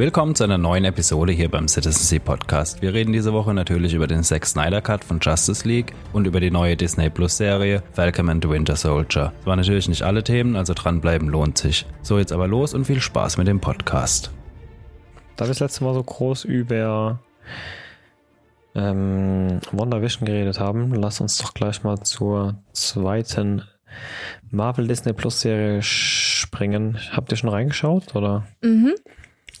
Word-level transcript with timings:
Willkommen 0.00 0.34
zu 0.34 0.44
einer 0.44 0.56
neuen 0.56 0.86
Episode 0.86 1.30
hier 1.34 1.50
beim 1.50 1.68
Citizen 1.68 2.02
C 2.06 2.18
Podcast. 2.18 2.80
Wir 2.80 2.94
reden 2.94 3.12
diese 3.12 3.34
Woche 3.34 3.52
natürlich 3.52 3.92
über 3.92 4.06
den 4.06 4.22
Zack 4.22 4.46
Snyder 4.46 4.80
Cut 4.80 5.04
von 5.04 5.20
Justice 5.20 5.68
League 5.68 5.92
und 6.14 6.26
über 6.26 6.40
die 6.40 6.50
neue 6.50 6.74
Disney 6.74 7.10
Plus 7.10 7.36
Serie 7.36 7.82
Falcon 7.92 8.30
and 8.30 8.42
the 8.42 8.48
Winter 8.48 8.76
Soldier. 8.76 9.34
Das 9.36 9.46
waren 9.46 9.58
natürlich 9.58 9.90
nicht 9.90 10.02
alle 10.02 10.24
Themen, 10.24 10.56
also 10.56 10.72
dranbleiben 10.72 11.28
lohnt 11.28 11.58
sich. 11.58 11.84
So, 12.00 12.18
jetzt 12.18 12.32
aber 12.32 12.48
los 12.48 12.72
und 12.72 12.86
viel 12.86 12.98
Spaß 12.98 13.36
mit 13.36 13.46
dem 13.46 13.60
Podcast. 13.60 14.32
Da 15.36 15.44
wir 15.44 15.48
das 15.48 15.60
letzte 15.60 15.84
Mal 15.84 15.92
so 15.92 16.02
groß 16.02 16.44
über 16.44 17.20
ähm, 18.74 19.60
WandaVision 19.70 20.24
geredet 20.24 20.60
haben, 20.60 20.94
lass 20.94 21.20
uns 21.20 21.36
doch 21.36 21.52
gleich 21.52 21.82
mal 21.82 22.00
zur 22.00 22.62
zweiten 22.72 23.64
Marvel 24.50 24.88
Disney 24.88 25.12
Plus 25.12 25.42
Serie 25.42 25.82
springen. 25.82 26.98
Habt 27.10 27.30
ihr 27.32 27.36
schon 27.36 27.50
reingeschaut 27.50 28.16
oder? 28.16 28.46
Mhm. 28.62 28.94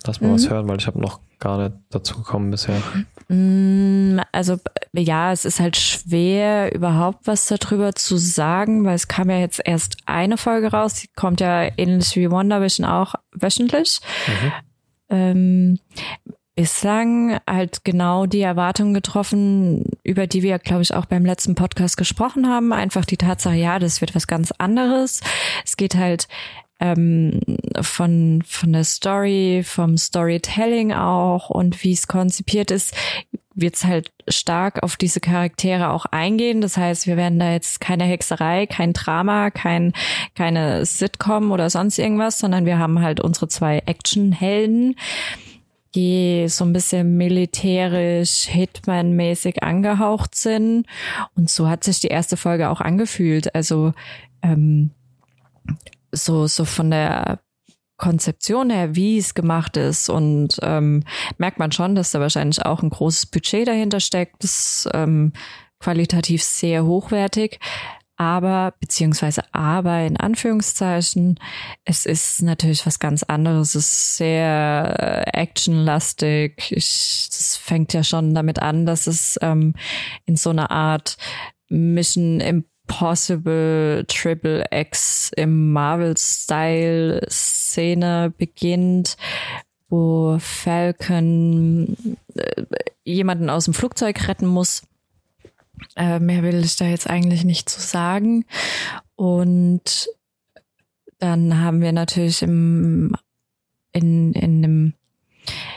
Lass 0.06 0.20
mal 0.20 0.28
mhm. 0.28 0.34
was 0.34 0.48
hören, 0.48 0.68
weil 0.68 0.78
ich 0.78 0.86
habe 0.86 1.00
noch 1.00 1.20
gar 1.38 1.58
nicht 1.58 1.76
dazu 1.90 2.16
gekommen 2.18 2.50
bisher. 2.50 2.80
Mm, 3.28 4.20
also 4.32 4.58
ja, 4.92 5.32
es 5.32 5.44
ist 5.44 5.60
halt 5.60 5.76
schwer, 5.76 6.74
überhaupt 6.74 7.26
was 7.26 7.46
darüber 7.46 7.94
zu 7.94 8.16
sagen, 8.16 8.84
weil 8.84 8.94
es 8.94 9.08
kam 9.08 9.30
ja 9.30 9.38
jetzt 9.38 9.60
erst 9.64 9.96
eine 10.06 10.36
Folge 10.36 10.70
raus. 10.70 10.94
Die 10.94 11.08
kommt 11.08 11.40
ja 11.40 11.68
ähnlich 11.76 12.14
wie 12.16 12.30
WandaVision 12.30 12.86
auch 12.86 13.14
wöchentlich. 13.32 14.00
Mhm. 14.26 14.52
Ähm, 15.12 15.78
bislang 16.54 17.40
halt 17.48 17.84
genau 17.84 18.26
die 18.26 18.42
Erwartungen 18.42 18.92
getroffen, 18.92 19.84
über 20.02 20.26
die 20.26 20.42
wir, 20.42 20.58
glaube 20.58 20.82
ich, 20.82 20.94
auch 20.94 21.06
beim 21.06 21.24
letzten 21.24 21.54
Podcast 21.54 21.96
gesprochen 21.96 22.48
haben. 22.48 22.72
Einfach 22.72 23.04
die 23.04 23.16
Tatsache, 23.16 23.56
ja, 23.56 23.78
das 23.78 24.00
wird 24.00 24.14
was 24.14 24.26
ganz 24.26 24.52
anderes. 24.58 25.20
Es 25.64 25.76
geht 25.76 25.94
halt 25.94 26.28
ähm, 26.80 27.40
von, 27.80 28.42
von 28.46 28.72
der 28.72 28.84
Story, 28.84 29.62
vom 29.64 29.96
Storytelling 29.96 30.92
auch 30.92 31.50
und 31.50 31.84
wie 31.84 31.92
es 31.92 32.08
konzipiert 32.08 32.70
ist, 32.70 32.94
wird 33.54 33.76
es 33.76 33.84
halt 33.84 34.12
stark 34.28 34.82
auf 34.82 34.96
diese 34.96 35.20
Charaktere 35.20 35.90
auch 35.90 36.06
eingehen. 36.06 36.60
Das 36.60 36.76
heißt, 36.76 37.06
wir 37.06 37.16
werden 37.16 37.38
da 37.38 37.52
jetzt 37.52 37.80
keine 37.80 38.04
Hexerei, 38.04 38.66
kein 38.66 38.92
Drama, 38.92 39.50
kein, 39.50 39.92
keine 40.34 40.86
Sitcom 40.86 41.50
oder 41.52 41.68
sonst 41.68 41.98
irgendwas, 41.98 42.38
sondern 42.38 42.64
wir 42.64 42.78
haben 42.78 43.00
halt 43.02 43.20
unsere 43.20 43.48
zwei 43.48 43.78
Actionhelden, 43.86 44.96
die 45.94 46.46
so 46.48 46.64
ein 46.64 46.72
bisschen 46.72 47.16
militärisch 47.16 48.46
Hitman-mäßig 48.48 49.62
angehaucht 49.62 50.34
sind. 50.34 50.86
Und 51.34 51.50
so 51.50 51.68
hat 51.68 51.84
sich 51.84 52.00
die 52.00 52.08
erste 52.08 52.36
Folge 52.36 52.70
auch 52.70 52.80
angefühlt. 52.80 53.54
Also 53.54 53.92
ähm, 54.42 54.92
so, 56.12 56.46
so 56.46 56.64
von 56.64 56.90
der 56.90 57.40
Konzeption 57.96 58.70
her, 58.70 58.94
wie 58.96 59.18
es 59.18 59.34
gemacht 59.34 59.76
ist 59.76 60.08
und 60.08 60.58
ähm, 60.62 61.04
merkt 61.36 61.58
man 61.58 61.70
schon, 61.70 61.94
dass 61.94 62.12
da 62.12 62.20
wahrscheinlich 62.20 62.64
auch 62.64 62.82
ein 62.82 62.90
großes 62.90 63.26
Budget 63.26 63.68
dahinter 63.68 64.00
steckt. 64.00 64.42
Das 64.42 64.54
ist 64.84 64.88
ähm, 64.94 65.32
qualitativ 65.78 66.42
sehr 66.42 66.84
hochwertig. 66.84 67.60
Aber, 68.16 68.74
beziehungsweise 68.80 69.42
aber 69.52 70.02
in 70.02 70.18
Anführungszeichen, 70.18 71.40
es 71.86 72.04
ist 72.04 72.42
natürlich 72.42 72.84
was 72.84 72.98
ganz 72.98 73.22
anderes. 73.22 73.74
Es 73.74 73.86
ist 73.86 74.16
sehr 74.18 75.24
äh, 75.34 75.38
actionlastig. 75.38 76.70
Es 76.70 77.58
fängt 77.62 77.94
ja 77.94 78.04
schon 78.04 78.34
damit 78.34 78.60
an, 78.60 78.84
dass 78.84 79.06
es 79.06 79.38
ähm, 79.40 79.72
in 80.26 80.36
so 80.36 80.50
einer 80.50 80.70
Art 80.70 81.16
Mission 81.70 82.40
im 82.40 82.64
Possible 82.90 84.04
Triple 84.08 84.64
X 84.72 85.30
im 85.36 85.72
Marvel-Style-Szene 85.72 88.34
beginnt, 88.36 89.16
wo 89.88 90.38
Falcon 90.40 91.96
äh, 92.34 92.64
jemanden 93.04 93.48
aus 93.48 93.66
dem 93.66 93.74
Flugzeug 93.74 94.26
retten 94.26 94.48
muss. 94.48 94.82
Äh, 95.94 96.18
mehr 96.18 96.42
will 96.42 96.64
ich 96.64 96.74
da 96.74 96.86
jetzt 96.86 97.08
eigentlich 97.08 97.44
nicht 97.44 97.68
zu 97.68 97.80
sagen. 97.80 98.44
Und 99.14 100.08
dann 101.20 101.60
haben 101.60 101.82
wir 101.82 101.92
natürlich 101.92 102.42
im, 102.42 103.14
in, 103.92 104.32
in 104.32 104.62
dem 104.62 104.94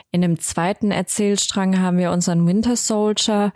in 0.10 0.22
dem 0.22 0.40
zweiten 0.40 0.92
Erzählstrang 0.92 1.80
haben 1.80 1.98
wir 1.98 2.12
unseren 2.12 2.46
Winter 2.46 2.76
Soldier, 2.76 3.52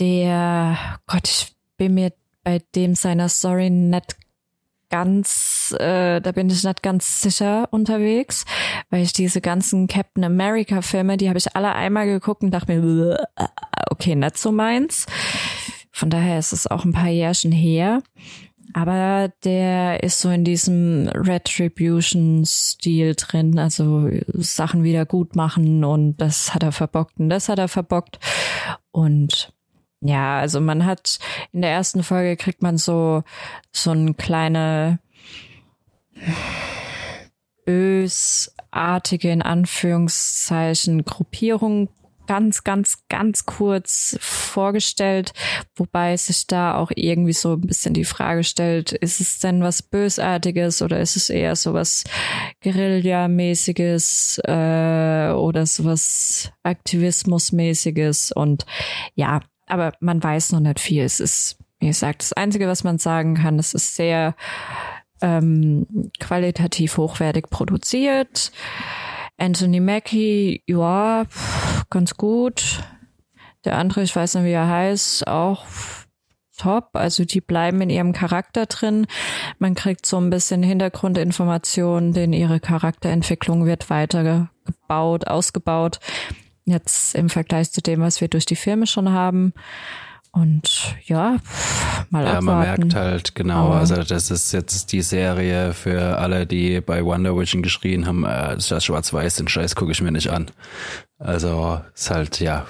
der, 0.00 0.78
Gott, 1.06 1.28
ich 1.28 1.54
bin 1.76 1.94
mir 1.94 2.12
bei 2.44 2.62
dem 2.74 2.94
seiner 2.94 3.28
Story 3.28 3.70
nicht 3.70 4.16
ganz, 4.90 5.74
äh, 5.80 6.20
da 6.20 6.32
bin 6.32 6.48
ich 6.48 6.62
nicht 6.62 6.82
ganz 6.82 7.20
sicher 7.20 7.68
unterwegs, 7.72 8.44
weil 8.90 9.02
ich 9.02 9.12
diese 9.12 9.40
ganzen 9.40 9.88
Captain 9.88 10.22
America 10.22 10.82
Filme, 10.82 11.16
die 11.16 11.28
habe 11.28 11.38
ich 11.38 11.56
alle 11.56 11.74
einmal 11.74 12.06
geguckt 12.06 12.44
und 12.44 12.52
dachte 12.52 12.78
mir, 12.78 13.26
okay, 13.90 14.14
nicht 14.14 14.38
so 14.38 14.52
meins. 14.52 15.06
Von 15.90 16.10
daher 16.10 16.38
ist 16.38 16.52
es 16.52 16.68
auch 16.68 16.84
ein 16.84 16.92
paar 16.92 17.08
Jährchen 17.08 17.50
her. 17.50 18.02
Aber 18.72 19.30
der 19.44 20.02
ist 20.02 20.20
so 20.20 20.30
in 20.30 20.44
diesem 20.44 21.08
Retribution-Stil 21.08 23.14
drin, 23.14 23.58
also 23.58 24.08
Sachen 24.34 24.82
wieder 24.82 25.06
gut 25.06 25.36
machen 25.36 25.84
und 25.84 26.16
das 26.16 26.54
hat 26.54 26.62
er 26.62 26.72
verbockt 26.72 27.20
und 27.20 27.30
das 27.30 27.48
hat 27.48 27.58
er 27.58 27.68
verbockt. 27.68 28.18
Und 28.90 29.52
ja, 30.00 30.38
also 30.38 30.60
man 30.60 30.84
hat 30.84 31.18
in 31.52 31.62
der 31.62 31.70
ersten 31.70 32.02
Folge 32.02 32.36
kriegt 32.36 32.62
man 32.62 32.78
so 32.78 33.22
so 33.72 33.90
eine 33.90 34.14
kleine 34.14 34.98
bösartige 37.64 39.30
in 39.30 39.42
Anführungszeichen 39.42 41.04
Gruppierung 41.04 41.88
ganz, 42.26 42.64
ganz, 42.64 42.98
ganz 43.08 43.46
kurz 43.46 44.16
vorgestellt, 44.20 45.32
wobei 45.76 46.16
sich 46.16 46.46
da 46.46 46.76
auch 46.76 46.90
irgendwie 46.94 47.32
so 47.32 47.54
ein 47.54 47.60
bisschen 47.60 47.94
die 47.94 48.04
Frage 48.04 48.44
stellt, 48.44 48.92
ist 48.92 49.20
es 49.20 49.38
denn 49.38 49.62
was 49.62 49.82
Bösartiges 49.82 50.82
oder 50.82 51.00
ist 51.00 51.16
es 51.16 51.30
eher 51.30 51.56
so 51.56 51.74
was 51.74 52.04
Guerilla-mäßiges 52.62 54.40
äh, 54.44 55.32
oder 55.32 55.66
sowas 55.66 56.50
Aktivismus-mäßiges? 56.62 58.32
Und 58.32 58.64
ja, 59.14 59.40
aber 59.66 59.92
man 60.00 60.22
weiß 60.22 60.52
noch 60.52 60.60
nicht 60.60 60.80
viel. 60.80 61.02
Es 61.02 61.20
ist, 61.20 61.58
wie 61.80 61.88
gesagt, 61.88 62.22
das 62.22 62.32
Einzige, 62.32 62.68
was 62.68 62.84
man 62.84 62.98
sagen 62.98 63.34
kann, 63.34 63.58
es 63.58 63.74
ist 63.74 63.94
sehr 63.96 64.34
ähm, 65.20 65.86
qualitativ 66.20 66.96
hochwertig 66.96 67.50
produziert. 67.50 68.52
Anthony 69.36 69.80
Mackie, 69.80 70.62
ja, 70.66 71.24
ganz 71.90 72.16
gut. 72.16 72.84
Der 73.64 73.78
andere, 73.78 74.02
ich 74.02 74.14
weiß 74.14 74.34
nicht, 74.34 74.44
wie 74.44 74.52
er 74.52 74.68
heißt, 74.68 75.26
auch 75.26 75.64
top. 76.56 76.90
Also 76.92 77.24
die 77.24 77.40
bleiben 77.40 77.80
in 77.80 77.90
ihrem 77.90 78.12
Charakter 78.12 78.66
drin. 78.66 79.06
Man 79.58 79.74
kriegt 79.74 80.06
so 80.06 80.18
ein 80.18 80.30
bisschen 80.30 80.62
Hintergrundinformationen, 80.62 82.12
denn 82.12 82.32
ihre 82.32 82.60
Charakterentwicklung 82.60 83.66
wird 83.66 83.90
weiter 83.90 84.48
gebaut, 84.64 85.26
ausgebaut. 85.26 86.00
Jetzt 86.64 87.14
im 87.14 87.28
Vergleich 87.28 87.70
zu 87.72 87.82
dem, 87.82 88.00
was 88.00 88.20
wir 88.20 88.28
durch 88.28 88.46
die 88.46 88.56
Filme 88.56 88.86
schon 88.86 89.10
haben. 89.10 89.52
Und 90.34 90.96
ja, 91.04 91.36
mal 92.10 92.24
ja, 92.24 92.38
abwarten. 92.38 92.44
man 92.44 92.58
merkt 92.58 92.94
halt 92.96 93.34
genau, 93.36 93.66
Aber 93.66 93.76
also 93.76 94.02
das 94.02 94.32
ist 94.32 94.52
jetzt 94.52 94.90
die 94.90 95.02
Serie 95.02 95.72
für 95.74 96.18
alle, 96.18 96.44
die 96.44 96.80
bei 96.80 97.04
Wonder 97.04 97.38
Vision 97.38 97.62
geschrien 97.62 98.04
haben, 98.06 98.24
äh, 98.24 98.56
das 98.56 98.72
ist 98.72 98.84
schwarz-weiß, 98.84 99.36
den 99.36 99.46
Scheiß 99.46 99.76
gucke 99.76 99.92
ich 99.92 100.02
mir 100.02 100.10
nicht 100.10 100.30
an. 100.30 100.50
Also 101.18 101.80
ist 101.94 102.10
halt, 102.10 102.40
ja. 102.40 102.66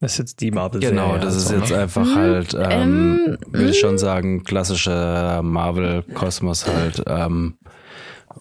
Das 0.00 0.12
ist 0.12 0.18
jetzt 0.18 0.40
die 0.42 0.50
Marvel-Serie. 0.50 0.94
Genau, 0.94 1.16
das 1.16 1.34
ist 1.34 1.46
also, 1.46 1.60
jetzt 1.60 1.70
ne? 1.70 1.78
einfach 1.78 2.14
halt, 2.14 2.54
ähm, 2.54 3.20
ähm, 3.26 3.38
würde 3.46 3.70
ich 3.70 3.80
schon 3.80 3.96
sagen, 3.96 4.44
klassischer 4.44 5.42
Marvel-Kosmos 5.42 6.66
halt. 6.66 7.02
Ähm, 7.06 7.56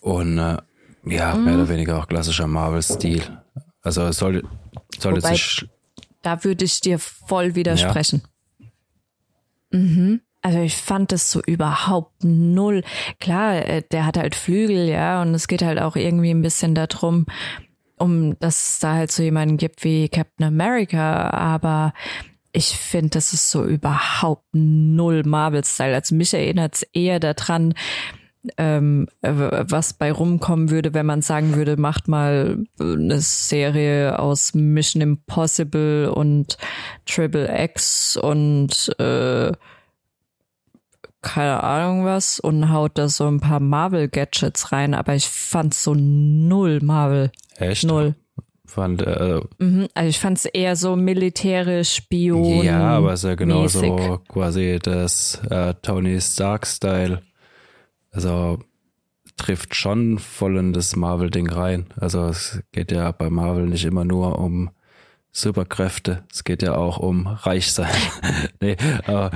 und 0.01 0.38
äh, 0.38 0.57
ja, 1.05 1.35
mehr 1.35 1.55
oder 1.55 1.69
weniger 1.69 1.97
auch 1.99 2.07
klassischer 2.07 2.47
Marvel-Stil. 2.47 3.23
Also 3.87 4.03
es 4.03 4.17
soll, 4.17 4.43
soll 4.99 5.16
Wobei, 5.16 5.31
nicht. 5.31 5.66
Da 6.22 6.43
würde 6.43 6.66
ich 6.66 6.81
dir 6.81 6.99
voll 6.99 7.55
widersprechen. 7.55 8.22
Ja. 8.59 9.79
Mhm. 9.79 10.22
Also 10.41 10.59
ich 10.59 10.75
fand 10.75 11.13
das 11.13 11.31
so 11.31 11.41
überhaupt 11.41 12.23
null. 12.23 12.84
Klar, 13.19 13.66
äh, 13.66 13.81
der 13.91 14.05
hat 14.05 14.17
halt 14.17 14.35
Flügel, 14.35 14.87
ja, 14.87 15.22
und 15.22 15.34
es 15.34 15.47
geht 15.47 15.61
halt 15.61 15.79
auch 15.79 15.95
irgendwie 15.95 16.31
ein 16.31 16.41
bisschen 16.41 16.75
darum, 16.75 17.28
um 17.97 18.37
dass 18.39 18.73
es 18.73 18.79
da 18.79 18.93
halt 18.93 19.11
so 19.11 19.23
jemanden 19.23 19.55
gibt 19.55 19.85
wie 19.85 20.09
Captain 20.09 20.45
America, 20.45 21.29
aber 21.29 21.93
ich 22.51 22.78
finde, 22.78 23.11
das 23.11 23.31
ist 23.31 23.49
so 23.49 23.63
überhaupt 23.66 24.45
null 24.53 25.23
Marvel-Style. 25.23 25.95
Also 25.95 26.13
mich 26.13 26.33
erinnert 26.33 26.75
es 26.75 26.83
eher 26.93 27.19
daran, 27.19 27.73
ähm, 28.58 29.08
was 29.22 29.94
bei 29.94 30.11
rumkommen 30.11 30.70
würde, 30.70 30.94
wenn 30.94 31.05
man 31.05 31.22
sagen 31.22 31.55
würde, 31.55 31.78
macht 31.78 32.08
mal 32.08 32.64
eine 32.79 33.20
Serie 33.20 34.20
aus 34.20 34.53
Mission 34.53 35.02
Impossible 35.02 36.11
und 36.14 36.58
Triple 37.05 37.49
X 37.66 38.17
und 38.17 38.94
äh, 38.99 39.52
keine 41.22 41.64
Ahnung 41.64 42.05
was 42.05 42.40
und 42.40 42.72
haut 42.72 42.97
da 42.97 43.09
so 43.09 43.28
ein 43.28 43.40
paar 43.40 43.59
Marvel-Gadgets 43.59 44.72
rein, 44.72 44.93
aber 44.93 45.16
ich 45.16 45.28
fand 45.28 45.73
so 45.73 45.93
null 45.96 46.79
Marvel. 46.82 47.32
Echt? 47.58 47.84
Null. 47.84 48.16
Fand, 48.66 49.02
äh, 49.02 49.40
Mhm. 49.59 49.88
Also 49.93 50.09
ich 50.09 50.20
fand 50.20 50.38
es 50.38 50.46
eher 50.46 50.76
so 50.76 50.96
militärisch, 50.97 51.96
Spion. 51.96 52.64
ja, 52.64 52.82
aber 52.97 53.14
es 53.14 53.23
ist 53.23 53.29
ja 53.29 53.35
genauso 53.35 53.82
mäßig. 53.82 54.20
quasi 54.28 54.79
das 54.82 55.41
äh, 55.50 55.73
Tony 55.82 56.20
Stark-Style. 56.20 57.22
Also 58.17 58.58
trifft 59.35 59.75
schon 59.75 60.17
voll 60.17 60.58
in 60.58 60.73
das 60.73 60.96
Marvel-Ding 60.96 61.52
rein. 61.52 61.85
Also 61.99 62.25
es 62.25 62.64
geht 62.72 62.91
ja 62.91 63.11
bei 63.11 63.29
Marvel 63.29 63.67
nicht 63.67 63.85
immer 63.85 64.05
nur 64.05 64.40
um 64.40 64.72
Superkräfte. 65.31 66.23
Es 66.34 66.43
geht 66.43 66.64
ja 66.64 66.75
auch 66.75 66.97
um 66.97 67.28
reich 67.28 67.72
sein. 67.72 67.93
nee, 68.59 68.75
aber 69.05 69.29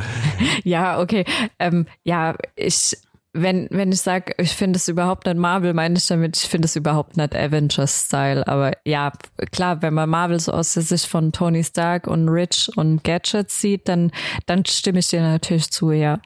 Ja, 0.64 1.00
okay. 1.00 1.26
Ähm, 1.60 1.86
ja, 2.04 2.36
ich, 2.56 2.98
wenn, 3.34 3.68
wenn 3.70 3.92
ich 3.92 4.02
sage, 4.02 4.34
ich 4.40 4.54
finde 4.54 4.78
es 4.78 4.88
überhaupt 4.88 5.28
nicht 5.28 5.38
Marvel, 5.38 5.76
meine 5.76 6.00
ich 6.00 6.08
damit, 6.08 6.36
ich 6.38 6.50
finde 6.50 6.66
es 6.66 6.76
überhaupt 6.76 7.18
nicht 7.18 7.36
Avengers-Style. 7.36 8.48
Aber 8.48 8.72
ja, 8.84 9.12
klar, 9.52 9.84
wenn 9.84 9.94
man 9.94 10.10
Marvel 10.10 10.40
so 10.40 10.54
aus 10.54 10.74
der 10.74 10.82
Sicht 10.82 11.06
von 11.06 11.32
Tony 11.32 11.64
Stark 11.64 12.08
und 12.08 12.28
Rich 12.30 12.72
und 12.76 13.04
Gadgets 13.04 13.62
sieht, 13.62 13.88
dann, 13.88 14.12
dann 14.48 14.66
stimme 14.66 14.98
ich 14.98 15.10
dir 15.10 15.22
natürlich 15.22 15.70
zu, 15.70 15.92
ja. 15.92 16.20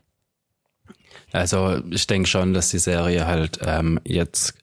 Also 1.35 1.81
ich 1.91 2.07
denke 2.07 2.29
schon, 2.29 2.53
dass 2.53 2.69
die 2.69 2.79
Serie 2.79 3.27
halt 3.27 3.59
ähm, 3.65 3.99
jetzt 4.05 4.55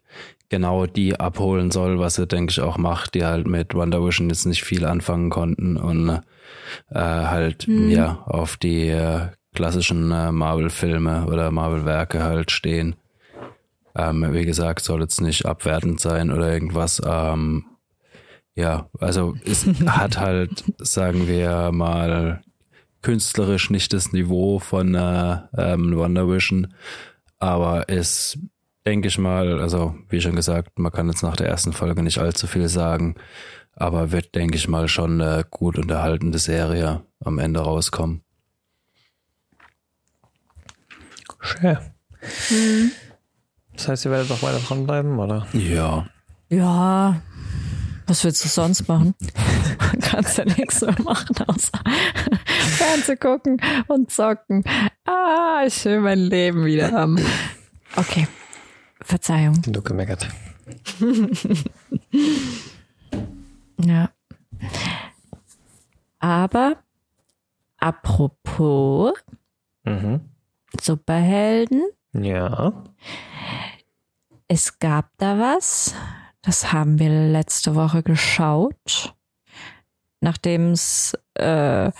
genau 0.49 0.87
die 0.87 1.21
abholen 1.21 1.71
soll, 1.71 1.99
was 1.99 2.15
sie, 2.15 2.27
denke 2.27 2.51
ich, 2.51 2.61
auch 2.61 2.79
macht, 2.79 3.15
die 3.15 3.25
halt 3.25 3.47
mit 3.47 3.75
Wonder 3.75 4.03
Vision 4.03 4.31
jetzt 4.31 4.47
nicht 4.47 4.65
viel 4.65 4.87
anfangen 4.87 5.29
konnten 5.29 5.77
und 5.77 6.09
äh, 6.09 6.99
halt 6.99 7.67
ja 7.69 8.23
auf 8.25 8.57
die 8.57 8.89
äh, 8.89 9.29
klassischen 9.55 10.11
äh, 10.13 10.33
Marvel-Filme 10.33 11.27
oder 11.27 11.51
Marvel-Werke 11.51 12.23
halt 12.23 12.51
stehen. 12.51 12.97
Ähm, 13.95 14.27
wie 14.33 14.47
gesagt, 14.47 14.81
soll 14.81 15.03
jetzt 15.03 15.21
nicht 15.21 15.45
abwertend 15.45 16.01
sein 16.01 16.31
oder 16.31 16.51
irgendwas. 16.51 17.03
Ähm, 17.05 17.67
ja, 18.55 18.89
also 18.99 19.35
es 19.45 19.67
hat 19.87 20.19
halt, 20.19 20.65
sagen 20.79 21.29
wir 21.29 21.71
mal, 21.71 22.43
künstlerisch 23.03 23.71
nicht 23.71 23.93
das 23.93 24.13
Niveau 24.13 24.59
von 24.59 24.95
äh, 24.95 25.39
ähm, 25.57 25.97
Wonder 25.97 26.29
Vision, 26.29 26.75
aber 27.39 27.89
es 27.89 28.39
denke 28.87 29.09
ich 29.09 29.19
mal, 29.19 29.61
also 29.61 29.95
wie 30.09 30.21
schon 30.21 30.37
gesagt, 30.37 30.79
man 30.79 30.93
kann 30.93 31.09
jetzt 31.09 31.23
nach 31.23 31.37
der 31.37 31.49
ersten 31.49 31.73
Folge 31.73 32.03
nicht 32.03 32.19
allzu 32.19 32.47
viel 32.47 32.69
sagen, 32.69 33.15
aber 33.75 34.13
wird, 34.13 34.35
denke 34.35 34.57
ich 34.57 34.69
mal, 34.69 34.89
schon 34.89 35.21
eine 35.21 35.45
gut 35.49 35.79
unterhaltende 35.79 36.39
Serie 36.39 37.03
am 37.21 37.39
Ende 37.39 37.61
rauskommen. 37.61 38.23
Schön. 41.41 41.79
Das 43.75 43.89
heißt, 43.89 44.05
ihr 44.05 44.11
werdet 44.11 44.31
auch 44.31 44.43
weiter 44.43 44.61
dranbleiben, 44.61 45.19
oder? 45.19 45.47
Ja, 45.53 46.07
Ja, 46.49 47.21
was 48.07 48.23
willst 48.25 48.45
du 48.45 48.49
sonst 48.49 48.87
machen? 48.89 49.15
Kannst 50.01 50.39
ja 50.39 50.45
nichts 50.45 50.81
mehr 50.81 50.95
machen, 51.03 51.37
außer 51.47 51.71
Fernsehen 52.77 53.19
gucken 53.19 53.61
und 53.89 54.11
zocken. 54.11 54.65
Ah, 55.05 55.63
ich 55.67 55.85
will 55.85 56.01
mein 56.01 56.19
Leben 56.19 56.65
wieder 56.65 56.93
haben. 56.93 57.19
Okay, 57.97 58.27
Verzeihung. 59.03 59.61
Du 59.63 59.83
gemeckert. 59.83 60.29
Ja. 63.85 64.11
Aber 66.21 66.77
apropos 67.79 69.13
Mhm. 69.85 70.21
Superhelden, 70.81 71.83
Ja. 72.13 72.85
es 74.47 74.79
gab 74.79 75.11
da 75.19 75.39
was. 75.41 75.95
Das 76.43 76.73
haben 76.73 77.01
wir 77.01 77.09
letzte 77.09 77.75
Woche 77.75 78.05
geschaut. 78.05 79.15
Nachdem 80.23 80.71
es 80.71 81.19
äh, 81.35 81.91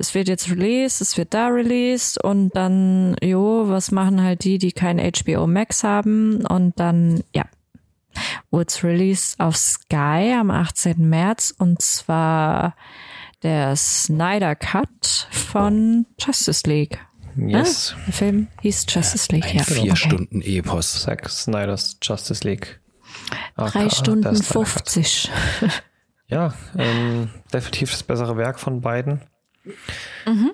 es 0.00 0.14
wird 0.14 0.28
jetzt 0.28 0.50
released, 0.50 1.02
es 1.02 1.18
wird 1.18 1.34
da 1.34 1.48
released 1.48 2.24
und 2.24 2.56
dann, 2.56 3.16
jo, 3.22 3.64
was 3.68 3.90
machen 3.90 4.22
halt 4.22 4.44
die, 4.44 4.56
die 4.56 4.72
kein 4.72 4.98
HBO 4.98 5.46
Max 5.46 5.84
haben 5.84 6.46
und 6.46 6.80
dann, 6.80 7.22
ja, 7.34 7.44
wurde 8.50 8.68
es 8.68 8.82
released 8.82 9.38
auf 9.38 9.56
Sky 9.56 10.34
am 10.38 10.50
18. 10.50 11.06
März 11.06 11.54
und 11.58 11.82
zwar 11.82 12.74
der 13.42 13.76
Snyder 13.76 14.54
Cut 14.54 15.28
von 15.30 16.06
Justice 16.18 16.66
League. 16.66 16.98
Yes. 17.36 17.94
Der 18.06 18.14
Film 18.14 18.48
hieß 18.62 18.86
Justice 18.88 19.30
League, 19.30 19.50
ein 19.50 19.58
ja. 19.58 19.64
vier 19.64 19.92
okay. 19.92 19.96
Stunden 19.96 20.40
Epos. 20.40 21.02
Zack 21.02 21.28
Snyder's 21.28 21.98
Justice 22.02 22.42
League. 22.46 22.80
Drei 23.56 23.90
Stunden 23.90 24.34
Snyder 24.34 24.64
Cut. 24.64 24.88
50. 24.88 25.30
Ja, 26.30 26.54
ähm, 26.78 27.28
definitiv 27.52 27.90
das 27.90 28.02
bessere 28.02 28.36
Werk 28.36 28.60
von 28.60 28.80
beiden. 28.80 29.20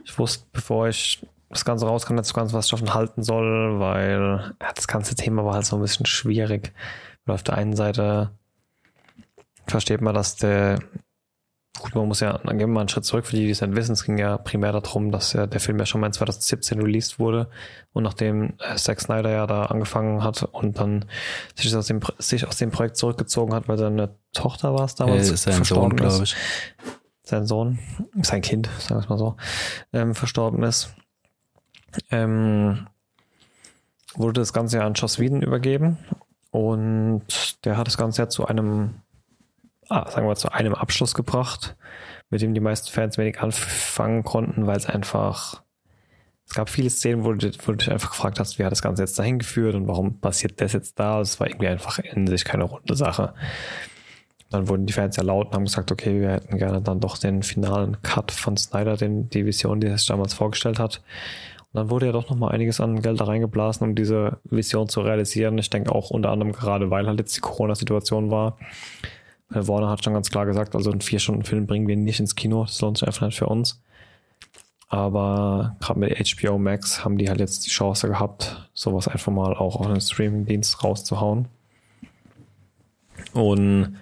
Ich 0.04 0.18
wusste, 0.18 0.46
bevor 0.52 0.88
ich 0.88 1.24
das 1.50 1.64
Ganze 1.64 1.86
rauskam, 1.86 2.14
nicht 2.14 2.24
so 2.24 2.34
ganz, 2.34 2.52
was 2.52 2.66
ich 2.66 2.70
davon 2.70 2.94
halten 2.94 3.22
soll, 3.22 3.78
weil 3.78 4.54
ja, 4.60 4.72
das 4.74 4.88
ganze 4.88 5.14
Thema 5.14 5.44
war 5.44 5.54
halt 5.54 5.66
so 5.66 5.76
ein 5.76 5.82
bisschen 5.82 6.06
schwierig. 6.06 6.72
Weil 7.24 7.34
auf 7.34 7.42
der 7.42 7.56
einen 7.56 7.76
Seite 7.76 8.32
versteht 9.66 10.00
man, 10.00 10.14
dass 10.14 10.36
der, 10.36 10.78
gut, 11.80 11.94
man 11.94 12.06
muss 12.08 12.20
ja, 12.20 12.38
dann 12.38 12.58
gehen 12.58 12.68
wir 12.68 12.74
mal 12.74 12.80
einen 12.80 12.88
Schritt 12.88 13.04
zurück 13.04 13.26
für 13.26 13.36
die, 13.36 13.44
die 13.44 13.50
es 13.50 13.60
nicht 13.60 13.74
wissen. 13.76 13.92
Es 13.92 14.04
ging 14.04 14.18
ja 14.18 14.38
primär 14.38 14.72
darum, 14.72 15.10
dass 15.10 15.32
ja 15.32 15.46
der 15.46 15.60
Film 15.60 15.78
ja 15.78 15.86
schon 15.86 16.00
mal 16.00 16.08
in 16.08 16.12
2017 16.12 16.80
released 16.80 17.18
wurde 17.18 17.48
und 17.92 18.02
nachdem 18.02 18.54
äh, 18.60 18.76
Zack 18.76 19.00
Snyder 19.00 19.30
ja 19.30 19.46
da 19.46 19.64
angefangen 19.66 20.22
hat 20.22 20.42
und 20.42 20.78
dann 20.78 21.04
sich 21.54 21.74
aus 21.74 21.86
dem, 21.86 22.00
sich 22.18 22.46
aus 22.46 22.56
dem 22.56 22.70
Projekt 22.70 22.96
zurückgezogen 22.96 23.54
hat, 23.54 23.68
weil 23.68 23.78
seine 23.78 24.16
Tochter 24.32 24.74
war 24.74 24.84
es 24.84 24.94
Äh, 24.94 24.96
damals. 24.98 25.30
ist 25.30 25.42
sein 25.44 25.52
Sohn, 25.54 25.56
verstorben 25.64 25.98
ist 25.98 26.00
glaube 26.14 26.24
ich. 26.24 26.36
sein 27.24 27.46
Sohn, 27.46 27.78
sein 28.22 28.42
Kind, 28.42 28.68
sagen 28.78 28.96
wir 29.00 29.04
es 29.04 29.08
mal 29.08 29.18
so, 29.18 29.36
ähm, 29.92 30.14
verstorben 30.14 30.62
ist, 30.62 30.94
ähm, 32.10 32.86
wurde 34.14 34.40
das 34.40 34.52
Ganze 34.52 34.78
ja 34.78 34.86
an 34.86 34.94
Joss 34.94 35.18
Whedon 35.18 35.42
übergeben 35.42 35.98
und 36.50 37.64
der 37.64 37.76
hat 37.76 37.86
das 37.86 37.96
Ganze 37.98 38.22
ja 38.22 38.28
zu 38.28 38.46
einem, 38.46 38.94
ah, 39.88 40.10
sagen 40.10 40.26
wir 40.26 40.36
zu 40.36 40.52
einem 40.52 40.74
Abschluss 40.74 41.14
gebracht, 41.14 41.76
mit 42.30 42.42
dem 42.42 42.54
die 42.54 42.60
meisten 42.60 42.90
Fans 42.90 43.18
wenig 43.18 43.40
anfangen 43.40 44.24
konnten, 44.24 44.66
weil 44.66 44.76
es 44.76 44.86
einfach, 44.86 45.62
es 46.46 46.54
gab 46.54 46.68
viele 46.68 46.90
Szenen, 46.90 47.24
wo 47.24 47.32
du, 47.32 47.50
wo 47.64 47.72
du 47.72 47.78
dich 47.78 47.90
einfach 47.90 48.10
gefragt 48.10 48.40
hast, 48.40 48.58
wie 48.58 48.64
hat 48.64 48.72
das 48.72 48.82
Ganze 48.82 49.02
jetzt 49.02 49.18
dahin 49.18 49.38
geführt 49.38 49.74
und 49.74 49.88
warum 49.88 50.20
passiert 50.20 50.60
das 50.60 50.72
jetzt 50.72 50.98
da? 50.98 51.20
Es 51.20 51.40
war 51.40 51.48
irgendwie 51.48 51.68
einfach 51.68 51.98
in 51.98 52.26
sich 52.26 52.44
keine 52.44 52.64
runde 52.64 52.96
Sache. 52.96 53.34
Dann 54.50 54.68
wurden 54.68 54.86
die 54.86 54.92
Fans 54.92 55.16
ja 55.16 55.24
laut 55.24 55.48
und 55.48 55.54
haben 55.54 55.64
gesagt, 55.64 55.90
okay, 55.90 56.20
wir 56.20 56.30
hätten 56.30 56.56
gerne 56.56 56.80
dann 56.80 57.00
doch 57.00 57.18
den 57.18 57.42
finalen 57.42 58.00
Cut 58.02 58.30
von 58.30 58.56
Snyder, 58.56 58.96
den, 58.96 59.28
die 59.28 59.44
Vision, 59.44 59.80
die 59.80 59.88
er 59.88 59.98
sich 59.98 60.06
damals 60.06 60.34
vorgestellt 60.34 60.78
hat. 60.78 61.02
Und 61.72 61.80
dann 61.80 61.90
wurde 61.90 62.06
ja 62.06 62.12
doch 62.12 62.30
nochmal 62.30 62.52
einiges 62.54 62.80
an 62.80 63.02
Geld 63.02 63.20
da 63.20 63.24
reingeblasen, 63.24 63.88
um 63.88 63.94
diese 63.96 64.38
Vision 64.44 64.88
zu 64.88 65.00
realisieren. 65.00 65.58
Ich 65.58 65.68
denke 65.68 65.92
auch 65.92 66.10
unter 66.10 66.30
anderem 66.30 66.52
gerade, 66.52 66.90
weil 66.90 67.08
halt 67.08 67.18
jetzt 67.18 67.36
die 67.36 67.40
Corona-Situation 67.40 68.30
war. 68.30 68.56
Weil 69.48 69.68
Warner 69.68 69.90
hat 69.90 70.04
schon 70.04 70.14
ganz 70.14 70.30
klar 70.30 70.46
gesagt, 70.46 70.74
also 70.74 70.90
einen 70.90 71.00
Vier-Stunden-Film 71.00 71.66
bringen 71.66 71.86
wir 71.86 71.96
nicht 71.96 72.20
ins 72.20 72.34
Kino. 72.34 72.64
Das 72.64 72.80
lohnt 72.80 72.98
sich 72.98 73.06
einfach 73.06 73.26
nicht 73.26 73.38
für 73.38 73.46
uns. 73.46 73.82
Aber 74.88 75.76
gerade 75.80 75.98
mit 75.98 76.36
HBO 76.36 76.58
Max 76.58 77.04
haben 77.04 77.18
die 77.18 77.28
halt 77.28 77.40
jetzt 77.40 77.66
die 77.66 77.70
Chance 77.70 78.08
gehabt, 78.08 78.70
sowas 78.72 79.08
einfach 79.08 79.32
mal 79.32 79.54
auch 79.54 79.76
auf 79.76 79.86
einen 79.86 80.00
Streaming-Dienst 80.00 80.82
rauszuhauen. 80.82 81.48
Und 83.32 83.96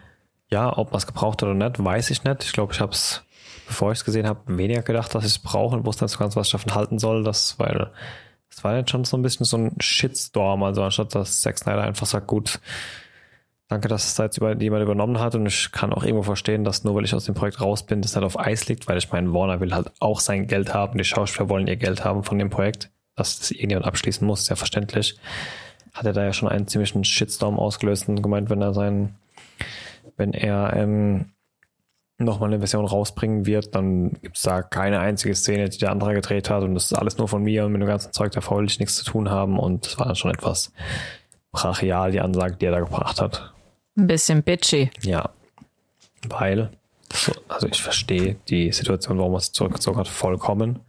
ja, 0.50 0.76
ob 0.76 0.90
man 0.92 0.98
es 0.98 1.06
gebraucht 1.06 1.42
hat 1.42 1.48
oder 1.48 1.54
nicht, 1.54 1.82
weiß 1.82 2.10
ich 2.10 2.24
nicht. 2.24 2.44
Ich 2.44 2.52
glaube, 2.52 2.72
ich 2.72 2.80
habe 2.80 2.92
es, 2.92 3.24
bevor 3.66 3.92
ich 3.92 3.98
es 3.98 4.04
gesehen 4.04 4.26
habe, 4.26 4.40
weniger 4.58 4.82
gedacht, 4.82 5.14
dass 5.14 5.24
ich 5.24 5.32
es 5.32 5.38
brauche 5.38 5.74
und 5.74 5.86
wusste 5.86 6.04
nicht 6.04 6.12
so 6.12 6.18
ganz, 6.18 6.36
was 6.36 6.48
ich 6.48 6.52
davon 6.52 6.74
halten 6.74 6.98
soll. 6.98 7.24
Das, 7.24 7.58
weil 7.58 7.90
es 8.50 8.62
war 8.62 8.76
jetzt 8.76 8.90
schon 8.90 9.04
so 9.04 9.16
ein 9.16 9.22
bisschen 9.22 9.46
so 9.46 9.56
ein 9.56 9.72
Shitstorm. 9.80 10.62
Also 10.62 10.82
anstatt 10.82 11.14
dass 11.14 11.40
Zack 11.40 11.58
Snyder 11.58 11.82
einfach 11.82 12.06
sagt, 12.06 12.26
gut, 12.26 12.60
danke, 13.68 13.88
dass 13.88 14.06
es 14.06 14.14
da 14.14 14.24
jetzt 14.24 14.36
über, 14.36 14.56
jemand 14.60 14.82
übernommen 14.82 15.20
hat. 15.20 15.34
Und 15.34 15.46
ich 15.46 15.72
kann 15.72 15.92
auch 15.92 16.04
irgendwo 16.04 16.22
verstehen, 16.22 16.64
dass 16.64 16.84
nur 16.84 16.94
weil 16.94 17.04
ich 17.04 17.14
aus 17.14 17.24
dem 17.24 17.34
Projekt 17.34 17.60
raus 17.60 17.84
bin, 17.84 18.02
das 18.02 18.14
nicht 18.14 18.24
auf 18.24 18.38
Eis 18.38 18.68
liegt, 18.68 18.88
weil 18.88 18.98
ich 18.98 19.10
meine, 19.10 19.32
Warner 19.32 19.60
will 19.60 19.74
halt 19.74 19.90
auch 20.00 20.20
sein 20.20 20.46
Geld 20.46 20.74
haben, 20.74 20.98
die 20.98 21.04
Schauspieler 21.04 21.48
wollen 21.48 21.66
ihr 21.66 21.76
Geld 21.76 22.04
haben 22.04 22.24
von 22.24 22.38
dem 22.38 22.50
Projekt, 22.50 22.90
dass 23.16 23.38
das 23.38 23.50
irgendjemand 23.50 23.86
abschließen 23.86 24.26
muss, 24.26 24.42
ist 24.42 24.50
ja 24.50 24.56
verständlich. 24.56 25.18
Hat 25.92 26.06
er 26.06 26.12
da 26.12 26.24
ja 26.24 26.32
schon 26.32 26.48
einen 26.48 26.66
ziemlichen 26.66 27.04
Shitstorm 27.04 27.58
ausgelöst 27.58 28.08
und 28.08 28.22
gemeint, 28.22 28.50
wenn 28.50 28.62
er 28.62 28.74
seinen 28.74 29.16
wenn 30.16 30.32
er 30.32 30.74
ähm, 30.74 31.32
nochmal 32.18 32.50
eine 32.50 32.58
Version 32.58 32.84
rausbringen 32.84 33.46
wird, 33.46 33.74
dann 33.74 34.12
gibt 34.22 34.36
es 34.36 34.42
da 34.42 34.62
keine 34.62 35.00
einzige 35.00 35.34
Szene, 35.34 35.68
die 35.68 35.78
der 35.78 35.90
andere 35.90 36.14
gedreht 36.14 36.50
hat. 36.50 36.62
Und 36.62 36.74
das 36.74 36.86
ist 36.86 36.94
alles 36.94 37.18
nur 37.18 37.28
von 37.28 37.42
mir 37.42 37.64
und 37.64 37.72
mit 37.72 37.80
dem 37.80 37.88
ganzen 37.88 38.12
Zeug 38.12 38.32
davor 38.32 38.58
will 38.58 38.66
ich 38.66 38.78
nichts 38.78 38.96
zu 38.96 39.04
tun 39.04 39.30
haben. 39.30 39.58
Und 39.58 39.86
es 39.86 39.98
war 39.98 40.06
dann 40.06 40.16
schon 40.16 40.30
etwas 40.30 40.72
brachial, 41.54 42.10
die 42.12 42.20
Ansage, 42.20 42.56
die 42.56 42.66
er 42.66 42.72
da 42.72 42.80
gebracht 42.80 43.20
hat. 43.22 43.54
Ein 43.96 44.06
bisschen 44.08 44.42
bitchy. 44.42 44.90
Ja, 45.02 45.30
weil, 46.28 46.70
so, 47.12 47.32
also 47.48 47.66
ich 47.68 47.80
verstehe 47.82 48.36
die 48.48 48.72
Situation, 48.72 49.18
warum 49.18 49.34
er 49.34 49.38
es 49.38 49.52
zurückgezogen 49.52 49.98
hat, 49.98 50.08
vollkommen, 50.08 50.80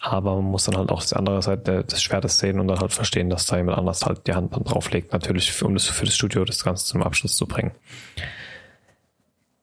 Aber 0.00 0.36
man 0.36 0.44
muss 0.44 0.64
dann 0.64 0.76
halt 0.76 0.90
auch 0.90 1.02
die 1.04 1.16
andere 1.16 1.42
Seite 1.42 1.84
des 1.84 2.02
Schwertes 2.02 2.38
sehen 2.38 2.60
und 2.60 2.68
dann 2.68 2.78
halt 2.78 2.92
verstehen, 2.92 3.30
dass 3.30 3.46
da 3.46 3.56
jemand 3.56 3.78
anders 3.78 4.04
halt 4.04 4.26
die 4.26 4.34
Hand 4.34 4.54
dann 4.54 4.64
drauflegt. 4.64 5.12
Natürlich, 5.12 5.62
um 5.62 5.74
das 5.74 5.86
für 5.86 6.04
das 6.04 6.14
Studio 6.14 6.44
das 6.44 6.64
Ganze 6.64 6.84
zum 6.84 7.02
Abschluss 7.02 7.36
zu 7.36 7.46
bringen. 7.46 7.72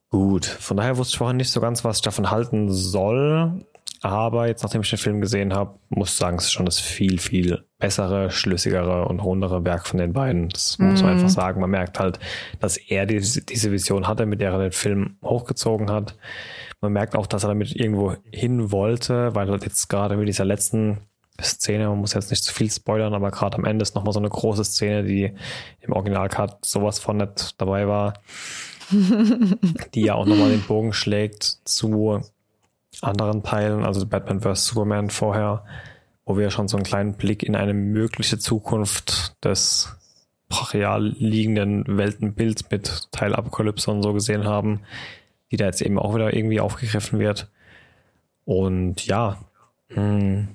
Gut, 0.10 0.46
von 0.46 0.78
daher 0.78 0.98
wusste 0.98 1.14
ich 1.14 1.18
vorhin 1.18 1.38
nicht 1.38 1.52
so 1.52 1.62
ganz, 1.62 1.84
was 1.84 1.98
ich 1.98 2.02
davon 2.04 2.32
halten 2.32 2.72
soll. 2.72 3.66
Aber 4.04 4.48
jetzt, 4.48 4.64
nachdem 4.64 4.82
ich 4.82 4.90
den 4.90 5.00
Film 5.00 5.22
gesehen 5.22 5.54
habe, 5.54 5.80
muss 5.88 6.10
ich 6.10 6.16
sagen, 6.16 6.38
es 6.38 6.44
ist 6.44 6.52
schon 6.52 6.66
das 6.66 6.78
viel, 6.78 7.20
viel 7.20 7.64
bessere, 7.80 8.32
schlüssigere 8.32 9.08
und 9.08 9.22
rundere 9.22 9.64
Werk 9.64 9.88
von 9.88 9.98
den 9.98 10.12
beiden. 10.12 10.50
Das 10.50 10.78
muss 10.78 11.02
man 11.02 11.12
einfach 11.14 11.30
sagen. 11.30 11.62
Man 11.62 11.70
merkt 11.70 12.00
halt, 12.00 12.20
dass 12.60 12.76
er 12.76 13.06
diese, 13.06 13.42
diese 13.44 13.72
Vision 13.72 14.06
hatte, 14.06 14.26
mit 14.26 14.42
der 14.42 14.52
er 14.52 14.60
den 14.60 14.74
Film 14.74 15.16
hochgezogen 15.24 15.90
hat. 15.90 16.18
Man 16.82 16.92
merkt 16.92 17.16
auch, 17.16 17.28
dass 17.28 17.46
er 17.46 17.48
damit 17.48 17.74
irgendwo 17.74 18.14
hin 18.30 18.74
wollte, 18.74 19.34
weil 19.36 19.50
halt 19.50 19.64
jetzt 19.64 19.88
gerade 19.88 20.18
mit 20.18 20.28
dieser 20.28 20.44
letzten 20.44 20.98
Szene, 21.42 21.88
man 21.88 22.00
muss 22.00 22.14
jetzt 22.14 22.30
nicht 22.30 22.44
zu 22.44 22.54
viel 22.54 22.70
spoilern, 22.70 23.14
aber 23.14 23.32
gerade 23.32 23.58
am 23.58 23.64
Ende 23.64 23.84
ist 23.84 23.96
nochmal 23.96 24.12
so 24.12 24.20
eine 24.20 24.30
große 24.30 24.66
Szene, 24.66 25.04
die 25.06 25.34
im 25.80 25.94
Originalcard 25.94 26.64
sowas 26.66 27.00
von 27.00 27.16
nicht 27.18 27.60
dabei 27.62 27.88
war, 27.88 28.16
die 29.94 30.02
ja 30.02 30.16
auch 30.16 30.26
nochmal 30.26 30.50
den 30.50 30.62
Bogen 30.62 30.92
schlägt 30.92 31.44
zu 31.44 32.22
anderen 33.02 33.44
Teilen, 33.44 33.84
also 33.84 34.06
Batman 34.06 34.42
vs. 34.42 34.68
Superman 34.68 35.10
vorher, 35.10 35.66
wo 36.26 36.38
wir 36.38 36.52
schon 36.52 36.68
so 36.68 36.78
einen 36.78 36.86
kleinen 36.86 37.14
Blick 37.14 37.44
in 37.44 37.56
eine 37.56 37.74
mögliche 37.74 38.38
Zukunft 38.38 39.44
des 39.44 39.96
brachial 40.50 41.16
liegenden 41.18 41.98
Weltenbilds 41.98 42.70
mit 42.70 43.12
Teilapokalypse 43.12 43.90
und 43.90 44.04
so 44.04 44.14
gesehen 44.14 44.46
haben, 44.46 44.82
die 45.52 45.58
da 45.58 45.66
jetzt 45.66 45.82
eben 45.82 45.98
auch 45.98 46.14
wieder 46.14 46.34
irgendwie 46.34 46.60
aufgegriffen 46.60 47.20
wird. 47.20 47.50
Und 48.46 49.06
ja, 49.06 49.38
mh, 49.90 49.96
hm, 49.96 50.48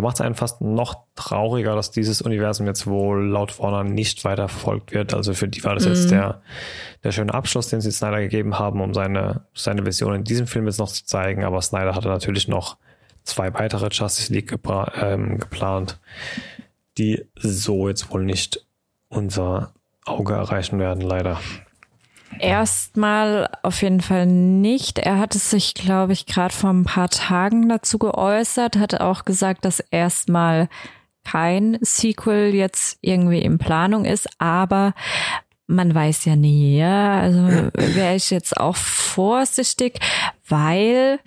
da 0.00 0.06
macht 0.06 0.16
es 0.16 0.22
einen 0.22 0.34
fast 0.34 0.62
noch 0.62 1.04
trauriger, 1.14 1.74
dass 1.74 1.90
dieses 1.90 2.22
Universum 2.22 2.66
jetzt 2.66 2.86
wohl 2.86 3.28
laut 3.28 3.58
Warner 3.58 3.84
nicht 3.84 4.24
weiter 4.24 4.48
verfolgt 4.48 4.92
wird. 4.92 5.12
Also 5.12 5.34
für 5.34 5.46
die 5.46 5.62
war 5.62 5.74
das 5.74 5.84
mhm. 5.84 5.92
jetzt 5.92 6.10
der, 6.10 6.40
der 7.04 7.12
schöne 7.12 7.34
Abschluss, 7.34 7.68
den 7.68 7.82
sie 7.82 7.92
Snyder 7.92 8.22
gegeben 8.22 8.58
haben, 8.58 8.80
um 8.80 8.94
seine, 8.94 9.44
seine 9.52 9.84
Vision 9.84 10.14
in 10.14 10.24
diesem 10.24 10.46
Film 10.46 10.64
jetzt 10.64 10.78
noch 10.78 10.88
zu 10.88 11.04
zeigen. 11.04 11.44
Aber 11.44 11.60
Snyder 11.60 11.94
hatte 11.94 12.08
natürlich 12.08 12.48
noch 12.48 12.78
zwei 13.24 13.52
weitere 13.52 13.88
Justice 13.92 14.32
League 14.32 14.58
ähm, 14.94 15.38
geplant, 15.38 16.00
die 16.96 17.26
so 17.36 17.86
jetzt 17.86 18.10
wohl 18.10 18.24
nicht 18.24 18.64
unser 19.10 19.74
Auge 20.06 20.32
erreichen 20.32 20.78
werden, 20.78 21.02
leider. 21.02 21.38
Erstmal 22.38 23.50
auf 23.62 23.82
jeden 23.82 24.00
Fall 24.00 24.26
nicht. 24.26 24.98
Er 24.98 25.18
hatte 25.18 25.38
sich, 25.38 25.74
glaube 25.74 26.12
ich, 26.12 26.26
gerade 26.26 26.54
vor 26.54 26.70
ein 26.70 26.84
paar 26.84 27.10
Tagen 27.10 27.68
dazu 27.68 27.98
geäußert, 27.98 28.76
hatte 28.76 29.02
auch 29.02 29.24
gesagt, 29.24 29.64
dass 29.64 29.80
erstmal 29.80 30.68
kein 31.24 31.78
Sequel 31.80 32.54
jetzt 32.54 32.98
irgendwie 33.02 33.40
in 33.40 33.58
Planung 33.58 34.04
ist, 34.04 34.28
aber 34.38 34.94
man 35.66 35.94
weiß 35.94 36.24
ja 36.24 36.36
nie, 36.36 36.78
ja. 36.78 37.20
Also 37.20 37.46
wäre 37.74 38.16
ich 38.16 38.30
jetzt 38.30 38.56
auch 38.56 38.76
vorsichtig, 38.76 39.98
weil, 40.48 41.20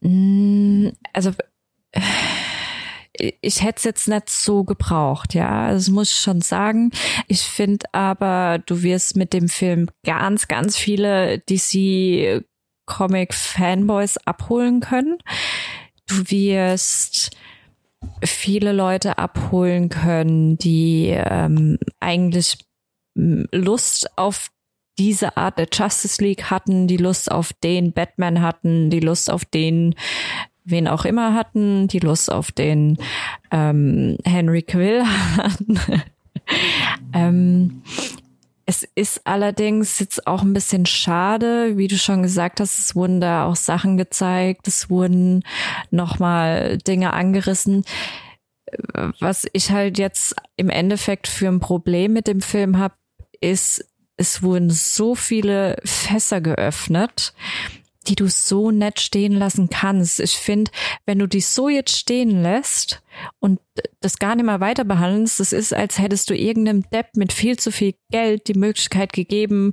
mm, 0.00 0.88
also 1.12 1.32
ich 3.18 3.62
hätte 3.62 3.76
es 3.76 3.84
jetzt 3.84 4.08
nicht 4.08 4.30
so 4.30 4.64
gebraucht, 4.64 5.34
ja. 5.34 5.66
Also 5.66 5.86
das 5.86 5.94
muss 5.94 6.10
ich 6.10 6.18
schon 6.18 6.40
sagen. 6.40 6.90
Ich 7.28 7.42
finde 7.42 7.86
aber, 7.92 8.60
du 8.64 8.82
wirst 8.82 9.16
mit 9.16 9.32
dem 9.32 9.48
Film 9.48 9.88
ganz, 10.04 10.48
ganz 10.48 10.76
viele 10.76 11.40
DC 11.40 12.44
Comic 12.86 13.34
Fanboys 13.34 14.16
abholen 14.18 14.80
können. 14.80 15.18
Du 16.06 16.30
wirst 16.30 17.36
viele 18.24 18.72
Leute 18.72 19.18
abholen 19.18 19.88
können, 19.88 20.56
die 20.58 21.08
ähm, 21.10 21.78
eigentlich 22.00 22.58
Lust 23.14 24.08
auf 24.16 24.50
diese 24.98 25.36
Art 25.36 25.58
der 25.58 25.68
Justice 25.72 26.22
League 26.22 26.50
hatten, 26.50 26.86
die 26.86 26.96
Lust 26.96 27.30
auf 27.30 27.52
den 27.52 27.92
Batman 27.92 28.42
hatten, 28.42 28.90
die 28.90 29.00
Lust 29.00 29.30
auf 29.30 29.44
den 29.44 29.94
wen 30.64 30.88
auch 30.88 31.04
immer 31.04 31.34
hatten, 31.34 31.88
die 31.88 31.98
Lust 31.98 32.30
auf 32.30 32.52
den 32.52 32.98
ähm, 33.50 34.18
Henry 34.24 34.62
Quill 34.62 35.04
hatten. 35.36 35.78
ähm, 37.14 37.82
es 38.64 38.88
ist 38.94 39.26
allerdings 39.26 39.98
jetzt 39.98 40.26
auch 40.26 40.42
ein 40.42 40.52
bisschen 40.52 40.86
schade, 40.86 41.76
wie 41.76 41.88
du 41.88 41.98
schon 41.98 42.22
gesagt 42.22 42.60
hast, 42.60 42.78
es 42.78 42.94
wurden 42.94 43.20
da 43.20 43.46
auch 43.46 43.56
Sachen 43.56 43.96
gezeigt, 43.96 44.68
es 44.68 44.88
wurden 44.88 45.42
nochmal 45.90 46.78
Dinge 46.78 47.12
angerissen. 47.12 47.84
Was 49.18 49.46
ich 49.52 49.70
halt 49.70 49.98
jetzt 49.98 50.34
im 50.56 50.70
Endeffekt 50.70 51.28
für 51.28 51.48
ein 51.48 51.60
Problem 51.60 52.12
mit 52.12 52.26
dem 52.26 52.40
Film 52.40 52.78
habe, 52.78 52.94
ist, 53.40 53.84
es 54.16 54.42
wurden 54.42 54.70
so 54.70 55.14
viele 55.14 55.76
Fässer 55.84 56.40
geöffnet, 56.40 57.34
die 58.08 58.14
du 58.14 58.28
so 58.28 58.70
nett 58.70 59.00
stehen 59.00 59.32
lassen 59.32 59.70
kannst. 59.70 60.20
Ich 60.20 60.36
finde, 60.36 60.70
wenn 61.06 61.18
du 61.18 61.26
die 61.26 61.40
so 61.40 61.68
jetzt 61.68 61.96
stehen 61.96 62.42
lässt 62.42 63.02
und 63.38 63.60
das 64.00 64.18
gar 64.18 64.34
nicht 64.34 64.44
mehr 64.44 64.60
weiter 64.60 64.84
behandelst, 64.84 65.40
das 65.40 65.52
ist, 65.52 65.72
als 65.72 65.98
hättest 65.98 66.30
du 66.30 66.36
irgendeinem 66.36 66.88
Depp 66.90 67.16
mit 67.16 67.32
viel 67.32 67.58
zu 67.58 67.70
viel 67.70 67.94
Geld 68.10 68.48
die 68.48 68.54
Möglichkeit 68.54 69.12
gegeben, 69.12 69.72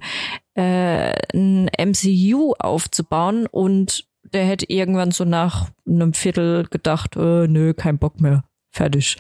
äh, 0.56 1.14
ein 1.34 1.70
MCU 1.78 2.54
aufzubauen 2.60 3.48
und 3.48 4.06
der 4.34 4.46
hätte 4.46 4.70
irgendwann 4.70 5.12
so 5.12 5.26
nach 5.26 5.70
einem 5.88 6.14
Viertel 6.14 6.68
gedacht, 6.70 7.16
äh, 7.16 7.48
nö, 7.48 7.74
kein 7.74 7.98
Bock 7.98 8.22
mehr, 8.22 8.44
fertig. 8.72 9.18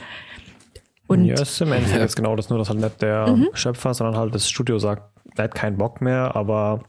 Und 1.07 1.25
ja, 1.25 1.41
ist 1.41 1.59
im 1.61 1.71
Endeffekt 1.71 2.01
jetzt 2.01 2.15
genau 2.15 2.35
das, 2.35 2.49
nur 2.49 2.59
dass 2.59 2.69
halt 2.69 2.79
nicht 2.79 3.01
der 3.01 3.27
mhm. 3.27 3.49
Schöpfer, 3.53 3.95
sondern 3.95 4.15
halt 4.15 4.35
das 4.35 4.47
Studio 4.47 4.77
sagt, 4.77 5.01
der 5.37 5.45
hat 5.45 5.55
keinen 5.55 5.77
Bock 5.77 6.01
mehr, 6.01 6.35
aber 6.35 6.83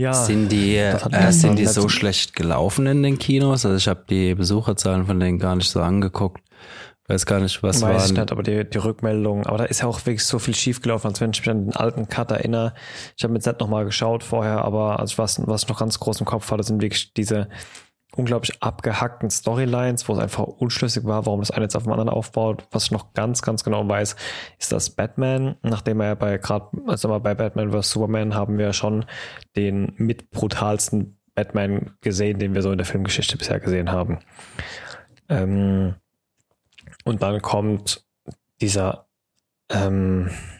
ja, 0.00 0.14
sind 0.14 0.50
die, 0.50 0.76
äh, 0.76 1.30
sind 1.30 1.58
die 1.58 1.66
so 1.66 1.90
schlecht 1.90 2.34
gelaufen 2.34 2.86
in 2.86 3.02
den 3.02 3.18
Kinos? 3.18 3.66
Also 3.66 3.76
ich 3.76 3.86
habe 3.86 4.04
die 4.08 4.34
Besucherzahlen 4.34 5.04
von 5.04 5.20
denen 5.20 5.38
gar 5.38 5.56
nicht 5.56 5.70
so 5.70 5.82
angeguckt. 5.82 6.42
Weiß 7.06 7.26
gar 7.26 7.38
nicht, 7.40 7.62
was 7.62 7.82
war. 7.82 7.92
Weiß 7.94 8.06
ich 8.06 8.16
nicht, 8.16 8.32
aber 8.32 8.42
die, 8.42 8.64
die 8.64 8.78
Rückmeldung, 8.78 9.44
aber 9.44 9.58
da 9.58 9.64
ist 9.64 9.82
ja 9.82 9.88
auch 9.88 9.98
wirklich 10.06 10.24
so 10.24 10.38
viel 10.38 10.54
schiefgelaufen, 10.54 11.10
als 11.10 11.20
wenn 11.20 11.32
ich 11.32 11.40
mich 11.40 11.50
an 11.50 11.66
den 11.66 11.76
alten 11.76 12.08
Cut 12.08 12.30
erinnere. 12.30 12.72
Ich 13.14 13.24
habe 13.24 13.34
mit 13.34 13.42
Z 13.42 13.60
nochmal 13.60 13.84
geschaut 13.84 14.24
vorher, 14.24 14.64
aber 14.64 15.00
also 15.00 15.18
was, 15.18 15.46
was 15.46 15.64
ich 15.64 15.68
noch 15.68 15.78
ganz 15.78 16.00
groß 16.00 16.20
im 16.20 16.26
Kopf 16.26 16.50
hatte, 16.50 16.62
sind 16.62 16.80
wirklich 16.80 17.12
diese 17.12 17.48
unglaublich 18.16 18.62
abgehackten 18.62 19.30
Storylines, 19.30 20.08
wo 20.08 20.14
es 20.14 20.18
einfach 20.18 20.44
unschlüssig 20.44 21.04
war, 21.04 21.26
warum 21.26 21.40
das 21.40 21.50
eine 21.50 21.64
jetzt 21.64 21.76
auf 21.76 21.84
dem 21.84 21.92
anderen 21.92 22.08
aufbaut. 22.08 22.66
Was 22.70 22.84
ich 22.84 22.90
noch 22.90 23.12
ganz, 23.12 23.42
ganz 23.42 23.64
genau 23.64 23.86
weiß, 23.88 24.16
ist, 24.58 24.72
dass 24.72 24.90
Batman, 24.90 25.56
nachdem 25.62 26.00
er 26.00 26.16
bei 26.16 26.38
gerade, 26.38 26.68
also 26.86 27.08
bei 27.20 27.34
Batman 27.34 27.70
vs. 27.72 27.90
Superman 27.90 28.34
haben 28.34 28.58
wir 28.58 28.72
schon 28.72 29.04
den 29.56 29.92
mit 29.96 30.30
brutalsten 30.30 31.18
Batman 31.34 31.92
gesehen, 32.00 32.38
den 32.38 32.54
wir 32.54 32.62
so 32.62 32.72
in 32.72 32.78
der 32.78 32.86
Filmgeschichte 32.86 33.38
bisher 33.38 33.60
gesehen 33.60 33.92
haben. 33.92 34.18
Ähm, 35.28 35.94
und 37.04 37.22
dann 37.22 37.40
kommt 37.40 38.04
dieser 38.60 39.06
ähm, 39.70 40.28
äh, 40.28 40.59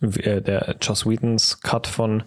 der 0.00 0.76
Joss 0.80 1.06
Whedons 1.06 1.60
Cut 1.60 1.86
von 1.86 2.22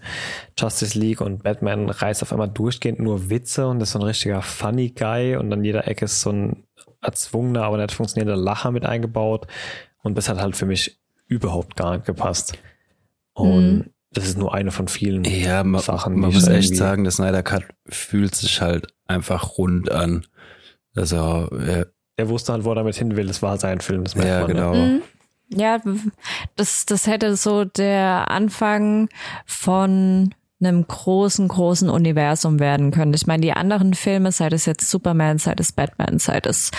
Justice 0.57 0.97
League 0.97 1.21
und 1.21 1.43
Batman 1.43 1.89
reißt 1.89 2.23
auf 2.23 2.31
einmal 2.31 2.49
durchgehend 2.49 2.99
nur 2.99 3.29
Witze 3.29 3.67
und 3.67 3.81
ist 3.81 3.91
so 3.91 3.99
ein 3.99 4.05
richtiger 4.05 4.41
Funny 4.41 4.89
Guy 4.89 5.35
und 5.35 5.51
an 5.53 5.63
jeder 5.63 5.87
Ecke 5.87 6.05
ist 6.05 6.21
so 6.21 6.31
ein 6.31 6.63
erzwungener, 7.01 7.63
aber 7.63 7.77
nicht 7.77 7.91
funktionierender 7.91 8.41
Lacher 8.41 8.71
mit 8.71 8.85
eingebaut 8.85 9.47
und 10.03 10.17
das 10.17 10.29
hat 10.29 10.39
halt 10.39 10.55
für 10.55 10.65
mich 10.65 10.99
überhaupt 11.27 11.75
gar 11.75 11.93
nicht 11.93 12.05
gepasst. 12.05 12.57
Und 13.33 13.71
mhm. 13.71 13.85
das 14.11 14.25
ist 14.25 14.37
nur 14.37 14.53
eine 14.53 14.71
von 14.71 14.87
vielen 14.87 15.23
ja, 15.23 15.63
man, 15.63 15.81
Sachen. 15.81 16.19
Man 16.19 16.33
muss 16.33 16.47
echt 16.47 16.75
sagen, 16.75 17.03
der 17.03 17.11
Snyder 17.11 17.43
Cut 17.43 17.63
fühlt 17.87 18.35
sich 18.35 18.61
halt 18.61 18.87
einfach 19.07 19.57
rund 19.57 19.91
an. 19.91 20.25
Also, 20.95 21.49
ja. 21.51 21.85
er 22.17 22.29
wusste 22.29 22.53
halt, 22.53 22.65
wo 22.65 22.71
er 22.71 22.75
damit 22.75 22.95
hin 22.95 23.15
will. 23.15 23.27
Das 23.27 23.41
war 23.41 23.57
sein 23.57 23.79
Film. 23.79 24.03
Das 24.03 24.15
ja, 24.15 24.41
man, 24.41 24.41
ne? 24.41 24.47
genau. 24.47 24.73
Mhm. 24.73 25.01
Ja, 25.49 25.81
das, 26.55 26.85
das 26.85 27.07
hätte 27.07 27.35
so 27.35 27.65
der 27.65 28.29
Anfang 28.29 29.09
von 29.45 30.33
einem 30.61 30.85
großen, 30.85 31.47
großen 31.47 31.89
Universum 31.89 32.59
werden 32.59 32.91
können. 32.91 33.13
Ich 33.13 33.25
meine, 33.25 33.41
die 33.41 33.53
anderen 33.53 33.93
Filme, 33.93 34.31
sei 34.31 34.47
es 34.47 34.65
jetzt 34.65 34.89
Superman, 34.89 35.37
sei 35.37 35.55
es 35.57 35.71
Batman, 35.71 36.19
sei 36.19 36.39
es 36.43 36.71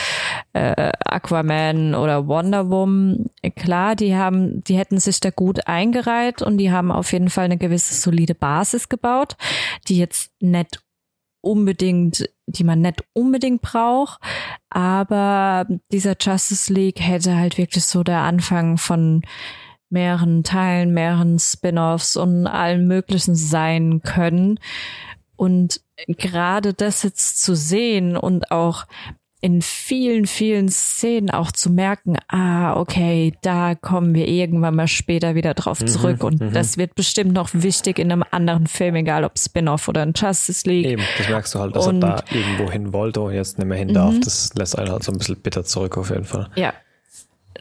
äh, 0.52 0.92
Aquaman 1.06 1.94
oder 1.94 2.28
Wonder 2.28 2.68
Woman, 2.68 3.30
klar, 3.56 3.96
die 3.96 4.14
haben, 4.14 4.62
die 4.64 4.76
hätten 4.76 5.00
sich 5.00 5.20
da 5.20 5.30
gut 5.30 5.66
eingereiht 5.66 6.42
und 6.42 6.58
die 6.58 6.70
haben 6.70 6.92
auf 6.92 7.12
jeden 7.12 7.30
Fall 7.30 7.46
eine 7.46 7.56
gewisse 7.56 7.94
solide 7.94 8.34
Basis 8.34 8.88
gebaut, 8.90 9.36
die 9.88 9.96
jetzt 9.96 10.30
nicht 10.40 10.82
unbedingt, 11.40 12.28
die 12.46 12.64
man 12.64 12.80
nicht 12.80 13.02
unbedingt 13.12 13.62
braucht, 13.62 14.20
aber 14.68 15.66
dieser 15.92 16.16
Justice 16.20 16.72
League 16.72 17.00
hätte 17.00 17.36
halt 17.36 17.58
wirklich 17.58 17.84
so 17.84 18.02
der 18.02 18.20
Anfang 18.20 18.76
von 18.76 19.22
mehreren 19.90 20.44
Teilen, 20.44 20.94
mehreren 20.94 21.38
Spin-offs 21.38 22.16
und 22.16 22.46
allen 22.46 22.86
möglichen 22.86 23.34
sein 23.34 24.02
können. 24.02 24.60
Und 25.36 25.80
gerade 26.06 26.74
das 26.74 27.02
jetzt 27.02 27.42
zu 27.42 27.56
sehen 27.56 28.16
und 28.16 28.50
auch 28.50 28.86
in 29.42 29.62
vielen, 29.62 30.26
vielen 30.26 30.68
Szenen 30.68 31.30
auch 31.30 31.50
zu 31.50 31.70
merken, 31.70 32.16
ah, 32.28 32.76
okay, 32.76 33.32
da 33.42 33.74
kommen 33.74 34.14
wir 34.14 34.28
irgendwann 34.28 34.76
mal 34.76 34.88
später 34.88 35.34
wieder 35.34 35.54
drauf 35.54 35.80
mhm, 35.80 35.86
zurück 35.86 36.24
und 36.24 36.40
mhm. 36.40 36.52
das 36.52 36.76
wird 36.76 36.94
bestimmt 36.94 37.32
noch 37.32 37.50
wichtig 37.52 37.98
in 37.98 38.12
einem 38.12 38.24
anderen 38.30 38.66
Film, 38.66 38.96
egal 38.96 39.24
ob 39.24 39.38
Spin-off 39.38 39.88
oder 39.88 40.02
ein 40.02 40.12
Justice 40.14 40.68
League. 40.68 40.86
Eben, 40.86 41.02
das 41.16 41.28
merkst 41.28 41.54
du 41.54 41.58
halt, 41.58 41.74
dass 41.74 41.86
und, 41.86 42.02
er 42.02 42.16
da 42.16 42.24
irgendwo 42.36 42.70
hin 42.70 42.92
wollte 42.92 43.22
und 43.22 43.32
jetzt 43.32 43.58
nicht 43.58 43.66
mehr 43.66 43.78
hin 43.78 43.94
darf. 43.94 44.14
Mhm. 44.14 44.20
Das 44.20 44.52
lässt 44.54 44.78
einen 44.78 44.90
halt 44.90 45.02
so 45.02 45.12
ein 45.12 45.18
bisschen 45.18 45.40
bitter 45.40 45.64
zurück 45.64 45.96
auf 45.96 46.10
jeden 46.10 46.24
Fall. 46.24 46.50
Ja, 46.56 46.74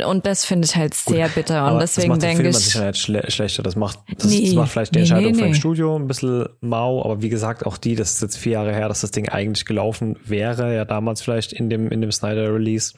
und 0.05 0.25
das 0.25 0.45
finde 0.45 0.65
ich 0.65 0.75
halt 0.75 0.93
sehr 0.93 1.27
Gut, 1.27 1.35
bitter. 1.35 1.71
Und 1.71 1.79
deswegen 1.79 2.19
denke 2.19 2.47
ich. 2.47 2.55
Das 2.55 2.65
macht 2.65 2.75
den 2.75 2.81
halt 2.83 2.97
schlechter. 3.31 3.63
Das 3.63 3.75
macht, 3.75 3.99
das, 4.17 4.25
nee, 4.25 4.45
das 4.45 4.53
macht 4.53 4.71
vielleicht 4.71 4.95
die 4.95 4.99
Entscheidung 4.99 5.31
nee, 5.31 5.37
nee, 5.37 5.43
vom 5.43 5.53
Studio 5.53 5.95
ein 5.95 6.07
bisschen 6.07 6.47
mau. 6.61 7.03
Aber 7.03 7.21
wie 7.21 7.29
gesagt, 7.29 7.65
auch 7.65 7.77
die, 7.77 7.95
das 7.95 8.13
ist 8.13 8.21
jetzt 8.21 8.37
vier 8.37 8.53
Jahre 8.53 8.73
her, 8.73 8.87
dass 8.87 9.01
das 9.01 9.11
Ding 9.11 9.29
eigentlich 9.29 9.65
gelaufen 9.65 10.17
wäre. 10.25 10.75
Ja, 10.75 10.85
damals 10.85 11.21
vielleicht 11.21 11.53
in 11.53 11.69
dem, 11.69 11.89
in 11.89 12.01
dem 12.01 12.11
Snyder 12.11 12.53
Release. 12.53 12.93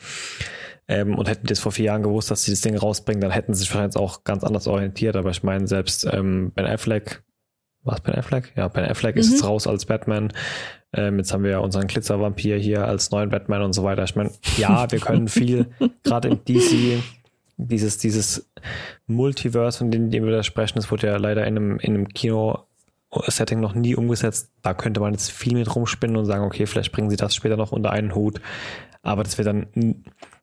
Ähm, 0.88 1.18
und 1.18 1.30
hätten 1.30 1.48
das 1.48 1.60
vor 1.60 1.72
vier 1.72 1.86
Jahren 1.86 2.04
gewusst, 2.04 2.32
dass 2.32 2.44
sie 2.44 2.52
das 2.52 2.62
Ding 2.62 2.76
rausbringen, 2.76 3.22
dann 3.22 3.32
hätten 3.32 3.54
sie 3.54 3.62
sich 3.62 3.74
wahrscheinlich 3.74 3.96
auch 3.96 4.24
ganz 4.24 4.44
anders 4.44 4.68
orientiert. 4.68 5.16
Aber 5.16 5.30
ich 5.30 5.44
meine, 5.44 5.68
selbst 5.68 6.06
ähm, 6.12 6.52
Ben 6.54 6.66
Affleck, 6.66 7.24
was 7.84 8.02
Ben 8.02 8.16
Affleck? 8.16 8.52
Ja, 8.56 8.68
Ben 8.68 8.86
Affleck 8.86 9.16
mhm. 9.16 9.22
ist 9.22 9.32
jetzt 9.32 9.46
raus 9.46 9.68
als 9.68 9.86
Batman. 9.86 10.34
Ähm, 10.94 11.18
jetzt 11.18 11.34
haben 11.34 11.44
wir 11.44 11.52
ja 11.52 11.60
unseren 11.60 11.88
Glitzervampir 11.88 12.58
hier 12.58 12.86
als 12.86 13.12
neuen 13.12 13.30
Batman 13.30 13.62
und 13.62 13.74
so 13.74 13.84
weiter. 13.84 14.04
Ich 14.04 14.16
meine, 14.16 14.32
ja, 14.58 14.92
wir 14.92 15.00
können 15.00 15.28
viel, 15.28 15.68
gerade 16.04 16.30
im 16.30 16.44
DC, 16.44 17.02
dieses, 17.58 17.98
dieses 17.98 18.50
Multiverse, 19.08 19.80
von 19.80 19.92
dem, 19.92 20.10
dem 20.12 20.26
wir 20.26 20.32
da 20.32 20.44
sprechen, 20.44 20.76
das 20.76 20.92
wurde 20.92 21.08
ja 21.08 21.18
leider 21.18 21.46
in 21.48 21.58
einem, 21.58 21.80
in 21.80 21.94
einem 21.94 22.08
Kino-Setting 22.10 23.60
noch 23.60 23.74
nie 23.74 23.96
umgesetzt. 23.96 24.52
Da 24.62 24.74
könnte 24.74 25.00
man 25.00 25.14
jetzt 25.14 25.32
viel 25.32 25.54
mit 25.54 25.74
rumspinnen 25.74 26.18
und 26.18 26.26
sagen, 26.26 26.44
okay, 26.44 26.66
vielleicht 26.66 26.92
bringen 26.92 27.10
sie 27.10 27.18
das 27.18 27.36
später 27.36 27.58
noch 27.58 27.72
unter 27.72 27.92
einen 27.92 28.14
Hut. 28.16 28.42
Aber 29.02 29.24
das 29.24 29.38
wird 29.38 29.48
dann 29.48 29.68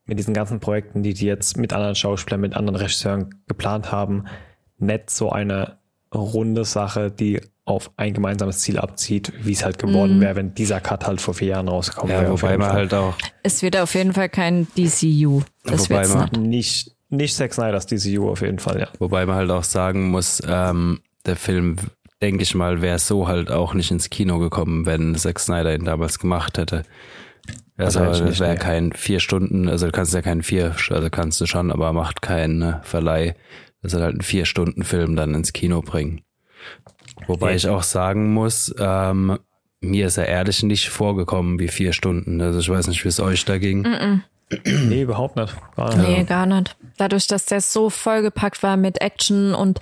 mit 0.06 0.18
diesen 0.18 0.34
ganzen 0.34 0.60
Projekten, 0.60 1.02
die 1.02 1.12
die 1.12 1.26
jetzt 1.26 1.58
mit 1.58 1.72
anderen 1.72 1.94
Schauspielern, 1.94 2.40
mit 2.40 2.56
anderen 2.56 2.76
Regisseuren 2.76 3.42
geplant 3.46 3.92
haben, 3.92 4.24
nicht 4.78 5.10
so 5.10 5.30
eine 5.30 5.77
runde 6.14 6.64
Sache, 6.64 7.10
die 7.10 7.40
auf 7.64 7.90
ein 7.96 8.14
gemeinsames 8.14 8.60
Ziel 8.60 8.78
abzieht, 8.78 9.32
wie 9.42 9.52
es 9.52 9.64
halt 9.64 9.78
geworden 9.78 10.18
mm. 10.18 10.20
wäre, 10.22 10.36
wenn 10.36 10.54
dieser 10.54 10.80
Cut 10.80 11.06
halt 11.06 11.20
vor 11.20 11.34
vier 11.34 11.48
Jahren 11.48 11.68
rausgekommen 11.68 12.14
ja, 12.14 12.22
wäre. 12.22 12.32
Wobei 12.32 12.56
man 12.56 12.72
halt 12.72 12.94
auch. 12.94 13.14
Es 13.42 13.62
wird 13.62 13.76
auf 13.76 13.94
jeden 13.94 14.14
Fall 14.14 14.30
kein 14.30 14.66
DCU. 14.76 15.42
Das 15.64 15.90
wobei 15.90 16.08
man 16.08 16.30
nicht. 16.42 16.96
nicht, 17.10 17.36
Zack 17.36 17.52
Snyder's 17.52 17.86
DCU 17.86 18.30
auf 18.30 18.40
jeden 18.40 18.58
Fall, 18.58 18.80
ja. 18.80 18.88
Wobei 18.98 19.26
man 19.26 19.36
halt 19.36 19.50
auch 19.50 19.64
sagen 19.64 20.10
muss, 20.10 20.42
ähm, 20.46 21.00
der 21.26 21.36
Film, 21.36 21.76
denke 22.22 22.42
ich 22.42 22.54
mal, 22.54 22.80
wäre 22.80 22.98
so 22.98 23.28
halt 23.28 23.50
auch 23.50 23.74
nicht 23.74 23.90
ins 23.90 24.08
Kino 24.08 24.38
gekommen, 24.38 24.86
wenn 24.86 25.14
Zack 25.14 25.38
Snyder 25.38 25.74
ihn 25.74 25.84
damals 25.84 26.18
gemacht 26.18 26.56
hätte. 26.56 26.84
Also 27.76 28.02
es 28.02 28.40
wäre 28.40 28.56
kein 28.56 28.92
vier 28.92 29.20
Stunden, 29.20 29.68
also 29.68 29.86
du 29.86 29.92
kannst 29.92 30.12
ja 30.12 30.20
keinen 30.20 30.42
vier, 30.42 30.74
also 30.90 31.10
kannst 31.10 31.40
du 31.40 31.46
schon, 31.46 31.70
aber 31.70 31.92
macht 31.92 32.22
keinen 32.22 32.58
ne, 32.58 32.80
Verleih 32.82 33.36
das 33.82 33.92
soll 33.92 34.02
halt 34.02 34.14
einen 34.14 34.22
Vier-Stunden-Film 34.22 35.16
dann 35.16 35.34
ins 35.34 35.52
Kino 35.52 35.82
bringen. 35.82 36.22
Wobei 37.26 37.54
ich 37.54 37.68
auch 37.68 37.82
sagen 37.82 38.32
muss, 38.32 38.74
ähm, 38.78 39.38
mir 39.80 40.06
ist 40.06 40.18
er 40.18 40.26
ehrlich 40.26 40.62
nicht 40.62 40.88
vorgekommen 40.88 41.58
wie 41.58 41.68
vier 41.68 41.92
Stunden. 41.92 42.40
Also 42.40 42.58
ich 42.58 42.68
weiß 42.68 42.88
nicht, 42.88 43.04
wie 43.04 43.08
es 43.08 43.20
euch 43.20 43.44
da 43.44 43.58
ging. 43.58 43.82
Mm 43.82 43.86
-mm. 43.86 44.20
Nee, 44.64 45.02
überhaupt 45.02 45.36
nicht. 45.36 45.54
Gar 45.76 45.96
nicht. 45.96 46.08
Nee, 46.08 46.24
gar 46.24 46.46
nicht. 46.46 46.76
Dadurch, 46.96 47.26
dass 47.26 47.44
der 47.44 47.60
so 47.60 47.90
vollgepackt 47.90 48.62
war 48.62 48.76
mit 48.76 49.00
Action 49.00 49.54
und 49.54 49.78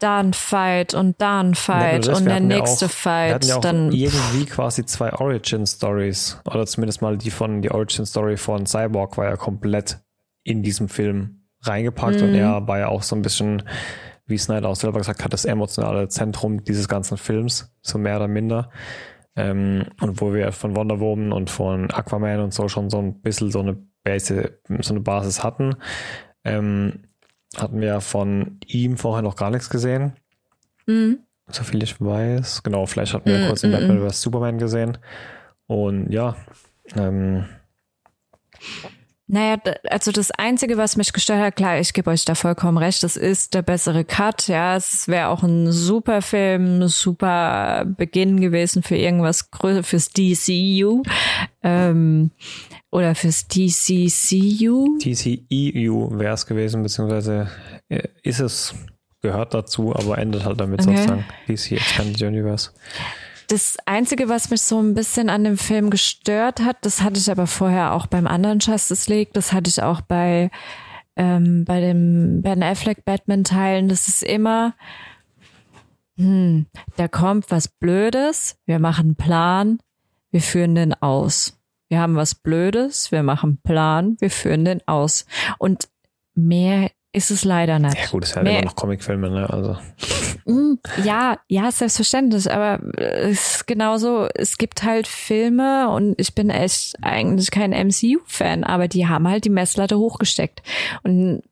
da 0.00 0.18
ein 0.18 0.32
Fight 0.32 0.94
und 0.94 1.20
da 1.20 1.40
ein 1.40 1.54
Fight 1.54 2.06
ja, 2.06 2.16
und 2.16 2.24
der 2.24 2.40
nächste 2.40 2.86
ja 2.86 2.90
auch, 2.90 2.94
Fight. 2.94 3.44
Ja 3.44 3.56
auch 3.56 3.60
dann 3.60 3.92
irgendwie 3.92 4.46
quasi 4.46 4.84
zwei 4.84 5.12
Origin 5.12 5.66
Stories 5.66 6.38
oder 6.44 6.66
zumindest 6.66 7.00
mal 7.02 7.16
die 7.16 7.30
von 7.30 7.62
die 7.62 7.70
Origin 7.70 8.04
Story 8.04 8.36
von 8.36 8.66
Cyborg 8.66 9.16
war 9.16 9.26
ja 9.26 9.36
komplett 9.36 10.00
in 10.42 10.64
diesem 10.64 10.88
Film 10.88 11.41
reingepackt 11.62 12.20
mhm. 12.20 12.28
und 12.28 12.34
er 12.34 12.66
war 12.66 12.78
ja 12.78 12.88
auch 12.88 13.02
so 13.02 13.16
ein 13.16 13.22
bisschen, 13.22 13.62
wie 14.26 14.38
Snyder 14.38 14.68
auch 14.68 14.76
selber 14.76 14.98
gesagt 14.98 15.24
hat, 15.24 15.32
das 15.32 15.44
emotionale 15.44 16.08
Zentrum 16.08 16.64
dieses 16.64 16.88
ganzen 16.88 17.16
Films, 17.16 17.74
so 17.82 17.98
mehr 17.98 18.16
oder 18.16 18.28
minder. 18.28 18.70
Ähm, 19.34 19.86
und 20.00 20.20
wo 20.20 20.34
wir 20.34 20.52
von 20.52 20.76
Wonder 20.76 21.00
Woman 21.00 21.32
und 21.32 21.48
von 21.48 21.90
Aquaman 21.90 22.40
und 22.40 22.52
so 22.52 22.68
schon 22.68 22.90
so 22.90 22.98
ein 22.98 23.20
bisschen 23.22 23.50
so 23.50 23.60
eine 23.60 23.78
Base, 24.04 24.58
so 24.80 24.92
eine 24.92 25.00
Basis 25.00 25.42
hatten, 25.42 25.74
ähm, 26.44 27.04
hatten 27.56 27.80
wir 27.80 28.00
von 28.00 28.58
ihm 28.66 28.96
vorher 28.96 29.22
noch 29.22 29.36
gar 29.36 29.50
nichts 29.50 29.70
gesehen. 29.70 30.14
Mhm. 30.86 31.20
So 31.48 31.64
viel 31.64 31.82
ich 31.82 32.00
weiß. 32.00 32.62
Genau, 32.62 32.86
vielleicht 32.86 33.14
hatten 33.14 33.28
wir 33.28 33.38
mhm, 33.38 33.46
kurz 33.46 33.62
in 33.62 33.72
Batman 33.72 34.08
vs. 34.08 34.22
Superman 34.22 34.58
gesehen. 34.58 34.98
Und 35.66 36.10
ja, 36.10 36.36
ähm, 36.96 37.46
naja, 39.28 39.56
also 39.88 40.12
das 40.12 40.30
Einzige, 40.32 40.76
was 40.76 40.96
mich 40.96 41.12
gestört 41.12 41.40
hat, 41.40 41.56
klar, 41.56 41.78
ich 41.78 41.92
gebe 41.92 42.10
euch 42.10 42.24
da 42.24 42.34
vollkommen 42.34 42.76
recht, 42.76 43.02
das 43.02 43.16
ist 43.16 43.54
der 43.54 43.62
bessere 43.62 44.04
Cut, 44.04 44.48
ja, 44.48 44.76
es 44.76 45.08
wäre 45.08 45.28
auch 45.28 45.42
ein 45.42 45.70
super 45.70 46.22
Film, 46.22 46.86
super 46.88 47.84
Beginn 47.86 48.40
gewesen 48.40 48.82
für 48.82 48.96
irgendwas 48.96 49.50
größer, 49.50 49.84
fürs 49.84 50.10
DCU 50.10 51.02
ähm, 51.62 52.32
oder 52.90 53.14
fürs 53.14 53.46
DCCU. 53.46 54.98
DCEU 54.98 56.18
wäre 56.18 56.34
es 56.34 56.44
gewesen, 56.44 56.82
beziehungsweise 56.82 57.48
äh, 57.88 58.08
ist 58.22 58.40
es, 58.40 58.74
gehört 59.22 59.54
dazu, 59.54 59.94
aber 59.94 60.18
endet 60.18 60.44
halt 60.44 60.60
damit 60.60 60.80
okay. 60.82 60.96
sozusagen 60.96 61.24
DC 61.48 61.72
Expanded 61.72 62.20
Universe. 62.22 62.70
Das 63.48 63.76
Einzige, 63.86 64.28
was 64.28 64.50
mich 64.50 64.62
so 64.62 64.80
ein 64.80 64.94
bisschen 64.94 65.28
an 65.28 65.44
dem 65.44 65.58
Film 65.58 65.90
gestört 65.90 66.60
hat, 66.60 66.78
das 66.82 67.02
hatte 67.02 67.18
ich 67.18 67.30
aber 67.30 67.46
vorher 67.46 67.92
auch 67.92 68.06
beim 68.06 68.26
anderen 68.26 68.60
Justice 68.60 69.12
League, 69.12 69.32
das 69.32 69.52
hatte 69.52 69.68
ich 69.68 69.82
auch 69.82 70.00
bei, 70.00 70.50
ähm, 71.16 71.64
bei 71.64 71.80
dem 71.80 72.42
Ben 72.42 72.62
Affleck 72.62 73.04
Batman-Teilen, 73.04 73.88
das 73.88 74.08
ist 74.08 74.22
immer, 74.22 74.74
hm, 76.16 76.66
da 76.96 77.08
kommt 77.08 77.50
was 77.50 77.68
Blödes, 77.68 78.56
wir 78.66 78.78
machen 78.78 79.06
einen 79.06 79.16
Plan, 79.16 79.78
wir 80.30 80.40
führen 80.40 80.74
den 80.74 80.94
aus. 80.94 81.58
Wir 81.88 82.00
haben 82.00 82.16
was 82.16 82.34
Blödes, 82.34 83.12
wir 83.12 83.22
machen 83.22 83.50
einen 83.50 83.62
Plan, 83.62 84.16
wir 84.18 84.30
führen 84.30 84.64
den 84.64 84.80
aus. 84.88 85.26
Und 85.58 85.88
mehr 86.34 86.90
ist 87.12 87.30
es 87.30 87.44
leider 87.44 87.78
nicht. 87.78 87.96
Ja 87.96 88.06
gut, 88.10 88.24
es 88.24 88.30
ist 88.30 88.36
halt 88.36 88.48
immer 88.48 88.62
noch 88.62 88.74
Comicfilme, 88.74 89.30
ne? 89.30 89.50
Also. 89.50 89.76
Mm, 90.46 90.78
ja, 91.04 91.38
ja, 91.46 91.70
selbstverständlich, 91.70 92.50
aber 92.50 92.80
es 92.96 93.56
ist 93.56 93.66
genauso, 93.66 94.28
es 94.34 94.56
gibt 94.56 94.82
halt 94.82 95.06
Filme 95.06 95.90
und 95.90 96.14
ich 96.18 96.34
bin 96.34 96.50
echt 96.50 96.94
eigentlich 97.02 97.50
kein 97.50 97.72
MCU-Fan, 97.72 98.64
aber 98.64 98.88
die 98.88 99.06
haben 99.06 99.28
halt 99.28 99.44
die 99.44 99.50
Messlatte 99.50 99.98
hochgesteckt. 99.98 100.62
Und 101.02 101.42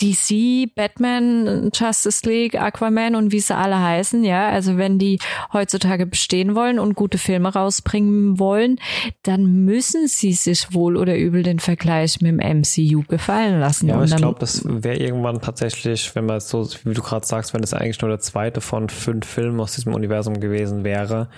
DC, 0.00 0.74
Batman, 0.74 1.70
Justice 1.74 2.28
League, 2.28 2.60
Aquaman 2.60 3.14
und 3.14 3.32
wie 3.32 3.40
sie 3.40 3.54
alle 3.54 3.80
heißen, 3.80 4.24
ja. 4.24 4.48
Also 4.48 4.76
wenn 4.76 4.98
die 4.98 5.18
heutzutage 5.52 6.06
bestehen 6.06 6.54
wollen 6.54 6.78
und 6.78 6.94
gute 6.94 7.18
Filme 7.18 7.52
rausbringen 7.52 8.38
wollen, 8.38 8.78
dann 9.22 9.64
müssen 9.64 10.08
sie 10.08 10.32
sich 10.32 10.72
wohl 10.72 10.96
oder 10.96 11.16
übel 11.16 11.42
den 11.42 11.58
Vergleich 11.58 12.20
mit 12.20 12.30
dem 12.30 12.60
MCU 12.60 13.04
gefallen 13.08 13.60
lassen. 13.60 13.88
Ja, 13.88 13.96
aber 13.96 14.04
ich 14.04 14.16
glaube, 14.16 14.38
das 14.38 14.62
wäre 14.64 14.96
irgendwann 14.96 15.40
tatsächlich, 15.40 16.14
wenn 16.14 16.26
man 16.26 16.40
so, 16.40 16.68
wie 16.84 16.94
du 16.94 17.02
gerade 17.02 17.26
sagst, 17.26 17.54
wenn 17.54 17.62
es 17.62 17.74
eigentlich 17.74 18.00
nur 18.00 18.10
der 18.10 18.20
zweite 18.20 18.60
von 18.60 18.88
fünf 18.88 19.26
Filmen 19.26 19.60
aus 19.60 19.74
diesem 19.74 19.94
Universum 19.94 20.40
gewesen 20.40 20.84
wäre, 20.84 21.28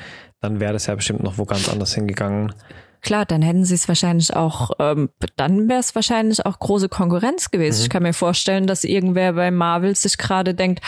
dann 0.40 0.61
wäre 0.61 0.72
das 0.72 0.87
ja 0.87 0.94
bestimmt 0.94 1.22
noch 1.22 1.38
wo 1.38 1.44
ganz 1.44 1.68
anders 1.68 1.94
hingegangen. 1.94 2.53
Klar, 3.03 3.27
dann 3.27 3.43
hätten 3.43 3.65
sie 3.65 3.75
es 3.75 3.88
wahrscheinlich 3.88 4.35
auch, 4.35 4.71
ähm, 4.79 5.11
dann 5.37 5.69
wäre 5.69 5.81
es 5.81 5.95
wahrscheinlich 5.95 6.47
auch 6.47 6.59
große 6.59 6.88
Konkurrenz 6.88 7.51
gewesen. 7.51 7.81
Mhm. 7.81 7.83
Ich 7.83 7.91
kann 7.91 8.03
mir 8.05 8.12
vorstellen, 8.15 8.67
dass 8.67 8.85
irgendwer 8.85 9.33
bei 9.33 9.51
Marvel 9.51 9.95
sich 9.97 10.19
gerade 10.19 10.55
denkt, 10.55 10.83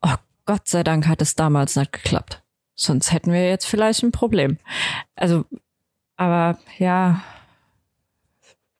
oh 0.00 0.14
Gott 0.46 0.66
sei 0.66 0.82
Dank 0.82 1.06
hat 1.06 1.20
es 1.20 1.36
damals 1.36 1.76
nicht 1.76 1.92
geklappt. 1.92 2.42
Sonst 2.74 3.12
hätten 3.12 3.32
wir 3.32 3.46
jetzt 3.46 3.66
vielleicht 3.66 4.02
ein 4.02 4.12
Problem. 4.12 4.58
Also, 5.14 5.44
aber 6.16 6.58
ja, 6.78 7.22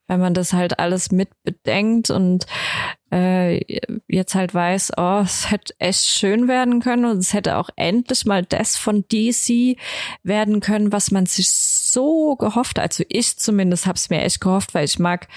wenn 0.07 0.21
man 0.21 0.33
das 0.33 0.55
halt 0.55 0.79
alles 0.79 1.13
mit 1.13 1.29
bedenkt 1.43 2.09
und 2.09 2.47
äh, 3.11 3.61
jetzt 4.07 4.35
halt 4.35 4.55
weiß, 4.55 4.93
oh, 4.97 5.21
es 5.23 5.51
hätte 5.51 5.75
echt 5.79 6.05
schön 6.05 6.49
werden 6.49 6.81
können 6.81 7.05
und 7.05 7.19
es 7.19 7.33
hätte 7.33 7.57
auch 7.57 7.71
endlich 7.77 8.27
mal 8.27 8.45
das 8.45 8.77
von 8.77 9.05
DC 9.11 9.77
werden 10.23 10.61
können, 10.61 10.93
was 10.93 11.11
man 11.11 11.27
sich 11.27 11.51
so 11.51 12.37
gehofft, 12.37 12.79
also 12.79 13.05
ich 13.09 13.39
zumindest 13.39 13.87
habe 13.87 13.97
es 13.97 14.11
mir 14.11 14.23
echt 14.23 14.41
gehofft, 14.41 14.75
weil 14.75 14.85
ich 14.85 14.99
mag 14.99 15.29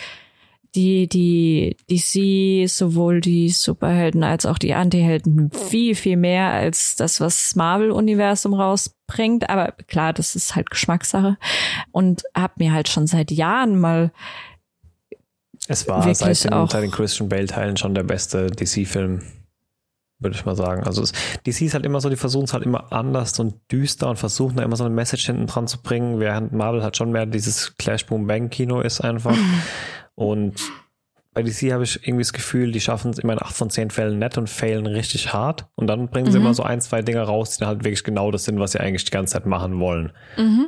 die, 0.75 1.07
die 1.07 1.75
DC, 1.89 2.69
sowohl 2.69 3.19
die 3.19 3.49
Superhelden 3.49 4.23
als 4.23 4.45
auch 4.45 4.57
die 4.57 4.73
Antihelden 4.73 5.51
viel, 5.51 5.95
viel 5.95 6.15
mehr 6.15 6.51
als 6.51 6.95
das, 6.95 7.19
was 7.19 7.55
Marvel-Universum 7.55 8.53
rausbringt. 8.53 9.49
Aber 9.49 9.73
klar, 9.87 10.13
das 10.13 10.35
ist 10.35 10.55
halt 10.55 10.69
Geschmackssache. 10.69 11.37
Und 11.91 12.23
hab 12.33 12.57
mir 12.57 12.71
halt 12.71 12.87
schon 12.87 13.05
seit 13.07 13.31
Jahren 13.31 13.79
mal 13.79 14.11
es 15.71 15.87
war 15.87 16.01
seit 16.13 16.43
den, 16.43 16.67
seit 16.67 16.83
den 16.83 16.91
Christian 16.91 17.29
Bale-Teilen 17.29 17.77
schon 17.77 17.95
der 17.95 18.03
beste 18.03 18.47
DC-Film. 18.51 19.21
würde 20.19 20.35
ich 20.35 20.45
mal 20.45 20.55
sagen. 20.55 20.83
Also 20.83 21.01
es, 21.01 21.13
DC 21.47 21.61
ist 21.61 21.73
halt 21.73 21.85
immer 21.85 21.99
so, 21.99 22.09
die 22.09 22.15
versuchen 22.15 22.45
es 22.45 22.53
halt 22.53 22.63
immer 22.63 22.91
anders 22.93 23.39
und 23.39 23.55
düster 23.71 24.07
und 24.09 24.17
versuchen 24.17 24.57
da 24.57 24.63
immer 24.63 24.75
so 24.75 24.83
eine 24.83 24.93
Message 24.93 25.25
hinten 25.25 25.47
dran 25.47 25.67
zu 25.67 25.81
bringen, 25.81 26.19
während 26.19 26.53
Marvel 26.53 26.83
halt 26.83 26.95
schon 26.95 27.11
mehr 27.11 27.25
dieses 27.25 27.75
Clash 27.77 28.05
Boom 28.05 28.27
Bang 28.27 28.49
Kino 28.49 28.81
ist 28.81 29.01
einfach. 29.01 29.35
und 30.15 30.53
bei 31.33 31.43
DC 31.43 31.71
habe 31.71 31.85
ich 31.85 32.05
irgendwie 32.05 32.23
das 32.23 32.33
Gefühl, 32.33 32.71
die 32.73 32.81
schaffen 32.81 33.11
es 33.11 33.17
immer 33.17 33.33
in 33.33 33.41
acht 33.41 33.55
von 33.55 33.69
zehn 33.69 33.89
Fällen 33.89 34.19
nett 34.19 34.37
und 34.37 34.49
failen 34.49 34.85
richtig 34.85 35.31
hart. 35.33 35.65
Und 35.75 35.87
dann 35.87 36.09
bringen 36.09 36.29
sie 36.31 36.37
Mhm. 36.37 36.45
immer 36.45 36.53
so 36.53 36.63
ein, 36.63 36.81
zwei 36.81 37.01
Dinge 37.01 37.21
raus, 37.21 37.51
die 37.51 37.59
dann 37.61 37.69
halt 37.69 37.83
wirklich 37.85 38.03
genau 38.03 38.31
das 38.31 38.43
sind, 38.43 38.59
was 38.59 38.73
sie 38.73 38.79
eigentlich 38.81 39.05
die 39.05 39.11
ganze 39.11 39.33
Zeit 39.33 39.45
machen 39.45 39.79
wollen. 39.79 40.11
Mhm. 40.37 40.67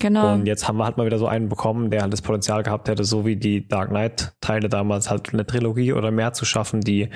Genau. 0.00 0.34
Und 0.34 0.46
jetzt 0.46 0.68
haben 0.68 0.76
wir 0.78 0.84
halt 0.84 0.96
mal 0.96 1.06
wieder 1.06 1.18
so 1.18 1.26
einen 1.26 1.48
bekommen, 1.48 1.90
der 1.90 2.02
halt 2.02 2.12
das 2.12 2.22
Potenzial 2.22 2.62
gehabt 2.62 2.88
hätte, 2.88 3.04
so 3.04 3.26
wie 3.26 3.36
die 3.36 3.66
Dark 3.66 3.88
Knight-Teile 3.90 4.68
damals 4.68 5.10
halt 5.10 5.32
eine 5.32 5.46
Trilogie 5.46 5.92
oder 5.92 6.10
mehr 6.10 6.32
zu 6.32 6.44
schaffen, 6.44 6.80
die 6.80 7.08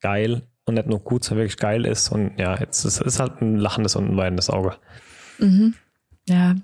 geil 0.00 0.42
und 0.66 0.74
nicht 0.74 0.86
nur 0.86 1.00
gut, 1.00 1.24
sondern 1.24 1.44
wirklich 1.44 1.58
geil 1.58 1.84
ist. 1.84 2.10
Und 2.10 2.38
ja, 2.38 2.58
jetzt 2.58 2.84
ist 2.84 3.00
es 3.00 3.18
halt 3.20 3.40
ein 3.40 3.56
lachendes 3.56 3.96
und 3.96 4.10
ein 4.10 4.16
weinendes 4.16 4.50
Auge. 4.50 4.76
Mhm. 5.38 5.74
Ja. 6.28 6.54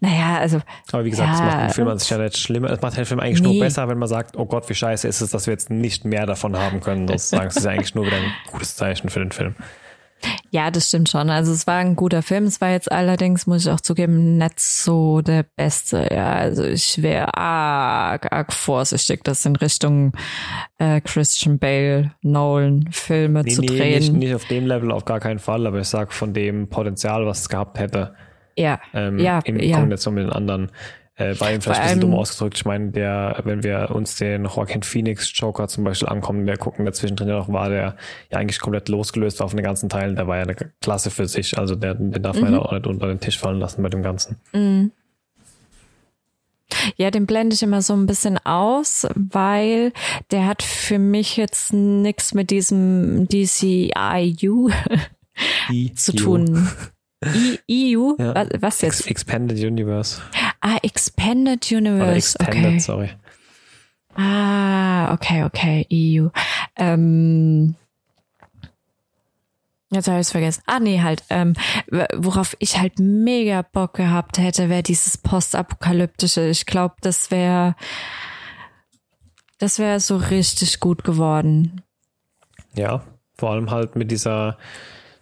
Naja, 0.00 0.38
also 0.38 0.60
Aber 0.92 1.04
wie 1.04 1.10
gesagt, 1.10 1.32
das 1.32 1.40
Ja. 1.40 1.46
macht 1.46 1.60
den 1.62 1.70
Film 1.70 1.88
an 1.88 1.98
sich 1.98 2.08
ja 2.10 2.18
nicht 2.18 2.36
schlimmer. 2.36 2.70
Es 2.70 2.80
macht 2.80 2.96
den 2.96 3.04
Film 3.04 3.18
eigentlich 3.18 3.42
nur 3.42 3.52
Nee. 3.52 3.60
besser, 3.60 3.88
wenn 3.88 3.98
man 3.98 4.08
sagt, 4.08 4.36
oh 4.36 4.46
Gott, 4.46 4.68
wie 4.68 4.74
scheiße 4.74 5.08
ist 5.08 5.20
es, 5.20 5.30
dass 5.30 5.46
wir 5.48 5.52
jetzt 5.52 5.70
nicht 5.70 6.04
mehr 6.04 6.24
davon 6.26 6.56
haben 6.56 6.80
können. 6.80 7.08
Sozusagen, 7.08 7.46
es 7.48 7.56
ist 7.56 7.64
ja 7.64 7.72
eigentlich 7.72 7.94
nur 7.96 8.06
wieder 8.06 8.16
ein 8.18 8.32
gutes 8.52 8.76
Zeichen 8.76 9.08
für 9.08 9.18
den 9.18 9.32
Film. 9.32 9.56
Ja, 10.50 10.70
das 10.70 10.88
stimmt 10.88 11.08
schon. 11.08 11.28
Also 11.30 11.52
es 11.52 11.66
war 11.66 11.76
ein 11.76 11.96
guter 11.96 12.22
Film. 12.22 12.44
Es 12.44 12.60
war 12.60 12.70
jetzt 12.70 12.90
allerdings, 12.90 13.46
muss 13.46 13.66
ich 13.66 13.72
auch 13.72 13.80
zugeben, 13.80 14.38
nicht 14.38 14.58
so 14.58 15.20
der 15.20 15.44
beste. 15.56 16.08
Ja, 16.10 16.32
also 16.32 16.64
ich 16.64 17.02
wäre 17.02 17.36
arg, 17.36 18.32
arg 18.32 18.52
vorsichtig, 18.52 19.22
das 19.24 19.44
in 19.44 19.56
Richtung 19.56 20.12
äh, 20.78 21.00
Christian 21.00 21.58
Bale, 21.58 22.12
Nolan 22.22 22.88
Filme 22.90 23.42
Nee, 23.42 23.50
zu 23.50 23.60
nee, 23.60 23.66
drehen. 23.66 23.98
nicht, 23.98 24.12
nicht 24.12 24.34
auf 24.34 24.44
dem 24.46 24.66
Level, 24.66 24.90
auf 24.90 25.04
gar 25.04 25.20
keinen 25.20 25.38
Fall, 25.38 25.66
aber 25.66 25.80
ich 25.80 25.88
sag 25.88 26.12
von 26.12 26.32
dem 26.32 26.68
Potenzial, 26.68 27.26
was 27.26 27.40
es 27.40 27.48
gehabt 27.48 27.78
hätte, 27.78 28.14
ja, 28.56 28.80
ähm, 28.94 29.18
ja, 29.18 29.40
in 29.44 29.60
ja. 29.60 29.76
Kombination 29.76 30.14
mit 30.14 30.24
den 30.24 30.32
anderen. 30.32 30.70
Äh, 31.18 31.40
war 31.40 31.50
ihm 31.50 31.62
vielleicht 31.62 31.80
ein 31.80 31.86
bisschen 31.86 32.00
dumm 32.00 32.14
ausgedrückt. 32.14 32.58
Ich 32.58 32.64
meine, 32.66 32.90
der, 32.90 33.40
wenn 33.44 33.62
wir 33.62 33.90
uns 33.90 34.16
den 34.16 34.44
Joaquin 34.44 34.82
Phoenix 34.82 35.30
Joker 35.34 35.66
zum 35.66 35.82
Beispiel 35.84 36.08
ankommen, 36.08 36.44
der 36.44 36.58
gucken, 36.58 36.84
der 36.84 36.92
zwischendrin 36.92 37.28
noch 37.28 37.50
war, 37.50 37.70
der 37.70 37.96
ja 38.30 38.38
eigentlich 38.38 38.60
komplett 38.60 38.88
losgelöst 38.90 39.40
war 39.40 39.48
von 39.48 39.56
den 39.56 39.64
ganzen 39.64 39.88
Teilen, 39.88 40.14
der 40.16 40.26
war 40.26 40.36
ja 40.36 40.42
eine 40.42 40.54
Klasse 40.82 41.10
für 41.10 41.26
sich. 41.26 41.56
Also 41.58 41.74
der, 41.74 41.94
den 41.94 42.22
darf 42.22 42.38
man 42.38 42.50
Mhm. 42.50 42.56
ja 42.56 42.62
auch 42.62 42.72
nicht 42.72 42.86
unter 42.86 43.06
den 43.06 43.18
Tisch 43.20 43.38
fallen 43.38 43.58
lassen 43.60 43.82
bei 43.82 43.88
dem 43.88 44.02
Ganzen. 44.02 44.36
Mhm. 44.52 44.92
Ja, 46.96 47.10
den 47.10 47.26
blende 47.26 47.54
ich 47.54 47.62
immer 47.62 47.80
so 47.80 47.94
ein 47.94 48.06
bisschen 48.06 48.38
aus, 48.44 49.06
weil 49.14 49.92
der 50.32 50.46
hat 50.46 50.62
für 50.62 50.98
mich 50.98 51.36
jetzt 51.36 51.72
nichts 51.72 52.34
mit 52.34 52.50
diesem 52.50 53.26
DCIU 53.28 54.70
zu 55.94 56.12
tun. 56.14 56.68
EU? 57.24 58.14
Ja. 58.18 58.34
Was, 58.34 58.48
was 58.60 58.82
Ex 58.82 58.98
jetzt? 58.98 59.10
Expanded 59.10 59.58
Universe. 59.58 60.20
Ah, 60.60 60.78
Expanded 60.82 61.66
Oder 61.70 61.78
Universe. 61.78 62.16
Extended, 62.38 62.66
Okay. 62.66 62.78
sorry. 62.78 63.10
Ah, 64.14 65.12
okay, 65.12 65.44
okay, 65.44 65.86
EU. 65.92 66.28
Ähm, 66.76 67.74
jetzt 69.90 70.08
habe 70.08 70.16
ich 70.18 70.26
es 70.26 70.30
vergessen. 70.30 70.62
Ah, 70.66 70.80
nee, 70.80 71.00
halt. 71.02 71.22
Ähm, 71.30 71.54
worauf 72.14 72.56
ich 72.58 72.78
halt 72.78 72.98
mega 72.98 73.62
Bock 73.62 73.94
gehabt 73.94 74.38
hätte, 74.38 74.68
wäre 74.68 74.82
dieses 74.82 75.18
postapokalyptische. 75.18 76.48
Ich 76.48 76.64
glaube, 76.66 76.94
das 77.02 77.30
wäre, 77.30 77.76
das 79.58 79.78
wäre 79.78 80.00
so 80.00 80.16
richtig 80.16 80.80
gut 80.80 81.04
geworden. 81.04 81.82
Ja, 82.74 83.02
vor 83.38 83.50
allem 83.50 83.70
halt 83.70 83.96
mit 83.96 84.10
dieser, 84.10 84.56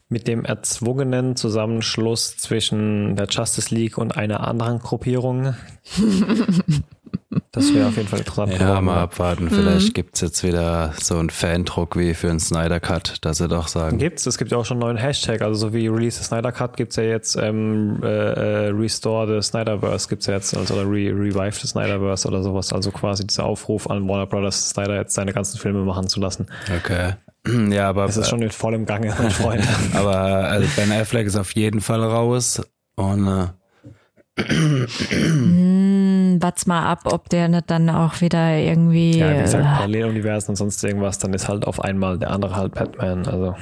mit 0.08 0.28
dem 0.28 0.44
erzwungenen 0.44 1.36
Zusammenschluss 1.36 2.36
zwischen 2.36 3.16
der 3.16 3.26
Justice 3.26 3.74
League 3.74 3.98
und 3.98 4.16
einer 4.16 4.46
anderen 4.46 4.78
Gruppierung. 4.78 5.54
Das 7.52 7.72
wäre 7.72 7.88
auf 7.88 7.96
jeden 7.96 8.08
Fall 8.08 8.20
interessant. 8.20 8.52
Ja, 8.52 8.58
geworden. 8.58 8.84
mal 8.84 8.98
abwarten. 8.98 9.50
Vielleicht 9.50 9.94
gibt's 9.94 10.20
jetzt 10.20 10.42
wieder 10.44 10.92
so 11.00 11.18
einen 11.18 11.30
Fandruck 11.30 11.96
wie 11.96 12.14
für 12.14 12.30
einen 12.30 12.40
Snyder 12.40 12.80
Cut, 12.80 13.24
dass 13.24 13.38
sie 13.38 13.48
doch 13.48 13.68
sagen. 13.68 13.98
Gibt's, 13.98 14.26
es 14.26 14.38
gibt 14.38 14.50
ja 14.50 14.58
auch 14.58 14.64
schon 14.64 14.76
einen 14.76 14.94
neuen 14.94 14.96
Hashtag, 14.96 15.42
also 15.42 15.68
so 15.68 15.72
wie 15.72 15.86
Release 15.86 16.18
the 16.18 16.24
Snyder 16.24 16.52
Cut 16.52 16.76
gibt's 16.76 16.96
ja 16.96 17.04
jetzt 17.04 17.36
ähm, 17.36 18.00
äh, 18.02 18.06
äh, 18.06 18.68
Restore 18.70 19.26
the 19.26 19.46
Snyderverse 19.46 20.08
gibt's 20.08 20.26
ja 20.26 20.34
jetzt, 20.34 20.56
also 20.56 20.74
oder 20.74 20.84
Re 20.84 21.12
Revive 21.12 21.58
the 21.60 21.66
Snyderverse 21.66 22.26
oder 22.28 22.42
sowas, 22.42 22.72
also 22.72 22.90
quasi 22.90 23.26
dieser 23.26 23.44
Aufruf 23.44 23.88
an 23.88 24.08
Warner 24.08 24.26
Brothers 24.26 24.70
Snyder 24.70 24.96
jetzt 24.96 25.14
seine 25.14 25.32
ganzen 25.32 25.58
Filme 25.58 25.84
machen 25.84 26.08
zu 26.08 26.20
lassen. 26.20 26.46
Okay. 26.76 27.14
Ja, 27.46 27.88
aber, 27.90 28.06
Das 28.06 28.16
ist 28.16 28.28
schon 28.30 28.40
in 28.42 28.50
vollem 28.50 28.86
Gange, 28.86 29.14
mein 29.18 29.30
Freund. 29.30 29.62
aber 29.94 30.16
also 30.16 30.66
Ben 30.76 30.90
Affleck 30.92 31.26
ist 31.26 31.36
auf 31.36 31.54
jeden 31.54 31.80
Fall 31.80 32.02
raus. 32.02 32.62
Und 32.96 33.26
äh, 33.26 33.46
Hm, 34.36 36.38
warte 36.40 36.68
mal 36.68 36.86
ab, 36.86 37.00
ob 37.04 37.28
der 37.28 37.48
nicht 37.48 37.70
dann 37.70 37.88
auch 37.90 38.20
wieder 38.20 38.56
irgendwie. 38.56 39.18
Ja, 39.18 39.36
wie 39.36 39.42
gesagt, 39.42 39.64
äh, 39.64 39.68
Paralleluniversen 39.68 40.50
und 40.52 40.56
sonst 40.56 40.82
irgendwas, 40.84 41.18
dann 41.18 41.32
ist 41.34 41.48
halt 41.48 41.66
auf 41.66 41.80
einmal 41.80 42.18
der 42.18 42.30
andere 42.30 42.56
halt 42.56 42.74
Batman. 42.74 43.26
Also. 43.26 43.54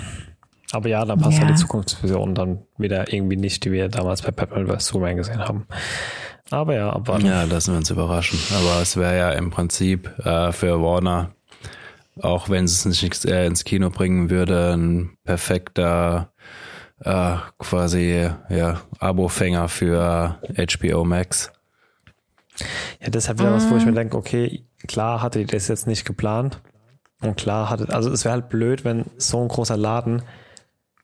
Aber 0.72 0.88
ja, 0.88 1.04
dann 1.04 1.18
passt 1.20 1.38
Ja. 1.38 1.44
halt 1.46 1.56
die 1.56 1.60
Zukunftsvision 1.60 2.34
dann 2.34 2.62
wieder 2.78 3.12
irgendwie 3.12 3.36
nicht, 3.36 3.64
die 3.64 3.72
wir 3.72 3.88
damals 3.88 4.22
bei 4.22 4.30
Batman 4.30 4.66
vs. 4.66 4.86
Superman 4.86 5.16
gesehen 5.18 5.38
haben. 5.40 5.66
Aber 6.50 6.74
ja, 6.74 6.90
abwarten. 6.90 7.26
ja, 7.26 7.44
lassen 7.44 7.72
wir 7.72 7.78
uns 7.78 7.90
überraschen. 7.90 8.38
Aber 8.54 8.80
es 8.80 8.96
wäre 8.96 9.16
ja 9.18 9.30
im 9.32 9.50
Prinzip 9.50 10.10
äh, 10.24 10.52
für 10.52 10.80
Warner, 10.82 11.30
auch 12.22 12.48
wenn 12.48 12.64
es 12.64 12.84
es 12.84 13.02
nicht 13.02 13.24
äh, 13.24 13.46
ins 13.46 13.64
Kino 13.64 13.90
bringen 13.90 14.30
würde, 14.30 14.74
ein 14.74 15.16
perfekter 15.24 16.32
äh, 17.00 17.36
quasi 17.58 18.28
ja 18.48 18.80
Abofänger 18.98 19.68
für 19.68 20.40
HBO 20.56 21.04
Max. 21.04 21.52
Ja, 23.00 23.10
deshalb 23.10 23.38
wieder 23.38 23.52
was, 23.52 23.68
wo 23.70 23.76
ich 23.76 23.84
mir 23.84 23.92
denke, 23.92 24.16
okay, 24.16 24.64
klar 24.86 25.22
hatte 25.22 25.38
die 25.38 25.46
das 25.46 25.68
jetzt 25.68 25.86
nicht 25.86 26.04
geplant. 26.04 26.60
Und 27.20 27.36
klar 27.36 27.70
hatte, 27.70 27.92
also 27.94 28.10
es 28.10 28.24
wäre 28.24 28.34
halt 28.34 28.48
blöd, 28.48 28.84
wenn 28.84 29.06
so 29.16 29.40
ein 29.40 29.48
großer 29.48 29.76
Laden 29.76 30.22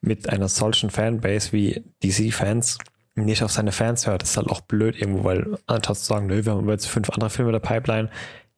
mit 0.00 0.28
einer 0.28 0.48
solchen 0.48 0.90
Fanbase 0.90 1.52
wie 1.52 1.84
DC-Fans 2.02 2.78
nicht 3.14 3.42
auf 3.42 3.52
seine 3.52 3.72
Fans 3.72 4.06
hört. 4.06 4.22
Das 4.22 4.30
ist 4.30 4.36
halt 4.36 4.48
auch 4.48 4.60
blöd 4.60 4.96
irgendwo, 4.96 5.24
weil 5.24 5.58
anstatt 5.66 5.98
zu 5.98 6.04
sagen, 6.04 6.26
nö, 6.26 6.44
wir 6.44 6.52
haben 6.52 6.68
jetzt 6.68 6.86
fünf 6.86 7.10
andere 7.10 7.30
Filme 7.30 7.52
der 7.52 7.60
Pipeline, 7.60 8.10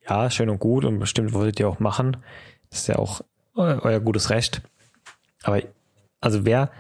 ja, 0.09 0.31
schön 0.31 0.51
und 0.51 0.59
gut 0.59 0.85
und 0.85 0.99
bestimmt 0.99 1.33
wolltet 1.33 1.61
ihr 1.61 1.69
auch 1.69 1.81
machen. 1.81 2.17
Das 2.71 2.81
ist 2.81 2.89
ja 2.89 2.97
auch 2.97 3.21
eu 3.55 3.79
euer 3.83 4.01
gutes 4.01 4.31
Recht. 4.31 4.63
Aber 5.43 5.63
also 6.21 6.45
wer 6.45 6.71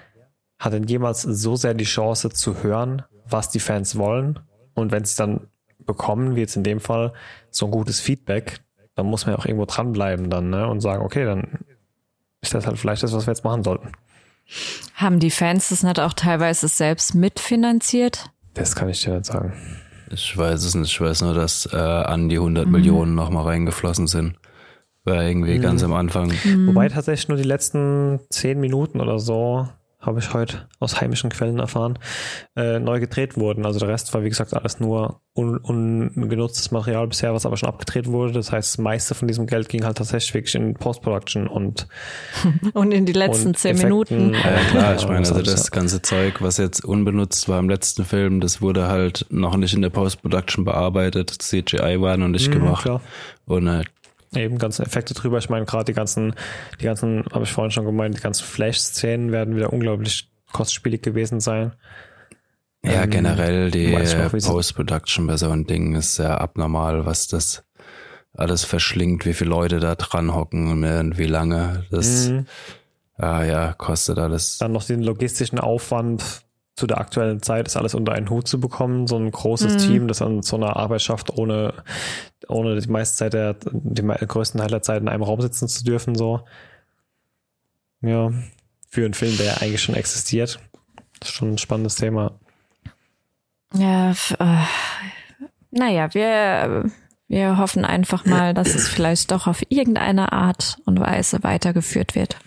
hat 0.59 0.73
denn 0.73 0.85
jemals 0.85 1.23
so 1.23 1.57
sehr 1.57 1.75
die 1.75 1.85
Chance 1.85 2.31
zu 2.31 2.63
hören, 2.63 3.03
was 3.27 3.49
die 3.49 3.61
Fans 3.61 3.97
wollen? 3.97 4.39
Und 4.75 4.93
wenn 4.93 5.05
sie 5.05 5.17
dann 5.17 5.49
bekommen, 5.79 6.37
wie 6.37 6.41
jetzt 6.41 6.57
in 6.57 6.65
dem 6.65 6.81
Fall, 6.81 7.13
so 7.51 7.67
ein 7.67 7.73
gutes 7.73 8.01
Feedback, 8.01 8.61
dann 8.95 9.07
muss 9.07 9.27
man 9.27 9.35
ja 9.35 9.39
auch 9.39 9.47
irgendwo 9.47 9.65
dranbleiben 9.65 10.31
dann, 10.31 10.51
ne? 10.51 10.69
Und 10.69 10.81
sagen, 10.81 11.03
okay, 11.03 11.25
dann 11.25 11.61
ist 12.43 12.55
das 12.55 12.67
halt 12.67 12.79
vielleicht 12.79 13.03
das, 13.03 13.13
was 13.13 13.27
wir 13.27 13.33
jetzt 13.33 13.45
machen 13.45 13.65
sollten. 13.65 13.93
haben 14.95 15.21
die 15.21 15.31
Fans 15.31 15.71
das 15.71 15.83
nicht 15.83 16.01
auch 16.01 16.13
teilweise 16.13 16.69
selbst 16.69 17.15
mitfinanziert? 17.15 18.31
Das 18.55 18.75
kann 18.75 18.89
ich 18.89 19.03
dir 19.03 19.15
nicht 19.15 19.27
sagen. 19.27 19.55
Ich 20.12 20.37
weiß 20.37 20.64
es 20.64 20.75
nicht. 20.75 20.90
Ich 20.90 21.01
weiß 21.01 21.23
nur, 21.23 21.35
dass 21.35 21.66
äh, 21.73 21.77
an 21.77 22.29
die 22.29 22.37
100 22.37 22.66
Millionen 22.68 23.14
nochmal 23.14 23.44
reingeflossen 23.44 24.07
sind. 24.07 24.35
War 25.05 25.23
irgendwie 25.23 25.59
ganz 25.59 25.83
am 25.83 25.94
Anfang. 25.94 26.31
Wobei 26.66 26.88
tatsächlich 26.88 27.29
nur 27.29 27.38
die 27.38 27.44
letzten 27.44 28.20
zehn 28.29 28.61
Minuten 28.61 29.01
oder 29.01 29.18
so, 29.18 29.66
habe 30.01 30.19
ich 30.21 30.33
heute 30.33 30.67
aus 30.79 31.01
heimischen 31.01 31.29
Quellen 31.29 31.59
erfahren, 31.59 31.99
äh, 32.57 32.79
neu 32.79 33.01
gedreht 33.01 33.37
wurden. 33.37 33.67
Also 33.67 33.79
der 33.81 33.89
Rest 33.89 34.13
war, 34.15 34.23
wie 34.25 34.31
gesagt, 34.31 34.55
alles 34.55 34.81
nur 34.81 35.21
un 35.35 35.59
ungenutztes 35.59 36.71
Material 36.71 37.07
bisher, 37.07 37.35
was 37.35 37.45
aber 37.45 37.57
schon 37.59 37.69
abgedreht 37.69 38.07
wurde. 38.07 38.33
Das 38.33 38.51
heißt, 38.51 38.73
das 38.75 38.79
meiste 38.79 39.15
von 39.15 39.29
diesem 39.29 39.47
Geld 39.47 39.69
ging 39.69 39.85
halt 39.85 39.99
tatsächlich 39.99 40.33
wirklich 40.35 40.55
in 40.55 40.73
Post-Production 40.75 41.47
und, 41.47 41.87
Und 42.73 42.93
in 42.93 43.05
die 43.05 43.13
letzten 43.13 43.55
zehn. 43.55 43.77
Minuten. 43.77 44.33
Ja, 44.35 44.41
klar, 44.71 44.95
ich 44.97 45.07
meine, 45.07 45.21
was 45.21 45.33
also 45.33 45.43
das 45.43 45.71
ganze 45.71 46.01
Zeug, 46.03 46.41
was 46.41 46.57
jetzt 46.57 46.85
unbenutzt 46.85 47.49
war 47.49 47.59
im 47.59 47.69
letzten 47.69 48.05
Film, 48.05 48.41
das 48.41 48.63
wurde 48.63 48.89
halt 48.89 49.27
noch 49.29 49.57
nicht 49.57 49.75
in 49.75 49.83
der 49.83 49.91
Post-Production 49.91 50.65
bearbeitet. 50.65 51.31
CGI 51.31 52.01
war 52.01 52.17
noch 52.17 52.29
nicht 52.29 52.49
Mhm, 52.49 52.53
gemacht. 52.53 52.83
klar. 52.83 53.01
Und 53.47 53.67
äh, 53.67 53.83
Eben 54.35 54.59
ganzen 54.59 54.85
Effekte 54.87 55.14
drüber. 55.14 55.38
Ich 55.38 55.49
meine, 55.51 55.66
gerade 55.66 55.85
die 55.87 55.93
ganzen, 55.93 56.35
die 56.81 56.85
ganzen, 56.85 57.25
habe 57.33 57.45
ich 57.45 57.53
vorhin 57.53 57.73
schon 57.73 57.85
gemeint, 57.85 58.16
die 58.16 58.21
ganzen 58.21 58.45
Flash-Szenen 58.45 59.33
werden 59.33 59.57
wieder 59.57 59.73
unglaublich 59.73 60.31
kostspielig 60.53 61.03
gewesen 61.03 61.40
sein. 61.40 61.73
ja, 62.85 63.03
Ähm, 63.05 63.11
generell 63.11 63.71
die 63.71 63.93
Post-Production 63.93 65.27
bei 65.27 65.37
so 65.37 65.51
einem 65.51 65.66
Ding 65.66 65.95
ist 65.97 66.14
sehr 66.14 66.40
abnormal, 66.40 67.07
was 67.07 67.27
das 67.29 67.64
alles 68.35 68.64
verschlingt, 68.64 69.27
wie 69.27 69.35
viele 69.35 69.51
Leute 69.51 69.81
da 69.81 69.97
dran 69.97 70.35
hocken 70.35 70.71
und 70.71 71.19
wie 71.19 71.27
lange 71.27 71.85
das 71.90 72.29
Mhm. 72.29 72.47
ah, 73.16 73.43
ja, 73.43 73.73
kostet 73.73 74.19
alles. 74.19 74.59
Dann 74.59 74.73
noch 74.73 74.85
den 74.85 75.03
logistischen 75.03 75.59
Aufwand 75.59 76.43
zu 76.81 76.87
der 76.87 76.99
aktuellen 76.99 77.43
Zeit, 77.43 77.66
ist 77.66 77.77
alles 77.77 77.95
unter 77.95 78.12
einen 78.12 78.31
Hut 78.31 78.49
zu 78.49 78.59
bekommen. 78.59 79.07
So 79.07 79.16
ein 79.16 79.31
großes 79.31 79.87
Team, 79.87 80.09
das 80.09 80.23
an 80.23 80.43
so 80.43 80.57
einer 80.57 80.77
Arbeit 80.77 81.03
schafft, 81.03 81.37
ohne, 81.37 81.75
ohne 82.49 82.81
die 82.81 82.88
meiste 82.88 83.19
Zeit 83.19 83.35
der, 83.35 83.57
die 83.71 84.03
größten 84.03 84.59
Teil 84.59 84.71
der 84.71 84.81
Zeit 84.81 85.03
in 85.03 85.09
einem 85.09 85.23
Raum 85.23 85.43
sitzen 85.43 85.69
zu 85.69 85.85
dürfen, 85.85 86.14
so. 86.14 86.40
Ja, 88.01 88.33
für 88.88 89.05
einen 89.05 89.12
Film, 89.12 89.37
der 89.37 89.47
ja 89.47 89.55
eigentlich 89.59 89.83
schon 89.83 89.95
existiert. 89.95 90.59
Das 91.19 91.29
ist 91.29 91.35
schon 91.35 91.51
ein 91.51 91.59
spannendes 91.59 91.97
Thema. 91.97 92.40
Ja, 93.75 94.12
äh, 94.12 94.64
naja, 95.71 96.14
wir, 96.14 96.90
wir 97.29 97.59
hoffen 97.59 97.85
einfach 97.85 98.25
mal, 98.25 98.55
dass 98.55 98.75
es 98.75 98.88
vielleicht 98.88 99.31
doch 99.33 99.47
auf 99.47 99.61
irgendeine 99.69 100.33
Art 100.33 100.79
und 100.87 100.99
Weise 100.99 101.43
weitergeführt 101.43 102.14
wird. 102.14 102.38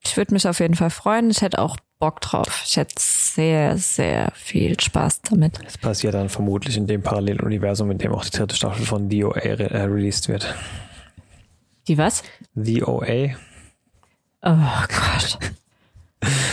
Ich 0.00 0.16
würde 0.16 0.34
mich 0.34 0.48
auf 0.48 0.58
jeden 0.58 0.74
Fall 0.74 0.90
freuen. 0.90 1.30
Ich 1.30 1.42
hätte 1.42 1.60
auch 1.60 1.76
Bock 1.98 2.20
drauf. 2.20 2.62
Ich 2.66 2.76
hätte 2.76 2.94
sehr, 2.98 3.78
sehr 3.78 4.30
viel 4.34 4.78
Spaß 4.78 5.22
damit. 5.22 5.58
Das 5.64 5.78
passiert 5.78 6.14
dann 6.14 6.28
vermutlich 6.28 6.76
in 6.76 6.86
dem 6.86 7.02
Paralleluniversum, 7.02 7.90
in 7.90 7.98
dem 7.98 8.12
auch 8.12 8.24
die 8.24 8.36
dritte 8.36 8.54
Staffel 8.54 8.84
von 8.84 9.10
The 9.10 9.24
OA 9.24 9.40
re 9.40 9.70
äh, 9.70 9.82
released 9.82 10.28
wird. 10.28 10.54
Die 11.88 11.96
was? 11.96 12.22
The 12.54 12.84
OA? 12.84 13.36
Oh 14.42 14.84
Gott. 14.88 15.38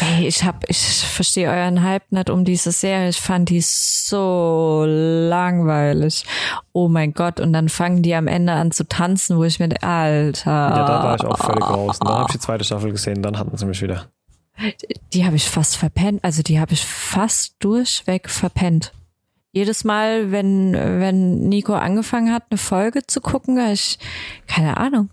Ey, 0.01 0.27
ich 0.27 0.43
hab, 0.43 0.69
ich 0.69 0.77
verstehe 0.77 1.49
euren 1.49 1.83
Hype 1.83 2.11
nicht 2.11 2.29
um 2.29 2.45
diese 2.45 2.71
Serie. 2.71 3.09
Ich 3.09 3.19
fand 3.19 3.49
die 3.49 3.61
so 3.61 4.83
langweilig. 4.85 6.25
Oh 6.73 6.87
mein 6.87 7.13
Gott. 7.13 7.39
Und 7.39 7.53
dann 7.53 7.69
fangen 7.69 8.01
die 8.03 8.13
am 8.13 8.27
Ende 8.27 8.53
an 8.53 8.71
zu 8.71 8.87
tanzen, 8.87 9.37
wo 9.37 9.43
ich 9.43 9.59
mir, 9.59 9.69
Alter. 9.81 10.51
Ja, 10.51 10.85
da 10.85 11.03
war 11.03 11.15
ich 11.15 11.25
auch 11.25 11.37
völlig 11.37 11.63
raus. 11.63 11.99
Und 11.99 12.07
dann 12.07 12.17
habe 12.17 12.25
ich 12.29 12.33
die 12.33 12.39
zweite 12.39 12.63
Staffel 12.63 12.91
gesehen, 12.91 13.21
dann 13.21 13.39
hatten 13.39 13.55
sie 13.57 13.65
mich 13.65 13.81
wieder. 13.81 14.07
Die 15.13 15.25
habe 15.25 15.35
ich 15.35 15.49
fast 15.49 15.77
verpennt. 15.77 16.23
Also 16.23 16.43
die 16.43 16.59
habe 16.59 16.73
ich 16.73 16.85
fast 16.85 17.55
durchweg 17.59 18.29
verpennt. 18.29 18.93
Jedes 19.51 19.83
Mal, 19.83 20.31
wenn, 20.31 20.73
wenn 20.73 21.47
Nico 21.47 21.73
angefangen 21.73 22.33
hat, 22.33 22.45
eine 22.49 22.57
Folge 22.57 23.05
zu 23.05 23.21
gucken, 23.21 23.59
ich, 23.71 23.99
keine 24.47 24.77
Ahnung. 24.77 25.09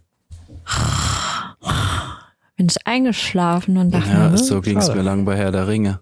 Bin 2.57 2.67
ich 2.67 2.87
eingeschlafen 2.87 3.77
und 3.77 3.91
dachte 3.91 4.11
Ja, 4.11 4.29
mir, 4.31 4.39
so 4.39 4.61
ging 4.61 4.79
es 4.79 4.89
mir 4.95 5.03
lang 5.03 5.25
bei 5.25 5.37
Herr 5.37 5.53
der 5.53 5.69
Ringe. 5.69 6.01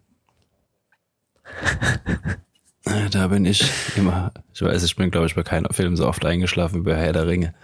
Da 3.10 3.28
bin 3.28 3.44
ich 3.44 3.70
immer, 3.96 4.32
ich 4.54 4.62
weiß, 4.62 4.82
ich 4.82 4.96
bin, 4.96 5.10
glaube 5.10 5.26
ich, 5.26 5.34
bei 5.34 5.42
keinem 5.42 5.72
Film 5.72 5.96
so 5.96 6.06
oft 6.06 6.24
eingeschlafen 6.24 6.80
wie 6.80 6.90
bei 6.90 6.96
Herr 6.96 7.12
der 7.12 7.26
Ringe. 7.26 7.54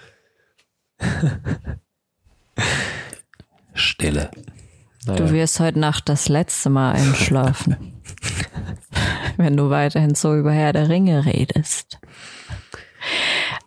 Stille. 3.74 4.30
Naja. 5.07 5.19
Du 5.19 5.33
wirst 5.33 5.61
heute 5.61 5.79
Nacht 5.79 6.09
das 6.09 6.29
letzte 6.29 6.71
Mal 6.71 6.93
einschlafen. 6.93 7.93
Wenn 9.37 9.57
du 9.57 9.71
weiterhin 9.71 10.14
so 10.14 10.35
über 10.37 10.53
Herr 10.53 10.73
der 10.73 10.88
Ringe 10.88 11.25
redest. 11.27 11.99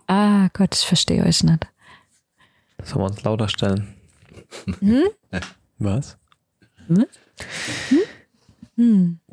Ah 0.07 0.47
Gott, 0.53 0.75
ich 0.75 0.85
verstehe 0.85 1.23
euch 1.23 1.43
nicht. 1.43 1.67
Sollen 2.83 3.01
wir 3.01 3.05
uns 3.07 3.23
lauter 3.23 3.49
stellen? 3.49 3.93
Was? 5.77 6.17
Hm? 6.87 7.05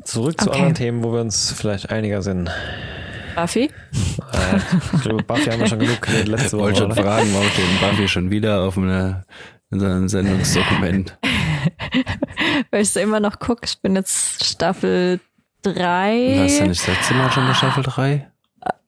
Zurück 0.05 0.41
zu 0.41 0.49
Okay. 0.49 0.57
anderen 0.59 0.75
Themen, 0.75 1.05
wo 1.05 1.13
wir 1.13 1.21
uns 1.21 1.53
vielleicht 1.53 1.91
einiger 1.91 2.23
sind. 2.23 2.51
Buffy? 3.35 3.71
Äh, 4.33 4.57
ich 4.95 5.03
glaube, 5.03 5.23
Buffy 5.23 5.51
haben 5.51 5.61
wir 5.61 5.67
schon 5.67 5.79
genug 5.79 6.01
geredet 6.03 6.29
letzte 6.29 6.47
Ich 6.47 6.53
Woche. 6.55 6.63
wollte 6.63 6.79
schon 6.79 6.95
fragen, 6.95 7.29
warum 7.33 7.49
steht 7.49 7.81
Buffy 7.81 8.09
schon 8.09 8.31
wieder 8.31 8.63
auf 8.63 8.77
einer, 8.79 9.25
in 9.71 9.81
seinem 9.81 10.09
Sendungsdokument? 10.09 11.17
Weil 12.71 12.83
ich 12.83 12.91
so 12.91 13.01
immer 13.01 13.21
noch 13.21 13.39
gucke. 13.39 13.63
Ich 13.65 13.81
bin 13.81 13.95
jetzt 13.97 14.45
Staffel 14.45 15.21
3. 15.63 16.37
Warst 16.41 16.61
du 16.61 16.67
nicht 16.67 16.81
das 16.81 16.87
letzte 16.97 17.15
Mal 17.15 17.31
schon 17.31 17.47
bei 17.47 17.55
Staffel 17.55 17.83
3? 17.83 18.31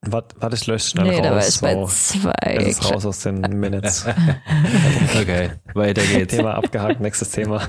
Warte, 0.09 0.55
ich 0.55 0.67
lösche 0.69 0.91
schnell 0.91 1.09
Nee, 1.09 1.21
da 1.21 1.31
war 1.31 1.37
raus. 1.39 1.57
ich 1.57 1.61
bei 1.61 1.75
so. 1.75 1.87
zwei. 1.87 2.33
Es 2.43 2.69
ist 2.79 2.93
raus 2.93 3.05
aus 3.07 3.21
den 3.21 3.41
Minutes. 3.41 4.07
Okay, 5.21 5.51
weiter 5.75 6.03
geht's. 6.03 6.35
Thema 6.37 6.55
abgehakt, 6.55 7.01
nächstes 7.01 7.31
Thema. 7.31 7.63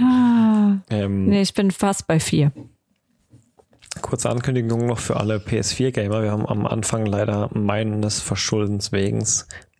Ah. 0.00 0.76
Ähm, 0.90 1.26
Nee, 1.26 1.42
ich 1.42 1.54
bin 1.54 1.70
fast 1.70 2.06
bei 2.06 2.20
vier. 2.20 2.52
Kurze 4.02 4.30
Ankündigung 4.30 4.86
noch 4.86 4.98
für 4.98 5.16
alle 5.16 5.36
PS4-Gamer. 5.38 6.22
Wir 6.22 6.30
haben 6.30 6.46
am 6.46 6.66
Anfang 6.66 7.06
leider 7.06 7.48
meines 7.52 8.20
Verschuldens 8.20 8.92
wegen, 8.92 9.24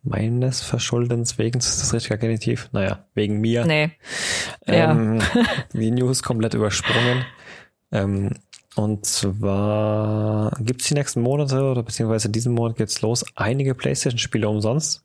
meines 0.03 0.61
Verschuldens 0.61 1.37
wegen, 1.37 1.59
ist 1.59 1.81
das 1.81 1.93
richtiger 1.93 2.17
Genitiv? 2.17 2.69
Naja, 2.71 3.05
wegen 3.13 3.39
mir. 3.39 3.65
Nee. 3.65 3.91
Ja. 4.67 4.91
ähm, 4.91 5.19
die 5.73 5.91
News 5.91 6.23
komplett 6.23 6.53
übersprungen. 6.53 7.25
Ähm, 7.91 8.31
und 8.75 9.05
zwar 9.05 10.51
gibt's 10.61 10.87
die 10.87 10.93
nächsten 10.93 11.21
Monate 11.21 11.63
oder 11.63 11.83
beziehungsweise 11.83 12.29
diesen 12.29 12.53
Monat 12.53 12.77
geht's 12.77 13.01
los, 13.01 13.25
einige 13.35 13.75
PlayStation-Spiele 13.75 14.47
umsonst. 14.47 15.03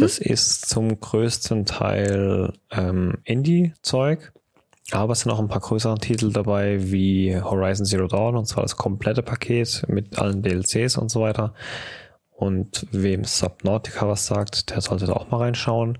Das 0.00 0.18
ist 0.18 0.68
zum 0.68 0.98
größten 0.98 1.66
Teil 1.66 2.52
ähm, 2.70 3.18
Indie-Zeug, 3.24 4.32
aber 4.90 5.12
es 5.12 5.20
sind 5.20 5.32
auch 5.32 5.38
ein 5.38 5.48
paar 5.48 5.60
größere 5.60 5.98
Titel 5.98 6.32
dabei 6.32 6.90
wie 6.90 7.38
Horizon 7.40 7.86
Zero 7.86 8.06
Dawn 8.06 8.36
und 8.36 8.46
zwar 8.46 8.62
das 8.62 8.76
komplette 8.76 9.22
Paket 9.22 9.84
mit 9.88 10.18
allen 10.18 10.42
DLCs 10.42 10.96
und 10.96 11.10
so 11.10 11.20
weiter. 11.20 11.54
Und 12.36 12.86
wem 12.92 13.24
Subnautica 13.24 14.06
was 14.06 14.26
sagt, 14.26 14.70
der 14.70 14.82
sollte 14.82 15.06
da 15.06 15.14
auch 15.14 15.30
mal 15.30 15.38
reinschauen. 15.38 15.98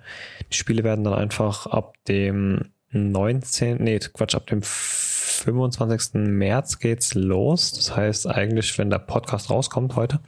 Die 0.53 0.57
Spiele 0.57 0.85
werden 0.85 1.03
dann 1.03 1.15
einfach 1.15 1.67
ab 1.67 1.95
dem 2.09 2.67
19. 2.91 3.83
Nee, 3.83 3.99
Quatsch, 3.99 4.35
ab 4.35 4.47
dem 4.47 4.61
25. 4.63 6.15
März 6.15 6.79
geht's 6.79 7.15
los. 7.15 7.73
Das 7.73 7.97
heißt 7.97 8.27
eigentlich, 8.27 8.77
wenn 8.79 8.91
der 8.91 8.99
Podcast 8.99 9.49
rauskommt 9.49 9.97
heute. 9.97 10.21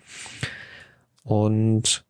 Und 1.25 2.05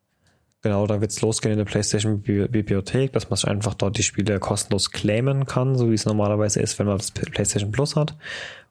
genau, 0.63 0.87
da 0.87 1.01
wird's 1.01 1.21
losgehen 1.21 1.53
in 1.53 1.59
der 1.59 1.65
PlayStation 1.65 2.23
Bi- 2.23 2.47
Bibliothek, 2.47 3.13
dass 3.13 3.31
man 3.31 3.39
einfach 3.53 3.75
dort 3.75 3.99
die 3.99 4.05
Spiele 4.05 4.39
kostenlos 4.39 4.93
claimen 4.93 5.45
kann, 5.45 5.77
so 5.77 5.91
wie 5.91 5.95
es 5.95 6.07
normalerweise 6.07 6.61
ist, 6.61 6.79
wenn 6.79 6.87
man 6.87 6.99
das 6.99 7.11
PlayStation 7.11 7.73
Plus 7.73 7.97
hat. 7.97 8.17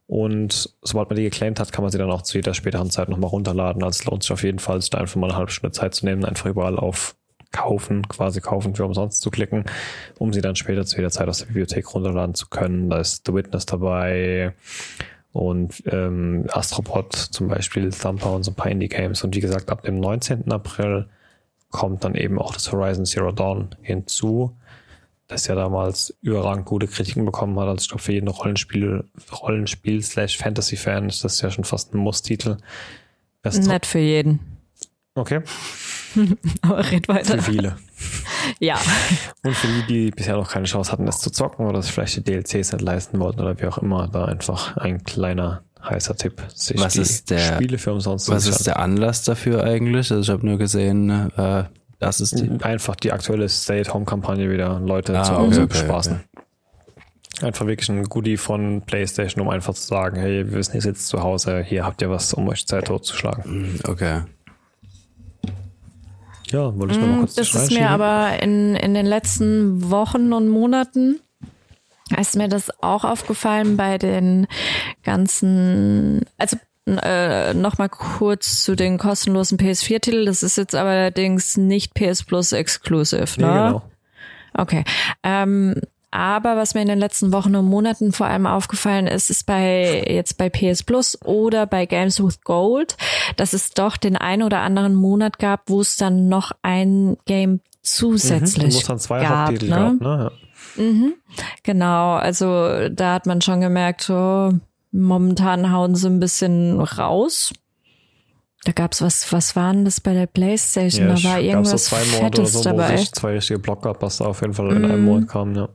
Und 0.08 0.74
sobald 0.82 1.10
man 1.10 1.18
die 1.18 1.24
geclaimt 1.24 1.60
hat, 1.60 1.74
kann 1.74 1.84
man 1.84 1.92
sie 1.92 1.98
dann 1.98 2.10
auch 2.10 2.22
zu 2.22 2.38
jeder 2.38 2.54
späteren 2.54 2.90
Zeit 2.90 3.10
nochmal 3.10 3.30
runterladen. 3.30 3.84
Also 3.84 4.00
es 4.00 4.06
lohnt 4.06 4.24
sich 4.24 4.32
auf 4.32 4.44
jeden 4.44 4.60
Fall, 4.60 4.80
sich 4.82 4.90
da 4.90 5.00
einfach 5.00 5.18
mal 5.18 5.28
eine 5.28 5.38
halbe 5.38 5.52
Stunde 5.52 5.74
Zeit 5.74 5.94
zu 5.94 6.06
nehmen, 6.06 6.24
einfach 6.24 6.46
überall 6.46 6.78
auf 6.78 7.16
kaufen, 7.52 8.08
quasi 8.08 8.42
kaufen 8.42 8.76
für 8.76 8.86
umsonst 8.86 9.22
zu 9.22 9.32
klicken, 9.32 9.66
um 10.20 10.34
sie 10.34 10.42
dann 10.42 10.56
später 10.56 10.86
zu 10.86 10.98
jeder 10.98 11.10
Zeit 11.10 11.28
aus 11.28 11.40
der 11.40 11.48
Bibliothek 11.48 11.94
runterladen 11.94 12.36
zu 12.36 12.48
können. 12.48 12.90
Da 12.90 13.00
ist 13.00 13.26
The 13.26 13.34
Witness 13.34 13.66
dabei 13.66 14.54
und 15.32 15.84
ähm, 15.88 16.46
Astropod 16.52 17.14
zum 17.14 17.48
Beispiel, 17.48 17.92
Thumper 17.92 18.34
und 18.34 18.44
so 18.44 18.52
ein 18.52 18.56
paar 18.56 18.72
Indie-Games. 18.72 19.24
Und 19.24 19.36
wie 19.36 19.40
gesagt, 19.40 19.70
ab 19.70 19.84
dem 19.84 20.00
19. 20.00 20.52
April 20.52 21.08
kommt 21.70 22.04
dann 22.04 22.16
eben 22.16 22.40
auch 22.40 22.54
das 22.54 22.72
Horizon 22.72 23.06
Zero 23.06 23.32
Dawn 23.32 23.70
hinzu, 23.82 24.58
das 25.28 25.48
ja 25.48 25.56
damals 25.56 26.16
überragend 26.22 26.66
gute 26.66 26.88
Kritiken 26.88 27.26
bekommen 27.26 27.60
hat. 27.60 27.68
Also 27.68 27.82
ich 27.82 27.88
glaube, 27.90 28.04
für 28.04 28.14
jeden 28.14 28.28
Rollenspiel, 28.30 29.04
Rollenspiel 29.42 30.02
slash 30.02 30.38
Fantasy-Fan 30.38 31.10
ist 31.10 31.24
das 31.24 31.42
ja 31.42 31.52
schon 31.52 31.64
fast 31.66 31.94
ein 31.94 31.98
Muss-Titel. 31.98 32.58
Nicht 33.44 33.86
für 33.86 34.00
jeden. 34.00 34.40
Okay, 35.18 35.42
Aber 36.62 36.92
red 36.92 37.08
weiter. 37.08 37.40
für 37.42 37.52
viele. 37.52 37.76
Ja. 38.60 38.80
Und 39.44 39.56
für 39.56 39.68
die, 39.68 39.84
die 39.88 40.12
bisher 40.12 40.36
noch 40.38 40.48
keine 40.50 40.66
Chance 40.68 40.92
hatten, 40.92 41.08
das 41.08 41.20
zu 41.20 41.32
zocken 41.32 41.66
oder 41.66 41.82
sich 41.82 41.92
vielleicht 41.92 42.16
die 42.18 42.24
DLCs 42.24 42.72
nicht 42.72 42.82
leisten 42.82 43.20
wollten 43.20 43.42
oder 43.42 43.60
wie 43.60 43.66
auch 43.66 43.80
immer, 43.80 44.08
da 44.08 44.26
einfach 44.26 44.78
ein 44.78 45.04
kleiner 45.04 45.64
heißer 45.84 46.16
Tipp, 46.16 46.44
sich 46.54 46.80
Was 46.80 46.94
die 46.94 47.02
ist 47.02 47.30
der- 47.32 47.56
Spiele 47.56 47.78
für 47.80 47.92
umsonst 47.94 48.26
zu 48.28 48.32
Was 48.32 48.46
ist 48.46 48.68
der 48.68 48.78
Anlass 48.80 49.24
dafür 49.24 49.64
eigentlich? 49.64 50.12
Also 50.12 50.22
ich 50.22 50.30
habe 50.30 50.46
nur 50.46 50.60
gesehen, 50.60 51.10
äh, 51.36 51.64
das 52.00 52.22
ist 52.22 52.40
die. 52.40 52.50
Einfach 52.64 52.96
die 52.96 53.12
aktuelle 53.12 53.50
Stay-at-Home-Kampagne 53.50 54.50
wieder 54.52 54.80
Leute 54.80 55.18
Ah, 55.18 55.24
zu 55.24 55.34
okay, 55.34 55.42
Hause 55.42 55.62
okay, 55.64 55.70
bespaßen. 55.74 56.24
Einfach 57.42 57.68
wirklich 57.68 57.90
ein 57.90 58.04
Goodie 58.06 58.38
von 58.38 58.82
PlayStation, 58.82 59.42
um 59.44 59.50
einfach 59.50 59.74
zu 59.76 59.84
sagen, 59.88 60.20
hey, 60.20 60.46
wir 60.50 60.54
wissen, 60.58 60.76
ihr 60.76 60.82
sitzt 60.82 61.08
zu 61.08 61.22
Hause, 61.22 61.62
hier 61.62 61.86
habt 61.86 62.02
ihr 62.02 62.10
was, 62.10 62.34
um 62.34 62.48
euch 62.48 62.66
Zeit 62.66 62.86
totzuschlagen. 62.86 63.44
Hm, 63.44 63.80
Okay. 63.88 64.22
Ja, 66.50 66.74
wollte 66.80 66.94
ich 66.94 67.00
noch 67.02 67.08
mal 67.08 67.20
kurz 67.20 67.36
Das 67.36 67.54
ist 67.54 67.72
mir 67.72 67.90
aber 67.90 68.42
in, 68.42 68.76
in 68.76 68.94
den 68.94 69.06
letzten 69.06 69.90
Wochen 69.92 70.32
und 70.32 70.48
Monaten 70.48 71.20
ist 72.18 72.38
mir 72.38 72.48
das 72.48 72.70
auch 72.82 73.04
aufgefallen 73.04 73.76
bei 73.76 73.98
den 73.98 74.48
ganzen, 75.04 76.22
also 76.38 76.56
äh, 76.88 77.54
nochmal 77.54 77.90
kurz 77.90 78.64
zu 78.64 78.76
den 78.76 78.98
kostenlosen 78.98 79.58
PS4-Titeln. 79.58 80.26
Das 80.26 80.44
ist 80.44 80.58
jetzt 80.58 80.76
allerdings 80.76 81.58
nicht 81.58 81.94
PS 81.94 82.24
Plus 82.24 82.52
exclusive, 82.52 83.26
Nee, 83.38 83.46
ne? 83.46 83.52
genau. 83.54 83.82
Okay. 84.54 84.84
Ähm, 85.24 85.76
aber 86.10 86.56
was 86.56 86.74
mir 86.74 86.82
in 86.82 86.88
den 86.88 87.00
letzten 87.00 87.34
Wochen 87.34 87.56
und 87.56 87.66
Monaten 87.66 88.14
vor 88.14 88.28
allem 88.28 88.48
aufgefallen 88.48 89.08
ist, 89.08 89.30
ist 89.30 89.46
bei 89.46 90.04
jetzt 90.08 90.38
bei 90.38 90.50
PS 90.50 90.84
Plus 90.84 91.18
oder 91.26 91.68
bei 91.68 91.86
Games 91.86 92.24
with 92.24 92.42
Gold, 92.42 92.96
dass 93.36 93.54
es 93.54 93.72
doch 93.72 93.98
den 93.98 94.16
einen 94.16 94.44
oder 94.44 94.60
anderen 94.62 94.96
Monat 94.96 95.38
gab, 95.38 95.64
wo 95.68 95.82
es 95.82 95.98
dann 95.98 96.30
noch 96.30 96.54
ein 96.64 97.18
Game 97.26 97.60
Mhm, 97.88 97.90
zusätzlich 97.90 98.74
wo 98.74 98.80
es 98.80 98.86
dann 98.86 99.00
zwei 99.00 99.22
gab. 99.22 99.48
Haupttitel 99.48 99.70
ne? 99.70 99.98
gab, 100.00 100.02
ne? 100.02 100.32
Genau, 101.64 102.16
also 102.16 102.90
da 102.90 103.14
hat 103.14 103.26
man 103.26 103.42
schon 103.42 103.62
gemerkt, 103.62 104.02
so, 104.02 104.54
momentan 104.92 105.72
hauen 105.72 105.96
sie 105.96 106.08
ein 106.08 106.20
bisschen 106.20 106.80
raus. 106.80 107.54
Da 108.64 108.72
gab's 108.74 109.02
was, 109.02 109.32
was 109.32 109.56
waren 109.56 109.86
das 109.86 110.02
bei 110.02 110.14
der 110.14 110.26
Playstation? 110.28 111.08
Ja, 111.08 111.16
da 111.16 111.24
war 111.24 111.40
irgendwas 111.40 111.86
so 111.86 111.96
zwei 111.96 112.04
Monate 112.06 112.42
oder 112.42 112.48
Fettes 112.48 112.54
so, 112.54 112.60
wo 112.60 112.64
dabei. 112.64 112.96
zwei 112.98 113.34
richtige 113.34 113.60
Blockbuster 113.60 114.28
auf 114.28 114.42
jeden 114.42 114.54
Fall 114.54 114.72
in 114.72 114.80
Mhm. 114.80 114.86
einem 114.92 115.06
Monat 115.06 115.30
kamen, 115.30 115.56
ja. 115.56 115.70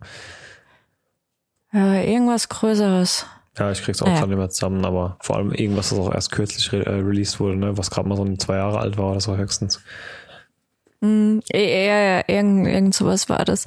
Ja, 1.72 1.94
irgendwas 2.02 2.48
Größeres. 2.48 3.26
Ja, 3.58 3.70
ich 3.70 3.82
krieg's 3.82 4.02
auch 4.02 4.06
Ja. 4.06 4.14
gerade 4.14 4.28
nicht 4.28 4.38
mehr 4.38 4.48
zusammen, 4.50 4.84
aber 4.84 5.16
vor 5.20 5.36
allem 5.36 5.52
irgendwas, 5.52 5.90
das 5.90 5.98
auch 5.98 6.12
erst 6.12 6.32
kürzlich 6.32 6.72
re 6.72 6.84
äh, 6.86 6.90
released 7.00 7.38
wurde, 7.40 7.56
ne? 7.56 7.76
was 7.78 7.90
gerade 7.90 8.08
mal 8.08 8.16
so 8.16 8.24
zwei 8.36 8.56
Jahre 8.56 8.78
alt 8.78 8.96
war 8.98 9.10
oder 9.12 9.20
so 9.20 9.36
höchstens. 9.36 9.80
Mm, 11.02 11.40
Ja, 11.52 11.58
ja, 11.60 12.22
irgend, 12.28 12.66
irgend 12.68 12.94
sowas 12.94 13.28
war 13.28 13.44
das. 13.44 13.64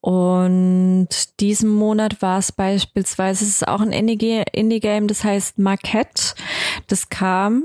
Und 0.00 1.08
diesen 1.40 1.68
Monat 1.68 2.22
war 2.22 2.38
es 2.38 2.52
beispielsweise, 2.52 3.44
es 3.44 3.50
ist 3.50 3.68
auch 3.68 3.80
ein 3.80 3.92
Indie- 3.92 4.44
Indie-Game, 4.52 5.08
das 5.08 5.24
heißt 5.24 5.58
Marquette. 5.58 6.34
Das 6.86 7.08
kam, 7.08 7.64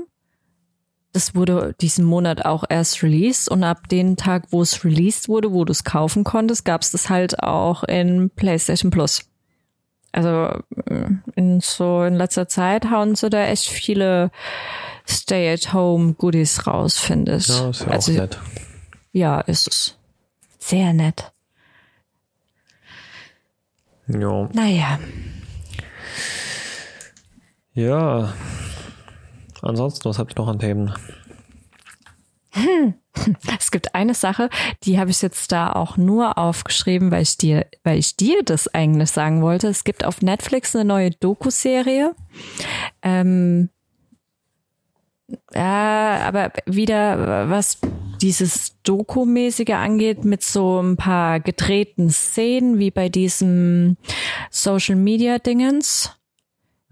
das 1.12 1.36
wurde 1.36 1.76
diesen 1.80 2.04
Monat 2.04 2.44
auch 2.44 2.64
erst 2.68 3.04
released 3.04 3.48
und 3.48 3.62
ab 3.62 3.88
dem 3.88 4.16
Tag, 4.16 4.48
wo 4.50 4.60
es 4.62 4.84
released 4.84 5.28
wurde, 5.28 5.52
wo 5.52 5.64
du 5.64 5.70
es 5.70 5.84
kaufen 5.84 6.24
konntest, 6.24 6.64
gab 6.64 6.82
es 6.82 6.90
das 6.90 7.08
halt 7.08 7.40
auch 7.40 7.84
in 7.84 8.30
PlayStation 8.30 8.90
Plus. 8.90 9.24
Also 10.10 10.60
äh, 10.86 11.06
in 11.36 11.60
so 11.60 12.02
in 12.02 12.14
letzter 12.14 12.48
Zeit 12.48 12.90
hauen 12.90 13.14
sie 13.14 13.30
da 13.30 13.46
echt 13.46 13.68
viele 13.68 14.30
Stay-at-Home-Goodies 15.08 16.66
raus, 16.66 16.98
finde 16.98 17.36
ich. 17.36 17.48
Ja, 17.48 17.70
ist 17.70 17.80
ja 17.82 17.86
also, 17.88 18.12
auch 18.12 18.16
nett. 18.16 18.38
Ja, 19.14 19.40
ist 19.40 19.68
es. 19.68 19.98
Sehr 20.58 20.92
nett. 20.92 21.32
Ja. 24.06 24.50
Naja, 24.52 24.98
ja. 27.74 28.32
Ansonsten, 29.62 30.08
was 30.08 30.18
habt 30.18 30.32
ihr 30.32 30.42
noch 30.42 30.48
an 30.48 30.60
Themen? 30.60 30.94
es 33.58 33.70
gibt 33.72 33.94
eine 33.96 34.14
Sache, 34.14 34.48
die 34.84 34.98
habe 34.98 35.10
ich 35.10 35.20
jetzt 35.22 35.50
da 35.50 35.72
auch 35.72 35.96
nur 35.96 36.38
aufgeschrieben, 36.38 37.10
weil 37.10 37.22
ich 37.22 37.36
dir, 37.36 37.66
weil 37.82 37.98
ich 37.98 38.16
dir 38.16 38.42
das 38.44 38.68
eigentlich 38.68 39.10
sagen 39.10 39.42
wollte. 39.42 39.66
Es 39.68 39.82
gibt 39.82 40.04
auf 40.04 40.22
Netflix 40.22 40.76
eine 40.76 40.84
neue 40.84 41.10
Doku-Serie. 41.10 42.14
Ähm, 43.02 43.70
ja, 45.54 46.20
aber 46.26 46.52
wieder 46.66 47.48
was 47.50 47.78
dieses 48.22 48.80
Doku-mäßige 48.84 49.70
angeht, 49.74 50.24
mit 50.24 50.42
so 50.42 50.80
ein 50.80 50.96
paar 50.96 51.40
gedrehten 51.40 52.10
Szenen, 52.10 52.78
wie 52.78 52.90
bei 52.90 53.08
diesem 53.08 53.96
Social-Media-Dingens. 54.50 56.12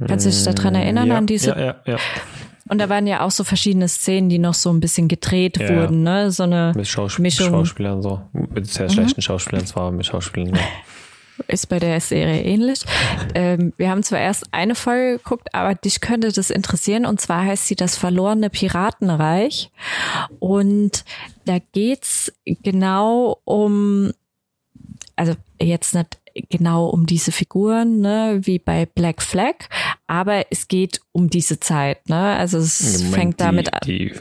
Kannst 0.07 0.27
du 0.27 0.31
dich 0.31 0.43
daran 0.45 0.75
erinnern, 0.75 1.09
ja, 1.09 1.17
an 1.19 1.27
diese 1.27 1.51
Ja, 1.51 1.59
ja, 1.61 1.77
ja. 1.87 1.97
Und 2.69 2.79
da 2.79 2.89
waren 2.89 3.07
ja 3.07 3.21
auch 3.25 3.31
so 3.31 3.45
verschiedene 3.45 3.89
Szenen, 3.89 4.29
die 4.29 4.39
noch 4.39 4.55
so 4.55 4.71
ein 4.71 4.81
bisschen 4.81 5.09
gedreht 5.09 5.59
Ja. 5.59 5.69
wurden, 5.69 6.03
ne? 6.03 6.31
So 6.31 6.45
eine 6.45 6.73
Mit 6.75 6.87
Schaus 6.89 7.19
Mischung. 7.19 7.49
Mhm. 7.49 7.53
Schauspielern 7.53 8.03
so. 8.03 8.23
Mit 8.33 8.67
sehr 8.67 8.89
schlechten 8.89 9.21
Schauspielern 9.21 9.67
zwar, 9.67 9.91
mit 9.91 10.07
Schauspielern. 10.07 10.55
Ja. 10.55 10.61
ist 11.49 11.69
bei 11.69 11.79
der 11.79 12.01
Serie 12.01 12.43
ähnlich. 12.43 12.85
Ähm, 13.35 13.73
wir 13.77 13.91
haben 13.91 14.03
zwar 14.03 14.21
erst 14.21 14.45
eine 14.53 14.75
Folge 14.75 15.19
geguckt, 15.19 15.55
aber 15.55 15.75
dich 15.75 16.01
könnte 16.01 16.33
das 16.33 16.51
interessieren. 16.51 17.07
Und 17.07 17.21
zwar 17.21 17.45
heißt 17.45 17.67
sie 17.67 17.77
das 17.77 17.97
verlorene 17.97 18.51
Piratenreich. 18.51 19.71
Und 20.39 21.05
da 21.45 21.59
geht's 21.73 22.33
genau 22.45 23.39
um, 23.45 24.13
also 25.17 25.35
jetzt 25.61 25.95
nicht 25.95 26.19
genau 26.49 26.87
um 26.87 27.07
diese 27.07 27.33
Figuren, 27.33 28.01
ne, 28.01 28.41
wie 28.43 28.59
bei 28.59 28.87
Black 28.87 29.23
Flag, 29.23 29.55
aber 30.07 30.47
es 30.51 30.67
geht 30.67 31.01
um 31.13 31.29
diese 31.29 31.61
Zeit, 31.61 32.09
ne? 32.09 32.37
Also 32.37 32.57
es 32.57 33.03
Moment, 33.03 33.15
fängt 33.15 33.41
damit 33.41 33.73
an. 33.73 33.81
die, 33.85 34.13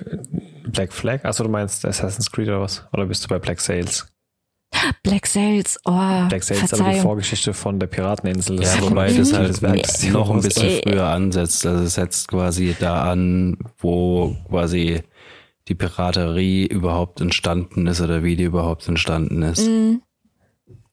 Black 0.71 0.93
Flag? 0.93 1.25
Achso, 1.25 1.43
du 1.43 1.49
meinst 1.49 1.85
Assassin's 1.85 2.31
Creed 2.31 2.47
oder 2.47 2.61
was? 2.61 2.85
Oder 2.93 3.05
bist 3.05 3.23
du 3.23 3.27
bei 3.27 3.39
Black 3.39 3.59
Sails? 3.59 4.10
Black 5.03 5.27
Sails, 5.27 5.79
oh, 5.85 5.91
Black 6.29 6.43
Sails 6.43 6.63
ist 6.63 6.79
aber 6.79 6.91
die. 6.91 6.99
Vorgeschichte 6.99 7.53
von 7.53 7.79
der 7.79 7.87
Pirateninsel. 7.87 8.55
Ja, 8.61 8.73
ist 8.73 8.81
wobei 8.81 9.11
das 9.11 9.33
halt 9.33 9.49
das 9.49 9.61
Werk 9.61 9.83
des 9.83 10.03
noch 10.09 10.29
ein 10.29 10.41
bisschen 10.41 10.69
Äh, 10.69 10.81
früher 10.81 11.07
ansetzt. 11.07 11.65
Also 11.65 11.83
es 11.83 11.95
setzt 11.95 12.27
quasi 12.29 12.75
da 12.79 13.03
an, 13.11 13.57
wo 13.77 14.35
quasi 14.49 15.03
die 15.67 15.75
Piraterie 15.75 16.65
überhaupt 16.65 17.21
entstanden 17.21 17.87
ist 17.87 18.01
oder 18.01 18.23
wie 18.23 18.35
die 18.35 18.43
überhaupt 18.45 18.87
entstanden 18.87 19.43
ist. 19.43 19.67
Mhm. 19.67 20.01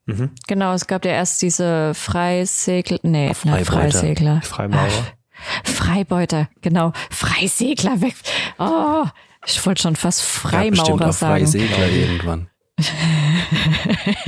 Mhm. 0.06 0.30
Genau, 0.46 0.72
es 0.72 0.86
gab 0.86 1.04
ja 1.04 1.12
erst 1.12 1.42
diese 1.42 1.92
Freisegler, 1.94 2.98
nee, 3.02 3.32
Freibeuter. 3.34 3.64
Freisegler. 3.64 4.42
Freimaurer. 4.42 5.06
Freibeuter, 5.64 6.48
genau. 6.62 6.92
Freisegler 7.10 8.00
weg. 8.00 8.14
Oh, 8.58 9.04
ich 9.46 9.64
wollte 9.64 9.82
schon 9.82 9.96
fast 9.96 10.20
Ja, 10.50 10.58
bestimmt 10.70 10.86
Freimaurer 10.88 11.08
auch 11.08 11.12
sagen. 11.12 11.44
Freisegler 11.44 11.88
irgendwann. 11.90 12.48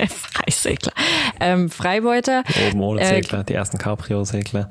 Freisegler. 0.08 0.92
Ähm, 1.40 1.70
Freibeuter, 1.70 2.42
Oben 2.68 2.80
ohne 2.80 3.00
Äh, 3.00 3.06
Segler, 3.22 3.44
die 3.44 3.54
ersten 3.54 3.78
Cabrio-Segler. 3.78 4.70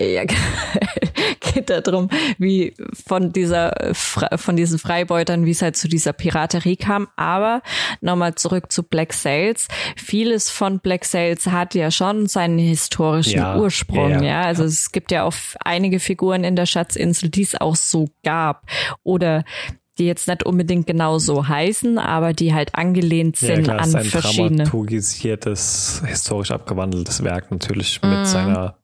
ja, 0.00 0.24
geht 1.54 1.70
darum, 1.70 2.08
wie 2.38 2.74
von 3.06 3.32
dieser, 3.32 3.72
von 3.94 4.56
diesen 4.56 4.78
Freibeutern, 4.78 5.44
wie 5.46 5.50
es 5.52 5.62
halt 5.62 5.76
zu 5.76 5.86
dieser 5.88 6.12
Piraterie 6.12 6.76
kam. 6.76 7.08
Aber 7.16 7.62
nochmal 8.00 8.34
zurück 8.34 8.72
zu 8.72 8.82
Black 8.82 9.12
Sails. 9.12 9.68
Vieles 9.96 10.50
von 10.50 10.80
Black 10.80 11.04
Sails 11.04 11.46
hat 11.46 11.74
ja 11.74 11.90
schon 11.90 12.26
seinen 12.26 12.58
historischen 12.58 13.38
Ja, 13.38 13.56
Ursprung, 13.58 14.10
ja, 14.10 14.16
ja, 14.22 14.24
ja. 14.24 14.42
Also 14.42 14.64
es 14.64 14.90
gibt 14.92 15.12
ja 15.12 15.24
auch 15.24 15.34
einige 15.64 16.00
Figuren 16.00 16.42
in 16.42 16.56
der 16.56 16.66
Schatzinsel, 16.66 17.28
die 17.28 17.42
es 17.42 17.54
auch 17.60 17.76
so 17.76 18.08
gab. 18.24 18.62
Oder 19.04 19.44
die 20.02 20.06
jetzt 20.08 20.28
nicht 20.28 20.42
unbedingt 20.44 20.86
genau 20.86 21.18
so 21.18 21.46
heißen, 21.48 21.98
aber 21.98 22.32
die 22.32 22.52
halt 22.52 22.74
angelehnt 22.74 23.40
Ja, 23.40 23.54
sind 23.54 23.64
klar, 23.64 23.76
es 23.80 23.82
an 23.82 23.88
ist 23.88 23.94
ein 23.96 24.04
verschiedene. 24.22 24.64
dramaturgisiertes, 24.64 26.02
historisch 26.06 26.50
abgewandeltes 26.50 27.22
Werk 27.24 27.50
natürlich 27.50 28.00
Mhm. 28.02 28.10
mit 28.10 28.26
seiner, 28.26 28.76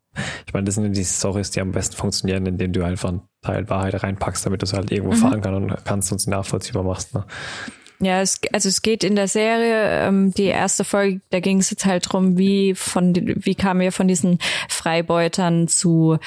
ich 0.46 0.52
meine, 0.52 0.64
das 0.64 0.76
sind 0.76 0.84
ja 0.84 0.90
die 0.90 1.04
Stories, 1.04 1.50
die 1.50 1.60
am 1.60 1.72
besten 1.72 1.96
funktionieren, 1.96 2.46
indem 2.46 2.72
du 2.72 2.84
einfach 2.84 3.08
einen 3.10 3.22
Teil 3.42 3.68
Wahrheit 3.70 4.02
reinpackst, 4.02 4.46
damit 4.46 4.62
du 4.62 4.64
es 4.66 4.72
halt 4.72 4.90
Mhm. 4.90 4.96
irgendwo 4.96 5.14
verankern 5.16 5.54
und 5.54 5.84
kannst 5.84 6.10
und 6.12 6.18
sie 6.20 6.30
nachvollziehbar 6.30 6.82
machst. 6.82 7.14
Ne? 7.14 7.24
Ja, 8.00 8.20
es, 8.20 8.40
also 8.52 8.68
es 8.68 8.82
geht 8.82 9.02
in 9.02 9.16
der 9.16 9.26
Serie, 9.26 10.06
ähm, 10.06 10.32
die 10.32 10.44
erste 10.44 10.84
Folge, 10.84 11.20
da 11.30 11.40
ging 11.40 11.58
es 11.58 11.70
jetzt 11.70 11.84
halt 11.84 12.06
drum, 12.12 12.38
wie 12.38 12.74
von 12.76 13.12
wie 13.16 13.56
kamen 13.56 13.80
wir 13.80 13.90
von 13.90 14.06
diesen 14.06 14.38
Freibeutern 14.68 15.66
zu 15.66 16.18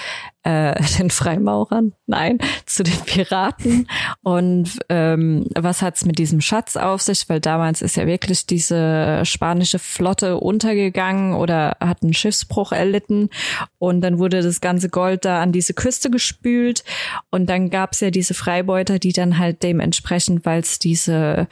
äh, 0.44 0.74
den 0.98 1.10
Freimaurern, 1.10 1.94
nein, 2.08 2.40
zu 2.66 2.84
den 2.84 3.00
Piraten. 3.06 3.88
Und 4.24 4.80
ähm, 4.90 5.46
was 5.56 5.82
hat's 5.82 6.06
mit 6.06 6.18
diesem 6.18 6.42
Schatz 6.42 6.76
auf 6.78 7.02
sich, 7.02 7.28
weil 7.30 7.40
damals 7.40 7.82
ist 7.82 7.96
ja 7.96 8.08
wirklich 8.08 8.46
diese 8.46 9.22
spanische 9.26 9.80
Flotte 9.80 10.38
untergegangen 10.38 11.36
oder 11.36 11.78
hat 11.80 12.04
einen 12.04 12.14
Schiffsbruch 12.14 12.72
erlitten. 12.72 13.30
Und 13.78 14.02
dann 14.02 14.20
wurde 14.20 14.42
das 14.42 14.62
ganze 14.62 14.90
Gold 14.90 15.26
da 15.26 15.42
an 15.42 15.52
diese 15.52 15.74
Küste 15.74 16.10
gespült. 16.10 16.84
Und 17.30 17.50
dann 17.50 17.70
gab's 17.70 18.00
ja 18.00 18.12
diese 18.12 18.34
Freibeuter, 18.34 19.00
die 19.00 19.14
dann 19.14 19.38
halt 19.38 19.64
dementsprechend, 19.64 20.46
weil 20.46 20.62
es 20.62 20.80
diese 20.80 21.48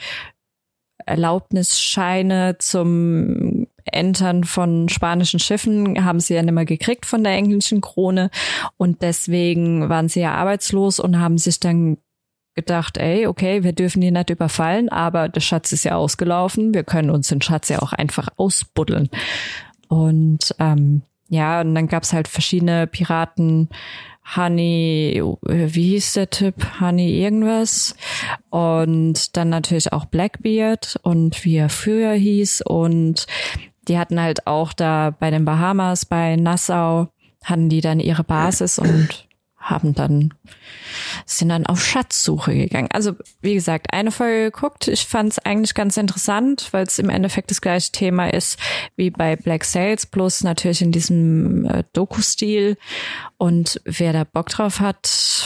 Erlaubnisscheine 1.06 2.58
zum 2.60 3.59
Entern 3.93 4.43
von 4.43 4.89
spanischen 4.89 5.39
Schiffen 5.39 6.04
haben 6.04 6.19
sie 6.19 6.36
ja 6.36 6.41
nicht 6.41 6.54
mehr 6.54 6.65
gekriegt 6.65 7.06
von 7.06 7.23
der 7.23 7.34
englischen 7.34 7.82
Krone 7.82 8.30
und 8.78 9.02
deswegen 9.02 9.89
waren 9.89 10.10
sie 10.10 10.21
ja 10.21 10.34
arbeitslos 10.34 10.99
und 10.99 11.19
haben 11.19 11.38
sich 11.38 11.60
dann 11.60 11.97
gedacht, 12.56 12.97
ey, 12.97 13.28
okay, 13.28 13.63
wir 13.63 13.73
dürfen 13.73 14.02
die 14.02 14.12
nicht 14.12 14.30
überfallen, 14.30 14.89
aber 14.89 15.30
der 15.30 15.39
Schatz 15.39 15.71
ist 15.71 15.86
ja 15.86 15.95
ausgelaufen, 15.95 16.73
wir 16.73 16.84
können 16.84 17.10
uns 17.10 17.30
den 17.30 17.41
Schatz 17.41 17.69
ja 17.69 17.82
auch 17.82 17.93
einfach 17.93 18.28
ausbuddeln. 18.36 19.10
Und 19.88 20.54
ähm, 20.60 21.04
ja, 21.30 21.62
und 21.62 21.75
dann 21.75 21.88
gab's 21.88 22.12
halt 22.12 22.28
verschiedene 22.28 22.88
Piraten, 22.88 23.69
Honey, 24.36 25.23
wie 25.41 25.89
hieß 25.91 26.13
der 26.13 26.30
Typ? 26.30 26.80
Honey 26.80 27.19
irgendwas. 27.23 27.95
Und 28.52 29.36
dann 29.36 29.49
natürlich 29.49 29.91
auch 29.91 30.06
Blackbeard 30.06 30.99
und 31.02 31.43
wie 31.45 31.56
er 31.56 31.69
früher 31.69 32.13
hieß. 32.13 32.62
Und 32.62 33.25
die 33.89 33.97
hatten 33.97 34.21
halt 34.21 34.47
auch 34.47 34.71
da 34.71 35.13
bei 35.19 35.32
den 35.32 35.45
Bahamas, 35.45 36.06
bei 36.06 36.36
Nassau, 36.36 37.10
hatten 37.43 37.69
die 37.69 37.82
dann 37.82 37.99
ihre 37.99 38.23
Basis 38.23 38.80
und 38.80 39.28
haben 39.58 39.93
dann, 39.93 40.34
sind 41.26 41.49
dann 41.49 41.66
auf 41.66 41.84
Schatzsuche 41.84 42.53
gegangen. 42.53 42.88
Also, 42.93 43.14
wie 43.41 43.53
gesagt, 43.53 43.93
eine 43.93 44.11
Folge 44.11 44.51
geguckt. 44.51 44.88
Ich 44.88 45.05
fand 45.05 45.34
es 45.34 45.39
eigentlich 45.39 45.74
ganz 45.74 45.97
interessant, 45.97 46.70
weil 46.72 46.86
es 46.86 46.97
im 46.97 47.09
Endeffekt 47.09 47.51
das 47.51 47.61
gleiche 47.61 47.91
Thema 47.91 48.34
ist 48.34 48.57
wie 48.95 49.09
bei 49.09 49.36
Black 49.36 49.66
Sails, 49.66 50.05
plus 50.05 50.43
natürlich 50.43 50.82
in 50.82 50.91
diesem 50.91 51.66
äh, 51.66 51.84
Doku-Stil. 51.93 52.78
Und 53.38 53.82
wer 53.84 54.14
da 54.14 54.24
Bock 54.24 54.49
drauf 54.49 54.80
hat, 54.80 55.45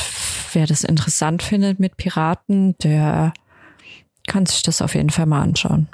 wer 0.54 0.68
das 0.68 0.84
interessant 0.84 1.42
findet 1.42 1.80
mit 1.80 1.98
Piraten, 1.98 2.78
der 2.80 3.34
kann 4.28 4.46
sich 4.46 4.62
das 4.62 4.82
auf 4.82 4.96
jeden 4.96 5.10
Fall 5.10 5.26
mal 5.26 5.42
anschauen. 5.42 5.88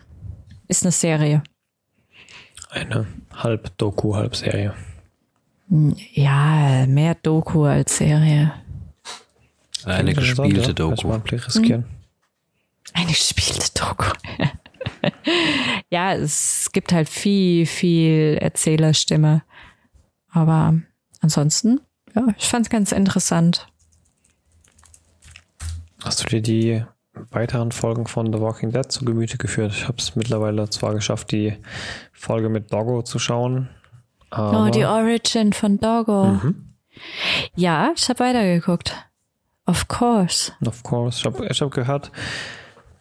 Ist 0.67 0.83
eine 0.83 0.91
Serie. 0.91 1.41
Eine 2.69 3.07
halb 3.33 3.75
Doku, 3.77 4.15
halb 4.15 4.35
Serie. 4.35 4.73
Ja, 6.13 6.85
mehr 6.87 7.15
Doku 7.15 7.65
als 7.65 7.97
Serie. 7.97 8.53
Eine 9.85 10.13
gespielte 10.13 10.73
Doku. 10.73 11.11
Riskieren. 11.11 11.85
Eine 12.93 13.07
gespielte 13.07 13.71
Doku. 13.73 14.11
ja, 15.89 16.13
es 16.13 16.69
gibt 16.71 16.91
halt 16.91 17.09
viel, 17.09 17.65
viel 17.65 18.37
Erzählerstimme. 18.39 19.43
Aber 20.31 20.79
ansonsten, 21.21 21.81
ja, 22.15 22.27
ich 22.37 22.45
fand 22.45 22.67
es 22.67 22.69
ganz 22.69 22.91
interessant. 22.91 23.67
Hast 26.03 26.23
du 26.23 26.27
dir 26.27 26.41
die 26.41 26.83
weiteren 27.31 27.71
Folgen 27.71 28.07
von 28.07 28.31
The 28.31 28.39
Walking 28.39 28.71
Dead 28.71 28.91
zu 28.91 29.05
Gemüte 29.05 29.37
geführt? 29.37 29.71
Ich 29.73 29.87
habe 29.87 29.97
es 29.97 30.15
mittlerweile 30.15 30.69
zwar 30.69 30.93
geschafft, 30.93 31.31
die 31.31 31.57
Folge 32.13 32.49
mit 32.49 32.71
Doggo 32.71 33.01
zu 33.01 33.19
schauen. 33.19 33.69
oh, 34.31 34.69
die 34.73 34.85
Origin 34.85 35.53
von 35.53 35.79
Doggo. 35.79 36.25
Mhm. 36.25 36.73
Ja, 37.55 37.91
ich 37.95 38.09
habe 38.09 38.19
weitergeguckt. 38.19 38.95
Of 39.65 39.87
course. 39.87 40.51
Of 40.65 40.83
course. 40.83 41.19
Ich 41.19 41.25
habe 41.25 41.47
ich 41.47 41.61
hab 41.61 41.71
gehört, 41.71 42.11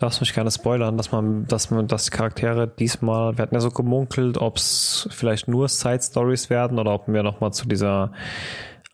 Lass 0.01 0.21
mich 0.21 0.33
gerne 0.33 0.51
spoilern, 0.53 0.97
dass 0.97 1.11
man, 1.11 1.47
dass 1.49 1.71
man, 1.71 1.89
dass 1.89 2.05
die 2.05 2.11
Charaktere 2.11 2.69
diesmal, 2.69 3.37
wir 3.37 3.43
hatten 3.43 3.57
ja 3.57 3.61
so 3.61 3.71
gemunkelt, 3.71 4.39
ob 4.39 4.57
es 4.57 5.09
vielleicht 5.11 5.49
nur 5.49 5.69
Side 5.69 6.03
Stories 6.03 6.51
werden 6.51 6.79
oder 6.79 6.93
ob 6.93 7.09
wir 7.09 7.25
nochmal 7.25 7.53
zu 7.53 7.67
dieser 7.67 8.13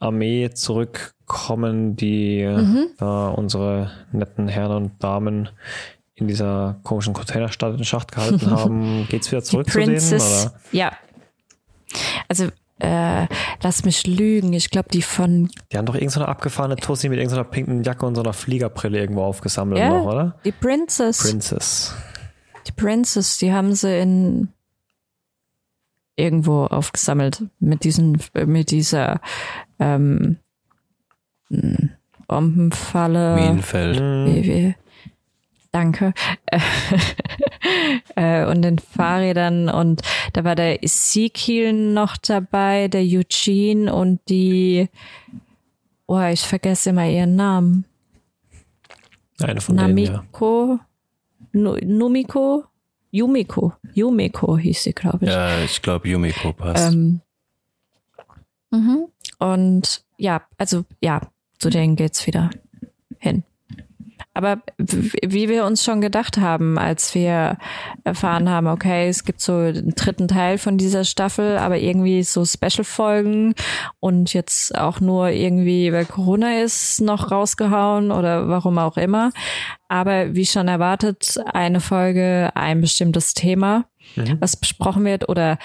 Armee 0.04 0.50
zurückkommen, 0.50 1.96
die 1.96 2.44
mhm. 2.44 2.88
äh, 3.00 3.04
unsere 3.04 3.90
netten 4.12 4.48
Herren 4.48 4.84
und 4.84 5.02
Damen 5.02 5.48
in 6.14 6.28
dieser 6.28 6.78
komischen 6.84 7.12
Containerstadt 7.12 7.76
in 7.76 7.84
Schacht 7.84 8.12
gehalten 8.12 8.50
haben. 8.50 9.06
Geht's 9.08 9.30
wieder 9.32 9.42
zurück 9.42 9.68
zu 9.68 9.80
denen? 9.80 9.96
Oder? 9.96 10.54
Ja. 10.72 10.92
Also 12.28 12.48
äh, 12.78 13.26
lass 13.62 13.84
mich 13.84 14.06
lügen, 14.06 14.52
ich 14.52 14.70
glaube, 14.70 14.88
die 14.92 15.02
von. 15.02 15.48
Die 15.72 15.78
haben 15.78 15.86
doch 15.86 15.94
irgendeine 15.94 16.24
so 16.24 16.30
abgefahrene 16.30 16.76
Tussi 16.76 17.08
mit 17.08 17.18
irgendeiner 17.18 17.44
so 17.44 17.50
pinken 17.50 17.82
Jacke 17.82 18.04
und 18.04 18.14
so 18.14 18.22
einer 18.22 18.32
Fliegerbrille 18.32 18.98
irgendwo 18.98 19.22
aufgesammelt 19.22 19.78
ja, 19.78 19.90
noch, 19.90 20.06
oder? 20.06 20.38
Die 20.44 20.52
Princess. 20.52 21.18
Princess. 21.18 21.94
Die 22.66 22.72
Princess, 22.72 23.38
die 23.38 23.52
haben 23.52 23.74
sie 23.74 23.96
in 23.98 24.48
irgendwo 26.16 26.64
aufgesammelt 26.66 27.44
mit 27.58 27.84
diesen, 27.84 28.18
mit 28.46 28.70
dieser 28.70 29.20
ähm, 29.84 30.36
hm, 31.48 31.90
Bombenfalle. 32.26 33.34
Minenfeld. 33.34 33.98
Wie, 34.00 34.44
wie, 34.44 34.74
danke, 35.72 36.14
äh, 38.16 38.46
und 38.46 38.62
den 38.62 38.78
Fahrrädern 38.78 39.68
und 39.68 40.02
da 40.32 40.44
war 40.44 40.54
der 40.54 40.82
Ezekiel 40.82 41.72
noch 41.72 42.16
dabei, 42.16 42.88
der 42.88 43.02
Eugene 43.02 43.92
und 43.92 44.20
die, 44.28 44.88
oh, 46.06 46.20
ich 46.20 46.40
vergesse 46.40 46.90
immer 46.90 47.08
ihren 47.08 47.36
Namen. 47.36 47.84
Eine 49.42 49.60
von 49.60 49.74
Namiko, 49.74 50.78
denen, 51.52 51.66
ja. 51.66 51.84
Numiko, 51.84 52.64
Yumiko, 53.10 53.72
Yumiko 53.94 54.56
hieß 54.56 54.84
sie, 54.84 54.92
glaube 54.92 55.24
ich. 55.24 55.30
Ja, 55.30 55.60
ich 55.64 55.82
glaube 55.82 56.08
Yumiko 56.08 56.52
passt. 56.52 56.92
Ähm, 56.92 57.20
mhm. 58.70 59.08
Und 59.44 60.02
ja, 60.16 60.40
also 60.56 60.84
ja, 61.02 61.20
zu 61.58 61.68
denen 61.68 61.96
geht's 61.96 62.26
wieder 62.26 62.48
hin. 63.18 63.44
Aber 64.32 64.62
wie 64.78 65.48
wir 65.50 65.66
uns 65.66 65.84
schon 65.84 66.00
gedacht 66.00 66.38
haben, 66.38 66.78
als 66.78 67.14
wir 67.14 67.58
erfahren 68.04 68.48
haben, 68.48 68.66
okay, 68.66 69.08
es 69.08 69.24
gibt 69.24 69.42
so 69.42 69.52
einen 69.52 69.94
dritten 69.94 70.28
Teil 70.28 70.56
von 70.56 70.78
dieser 70.78 71.04
Staffel, 71.04 71.58
aber 71.58 71.78
irgendwie 71.78 72.22
so 72.22 72.44
Special-Folgen 72.44 73.54
und 74.00 74.32
jetzt 74.32 74.76
auch 74.76 75.00
nur 75.00 75.28
irgendwie, 75.28 75.92
weil 75.92 76.06
Corona 76.06 76.62
ist, 76.62 77.02
noch 77.02 77.30
rausgehauen 77.30 78.10
oder 78.10 78.48
warum 78.48 78.78
auch 78.78 78.96
immer. 78.96 79.30
Aber 79.88 80.34
wie 80.34 80.46
schon 80.46 80.68
erwartet, 80.68 81.38
eine 81.52 81.80
Folge, 81.80 82.50
ein 82.54 82.80
bestimmtes 82.80 83.34
Thema, 83.34 83.84
mhm. 84.16 84.38
was 84.40 84.56
besprochen 84.56 85.04
wird 85.04 85.28
oder 85.28 85.58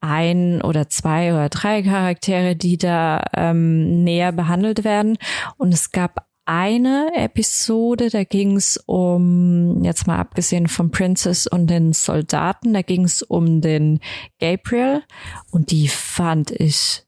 ein 0.00 0.62
oder 0.62 0.88
zwei 0.88 1.32
oder 1.32 1.48
drei 1.48 1.82
Charaktere, 1.82 2.56
die 2.56 2.78
da 2.78 3.22
ähm, 3.34 4.04
näher 4.04 4.32
behandelt 4.32 4.84
werden. 4.84 5.18
Und 5.56 5.72
es 5.74 5.90
gab 5.90 6.28
eine 6.48 7.10
Episode, 7.14 8.08
da 8.08 8.24
ging 8.24 8.56
es 8.56 8.82
um, 8.86 9.84
jetzt 9.84 10.06
mal 10.06 10.18
abgesehen 10.18 10.66
vom 10.66 10.90
Princess 10.90 11.46
und 11.46 11.66
den 11.66 11.92
Soldaten, 11.92 12.72
da 12.72 12.80
ging 12.80 13.04
es 13.04 13.22
um 13.22 13.60
den 13.60 14.00
Gabriel 14.40 15.02
und 15.50 15.70
die 15.72 15.88
fand 15.88 16.50
ich 16.50 17.04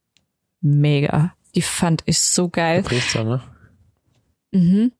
mega. 0.60 1.32
Die 1.54 1.62
fand 1.62 2.02
ich 2.04 2.20
so 2.20 2.50
geil. 2.50 2.82
Priester, 2.82 3.24
ne? 3.24 3.40
Mhm. 4.52 4.92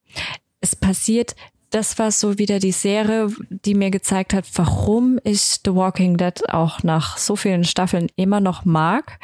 Es 0.60 0.74
passiert, 0.74 1.36
das 1.70 1.98
war 1.98 2.10
so 2.10 2.38
wieder 2.38 2.58
die 2.58 2.72
Serie, 2.72 3.28
die 3.48 3.74
mir 3.74 3.90
gezeigt 3.90 4.34
hat, 4.34 4.44
warum 4.54 5.18
ich 5.24 5.60
The 5.64 5.74
Walking 5.74 6.16
Dead 6.16 6.48
auch 6.50 6.82
nach 6.82 7.16
so 7.16 7.36
vielen 7.36 7.64
Staffeln 7.64 8.08
immer 8.16 8.40
noch 8.40 8.64
mag. 8.64 9.18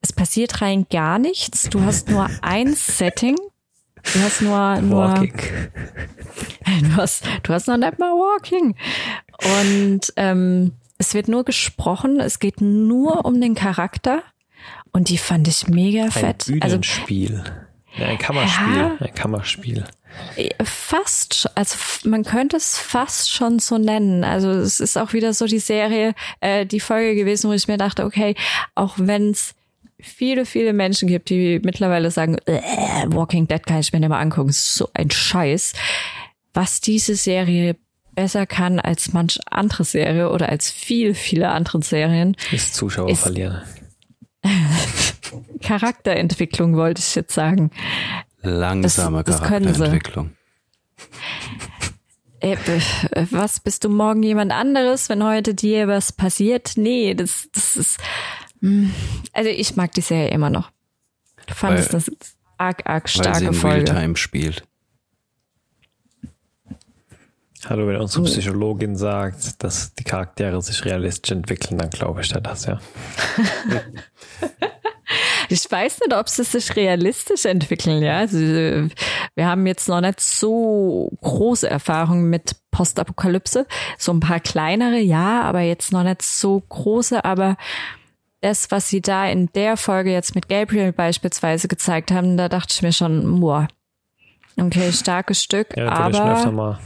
Es 0.00 0.12
passiert 0.12 0.62
rein 0.62 0.86
gar 0.90 1.18
nichts. 1.18 1.68
Du 1.70 1.82
hast 1.82 2.08
nur 2.08 2.28
ein 2.42 2.74
Setting 2.74 3.36
Du 4.12 4.20
hast 4.20 4.42
nur, 4.42 4.80
nur 4.80 5.08
Walking. 5.08 5.32
Du 6.82 6.96
hast, 6.96 7.24
du 7.42 7.52
hast 7.52 7.66
noch 7.66 7.78
nicht 7.78 7.98
mal 7.98 8.12
Walking. 8.12 8.76
Und 9.64 10.12
ähm, 10.16 10.72
es 10.98 11.14
wird 11.14 11.26
nur 11.26 11.44
gesprochen, 11.44 12.20
es 12.20 12.38
geht 12.38 12.60
nur 12.60 13.24
um 13.24 13.40
den 13.40 13.54
Charakter. 13.54 14.22
Und 14.92 15.08
die 15.08 15.18
fand 15.18 15.48
ich 15.48 15.66
mega 15.68 16.10
fett. 16.10 16.48
Ein 16.48 16.62
also 16.62 16.82
Spiel. 16.82 17.42
Ja, 17.96 18.06
ein 18.06 18.18
Kammerspiel. 18.18 18.76
Ja, 18.76 18.96
ein 19.00 19.14
Kammerspiel. 19.14 19.84
Fast, 20.62 21.50
also 21.54 21.76
man 22.04 22.24
könnte 22.24 22.56
es 22.56 22.78
fast 22.78 23.30
schon 23.30 23.58
so 23.58 23.78
nennen. 23.78 24.24
Also 24.24 24.50
es 24.50 24.80
ist 24.80 24.96
auch 24.96 25.12
wieder 25.12 25.32
so 25.32 25.46
die 25.46 25.58
Serie, 25.58 26.14
äh, 26.40 26.66
die 26.66 26.80
Folge 26.80 27.14
gewesen, 27.14 27.50
wo 27.50 27.54
ich 27.54 27.68
mir 27.68 27.76
dachte, 27.76 28.04
okay, 28.04 28.34
auch 28.74 28.94
wenn 28.98 29.30
es 29.30 29.54
viele, 30.00 30.46
viele 30.46 30.72
Menschen 30.72 31.08
gibt, 31.08 31.30
die 31.30 31.60
mittlerweile 31.62 32.10
sagen, 32.10 32.36
äh, 32.46 32.60
Walking 33.08 33.48
Dead 33.48 33.64
kann 33.66 33.80
ich 33.80 33.92
mir 33.92 34.00
nicht 34.00 34.08
mal 34.08 34.20
angucken, 34.20 34.52
so 34.52 34.88
ein 34.94 35.10
Scheiß. 35.10 35.72
Was 36.54 36.80
diese 36.80 37.14
Serie 37.14 37.76
besser 38.14 38.46
kann 38.46 38.80
als 38.80 39.12
manch 39.12 39.38
andere 39.48 39.84
Serie 39.84 40.30
oder 40.30 40.48
als 40.48 40.70
viel, 40.70 41.14
viele 41.14 41.50
andere 41.50 41.82
Serien. 41.82 42.36
Ist 42.50 42.74
Zuschauer 42.74 43.10
ist 43.10 43.22
verlieren. 43.22 43.62
Charakterentwicklung 45.62 46.76
wollte 46.76 47.00
ich 47.00 47.14
jetzt 47.14 47.34
sagen. 47.34 47.70
Langsame 48.42 49.24
das, 49.24 49.38
das 49.38 49.48
Charakterentwicklung. 49.48 50.30
Äh, 52.40 52.56
was 53.32 53.58
bist 53.58 53.82
du 53.82 53.88
morgen 53.88 54.22
jemand 54.22 54.52
anderes, 54.52 55.08
wenn 55.08 55.24
heute 55.24 55.54
dir 55.54 55.88
was 55.88 56.12
passiert? 56.12 56.74
Nee, 56.76 57.14
das, 57.14 57.48
das 57.52 57.76
ist 57.76 57.98
hm. 58.60 58.92
Also 59.32 59.50
ich 59.50 59.76
mag 59.76 59.92
die 59.92 60.00
Serie 60.00 60.30
immer 60.30 60.50
noch. 60.50 60.70
Du 61.46 61.54
fandest 61.54 61.92
weil, 61.92 62.00
das 62.00 62.36
arg, 62.56 62.82
arg 62.86 63.08
starke 63.08 63.30
weil 63.30 63.38
sie 63.40 63.46
in 63.46 63.54
Folge. 63.54 63.92
Realtime 63.92 64.16
spielt. 64.16 64.64
Hallo, 67.68 67.88
wenn 67.88 67.96
unsere 67.96 68.24
Psychologin 68.24 68.96
sagt, 68.96 69.62
dass 69.62 69.92
die 69.94 70.04
Charaktere 70.04 70.62
sich 70.62 70.84
realistisch 70.84 71.32
entwickeln, 71.32 71.78
dann 71.78 71.90
glaube 71.90 72.20
ich 72.20 72.28
das, 72.28 72.66
ja. 72.66 72.80
ich 75.48 75.70
weiß 75.70 76.00
nicht, 76.00 76.14
ob 76.14 76.28
sie 76.28 76.44
sich 76.44 76.76
realistisch 76.76 77.44
entwickeln, 77.44 78.02
ja. 78.02 78.18
Also, 78.18 78.38
wir 78.38 79.46
haben 79.46 79.66
jetzt 79.66 79.88
noch 79.88 80.00
nicht 80.00 80.20
so 80.20 81.10
große 81.22 81.68
Erfahrungen 81.68 82.30
mit 82.30 82.56
Postapokalypse. 82.70 83.66
So 83.96 84.12
ein 84.12 84.20
paar 84.20 84.40
kleinere, 84.40 84.98
ja, 84.98 85.42
aber 85.42 85.60
jetzt 85.60 85.92
noch 85.92 86.02
nicht 86.02 86.22
so 86.22 86.62
große, 86.68 87.24
aber 87.24 87.56
das, 88.40 88.70
was 88.70 88.88
sie 88.88 89.00
da 89.00 89.26
in 89.26 89.50
der 89.54 89.76
Folge 89.76 90.12
jetzt 90.12 90.34
mit 90.34 90.48
Gabriel 90.48 90.92
beispielsweise 90.92 91.66
gezeigt 91.66 92.10
haben, 92.10 92.36
da 92.36 92.48
dachte 92.48 92.72
ich 92.72 92.82
mir 92.82 92.92
schon, 92.92 93.40
boah, 93.40 93.68
okay, 94.60 94.92
starkes 94.92 95.42
Stück, 95.42 95.76
ja, 95.76 95.88
aber 95.88 96.78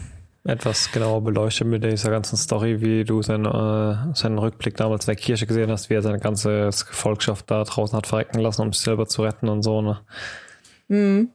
etwas 0.45 0.91
genauer 0.91 1.23
beleuchtet 1.23 1.69
mit 1.69 1.85
dieser 1.85 2.11
ganzen 2.11 2.37
Story, 2.37 2.81
wie 2.81 3.05
du 3.05 3.23
seinen, 3.23 3.45
äh, 3.45 4.15
seinen 4.15 4.39
Rückblick 4.39 4.77
damals 4.77 5.07
in 5.07 5.15
der 5.15 5.23
Kirche 5.23 5.47
gesehen 5.47 5.71
hast, 5.71 5.89
wie 5.89 5.95
er 5.95 6.03
seine 6.03 6.19
ganze 6.19 6.71
Gefolgschaft 6.71 7.51
da 7.51 7.63
draußen 7.63 7.97
hat 7.97 8.07
verrecken 8.07 8.41
lassen, 8.41 8.63
um 8.63 8.73
sich 8.73 8.83
selber 8.83 9.07
zu 9.07 9.23
retten 9.23 9.49
und 9.49 9.63
so, 9.63 9.83
ne? 9.83 10.01
Hm. 10.89 11.31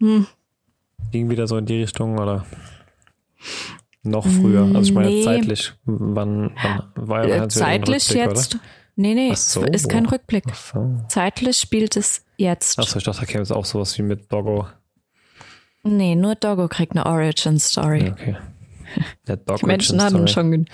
Hm. 0.00 0.26
Ging 1.12 1.30
wieder 1.30 1.46
so 1.46 1.58
in 1.58 1.66
die 1.66 1.82
Richtung, 1.82 2.18
oder? 2.18 2.46
Noch 4.02 4.26
früher. 4.26 4.62
Also 4.62 4.80
ich 4.80 4.92
meine 4.92 5.08
nee. 5.08 5.24
zeitlich. 5.24 5.72
Wann, 5.84 6.52
wann 6.62 6.82
war 7.08 7.28
ja 7.28 7.48
Zeitlich 7.48 8.08
jetzt. 8.10 8.54
Oder? 8.54 8.64
Nee, 8.94 9.14
nee, 9.14 9.34
so. 9.34 9.62
ist 9.62 9.88
kein 9.88 10.06
Rückblick. 10.06 10.44
So. 10.54 11.02
Zeitlich 11.08 11.58
spielt 11.58 11.96
es 11.96 12.24
jetzt. 12.36 12.78
Achso, 12.78 12.98
ich 12.98 13.04
dachte, 13.04 13.20
da 13.20 13.26
käme 13.26 13.40
jetzt 13.40 13.52
auch 13.52 13.64
sowas 13.64 13.98
wie 13.98 14.02
mit 14.02 14.32
Doggo. 14.32 14.66
Nee, 15.86 16.14
nur 16.16 16.34
Doggo 16.34 16.68
kriegt 16.68 16.92
eine 16.92 17.06
Origin 17.06 17.58
Story. 17.58 18.10
Okay. 18.12 18.36
Eine 19.26 19.36
Dog 19.38 19.58
Die 19.60 19.66
Menschen 19.66 20.02
hatten 20.02 20.26
schon. 20.28 20.66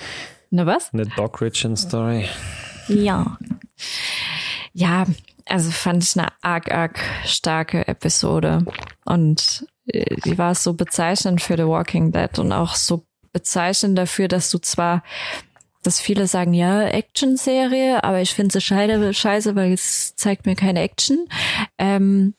Na 0.50 0.66
was? 0.66 0.92
Eine 0.92 1.06
Dog 1.06 1.40
Origin 1.40 1.76
Story. 1.76 2.28
Ja. 2.88 3.38
Ja, 4.72 5.06
Also 5.46 5.70
fand 5.70 6.02
ich 6.02 6.18
eine 6.18 6.28
arg, 6.40 6.72
arg 6.72 6.98
starke 7.24 7.86
Episode. 7.88 8.64
Und 9.04 9.66
äh, 9.86 10.16
die 10.24 10.38
war 10.38 10.54
so 10.54 10.74
bezeichnend 10.74 11.42
für 11.42 11.56
The 11.56 11.66
Walking 11.66 12.12
Dead 12.12 12.38
und 12.38 12.52
auch 12.52 12.74
so 12.74 13.04
bezeichnend 13.32 13.98
dafür, 13.98 14.28
dass 14.28 14.50
du 14.50 14.58
zwar, 14.58 15.02
dass 15.82 16.00
viele 16.00 16.26
sagen, 16.26 16.54
ja, 16.54 16.84
Action-Serie, 16.84 18.04
aber 18.04 18.20
ich 18.20 18.34
finde 18.34 18.52
sie 18.52 18.60
scheiße, 18.60 19.14
scheiße, 19.14 19.56
weil 19.56 19.72
es 19.72 20.14
zeigt 20.16 20.46
mir 20.46 20.54
keine 20.54 20.80
Action. 20.80 21.26
Ähm, 21.78 22.34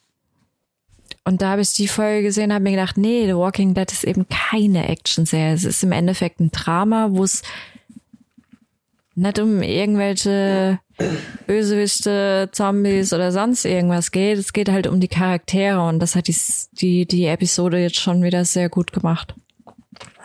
und 1.25 1.41
da 1.41 1.51
habe 1.51 1.61
ich 1.61 1.73
die 1.73 1.87
Folge 1.87 2.23
gesehen, 2.23 2.53
habe 2.53 2.63
mir 2.63 2.71
gedacht, 2.71 2.97
nee, 2.97 3.25
The 3.25 3.35
Walking 3.35 3.73
Dead 3.73 3.89
ist 3.91 4.03
eben 4.03 4.27
keine 4.27 4.89
Action-Serie. 4.89 5.53
Es 5.53 5.63
ist 5.63 5.83
im 5.83 5.93
Endeffekt 5.93 6.39
ein 6.39 6.51
Drama, 6.51 7.09
wo 7.11 7.23
es 7.23 7.43
nicht 9.15 9.39
um 9.39 9.61
irgendwelche 9.61 10.79
Bösewichte, 11.47 12.49
Zombies 12.51 13.13
oder 13.13 13.31
sonst 13.31 13.63
irgendwas 13.63 14.11
geht. 14.11 14.37
Es 14.37 14.53
geht 14.53 14.69
halt 14.69 14.87
um 14.87 14.99
die 14.99 15.07
Charaktere 15.07 15.87
und 15.87 15.99
das 15.99 16.15
hat 16.15 16.27
die, 16.27 16.35
die, 16.73 17.05
die 17.05 17.25
Episode 17.25 17.77
jetzt 17.77 17.99
schon 17.99 18.23
wieder 18.23 18.43
sehr 18.43 18.69
gut 18.69 18.91
gemacht. 18.91 19.33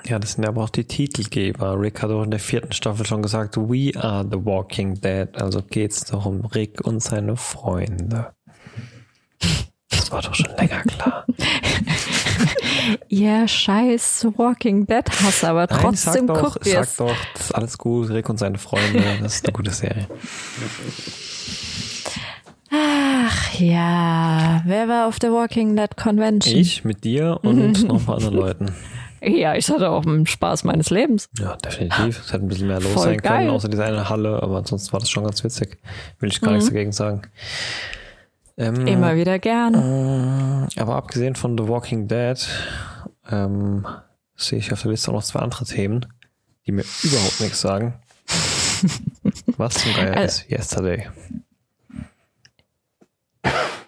Ja, 0.07 0.19
das 0.19 0.33
sind 0.33 0.47
aber 0.47 0.65
auch 0.65 0.71
die 0.71 0.85
Titelgeber. 0.85 1.79
Rick 1.79 2.03
hat 2.03 2.11
auch 2.11 2.23
in 2.23 2.31
der 2.31 2.41
vierten 2.41 2.73
Staffel 2.73 3.05
schon 3.05 3.23
gesagt, 3.23 3.57
We 3.57 3.93
are 3.95 4.27
the 4.29 4.45
Walking 4.45 4.95
Dead. 4.95 5.29
Also 5.35 5.63
geht's 5.63 6.05
doch 6.07 6.25
um 6.25 6.45
Rick 6.47 6.81
und 6.85 7.03
seine 7.03 7.37
Freunde. 7.37 8.33
Das 10.09 10.13
war 10.15 10.23
doch 10.23 10.35
schon 10.35 10.57
länger 10.57 10.83
klar. 10.85 11.27
ja, 13.09 13.47
scheiß 13.47 14.27
Walking 14.37 14.87
Dead 14.87 15.05
Hass, 15.07 15.45
aber 15.45 15.67
trotzdem 15.69 16.25
Nein, 16.25 16.37
sag 16.37 16.45
guckt 16.45 16.67
doch, 16.67 16.85
sag 16.85 16.97
doch, 16.97 17.17
das 17.35 17.43
ist 17.43 17.55
alles 17.55 17.77
gut, 17.77 18.09
Rick 18.09 18.31
und 18.31 18.39
seine 18.39 18.57
Freunde, 18.57 19.03
das 19.21 19.35
ist 19.35 19.45
eine 19.45 19.53
gute 19.53 19.71
Serie. 19.71 20.07
Ach 22.71 23.53
ja, 23.59 24.63
wer 24.65 24.89
war 24.89 25.09
auf 25.09 25.19
der 25.19 25.31
Walking 25.31 25.77
Dead 25.77 25.95
Convention? 25.95 26.57
Ich 26.57 26.87
mit 26.87 27.05
dir 27.05 27.41
und 27.43 27.85
noch 27.87 27.99
ein 27.99 28.07
paar 28.07 28.17
anderen 28.17 28.37
Leuten. 28.37 28.75
Ja, 29.21 29.57
ich 29.57 29.69
hatte 29.69 29.91
auch 29.91 30.07
einen 30.07 30.27
Spaß 30.27 30.65
meines 30.65 30.89
Lebens. 30.89 31.29
Ja, 31.39 31.57
definitiv. 31.57 32.21
Es 32.21 32.33
hätte 32.33 32.47
ein 32.47 32.49
bisschen 32.49 32.69
mehr 32.69 32.81
los 32.81 32.93
Voll 32.93 33.05
sein 33.05 33.21
können, 33.21 33.41
geil. 33.41 33.51
außer 33.51 33.69
dieser 33.69 33.85
eine 33.85 34.09
Halle, 34.09 34.43
aber 34.43 34.57
ansonsten 34.57 34.91
war 34.91 35.01
das 35.01 35.11
schon 35.11 35.25
ganz 35.25 35.45
witzig. 35.45 35.77
Will 36.19 36.31
ich 36.31 36.41
gar 36.41 36.53
nichts 36.53 36.69
dagegen 36.69 36.93
sagen. 36.93 37.23
Ähm, 38.59 38.87
Immer 38.89 39.15
wieder 39.15 39.39
gern. 39.39 40.67
Aber 40.77 40.97
abgesehen 40.97 41.37
von 41.37 41.57
The 41.57 41.69
Walking 41.69 42.09
Dead 42.09 42.37
ähm, 43.31 43.87
sehe 44.35 44.59
ich 44.59 44.73
auf 44.73 44.83
der 44.83 44.91
Liste 44.91 45.11
auch 45.11 45.15
noch 45.15 45.23
zwei 45.23 45.39
andere 45.41 45.65
Themen, 45.65 46.07
die 46.67 46.73
mir 46.73 46.85
überhaupt 47.05 47.41
nichts 47.41 47.61
sagen. 47.61 47.95
Was 49.57 49.75
zum 49.75 49.95
Geier 49.95 50.17
Äh, 50.17 50.25
ist 50.27 50.51
Yesterday? 50.51 51.09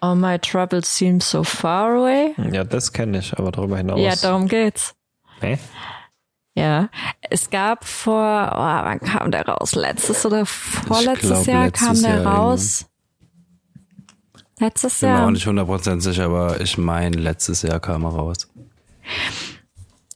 All 0.01 0.15
my 0.17 0.39
troubles 0.39 0.97
seem 0.97 1.21
so 1.21 1.45
far 1.45 1.97
away. 1.97 2.35
Ja, 2.53 2.65
das 2.65 2.93
kenne 2.93 3.19
ich, 3.19 3.37
aber 3.39 3.51
darüber 3.53 3.77
hinaus. 3.77 4.01
Ja, 4.01 4.15
darum 4.17 4.47
geht's. 4.49 4.95
nee? 5.43 5.59
Ja, 6.55 6.89
es 7.29 7.49
gab 7.51 7.85
vor, 7.85 8.51
oh, 8.53 8.59
wann 8.59 9.01
kam 9.01 9.31
der 9.31 9.47
raus? 9.47 9.75
Letztes 9.75 10.27
oder 10.27 10.45
vorletztes 10.47 11.29
glaub, 11.31 11.47
Jahr 11.47 11.65
letztes 11.67 11.87
kam 11.87 12.03
der 12.03 12.23
Jahr 12.23 12.27
raus. 12.35 12.87
Letztes 14.61 15.01
Bin 15.01 15.09
mir 15.09 15.17
Jahr. 15.17 15.27
auch 15.27 15.31
nicht 15.31 15.47
100% 15.47 16.01
sicher, 16.01 16.27
aber 16.27 16.61
ich 16.61 16.79
meine, 16.79 17.17
letztes 17.17 17.63
Jahr 17.63 17.81
kam 17.81 18.05
er 18.05 18.11
raus. 18.11 18.49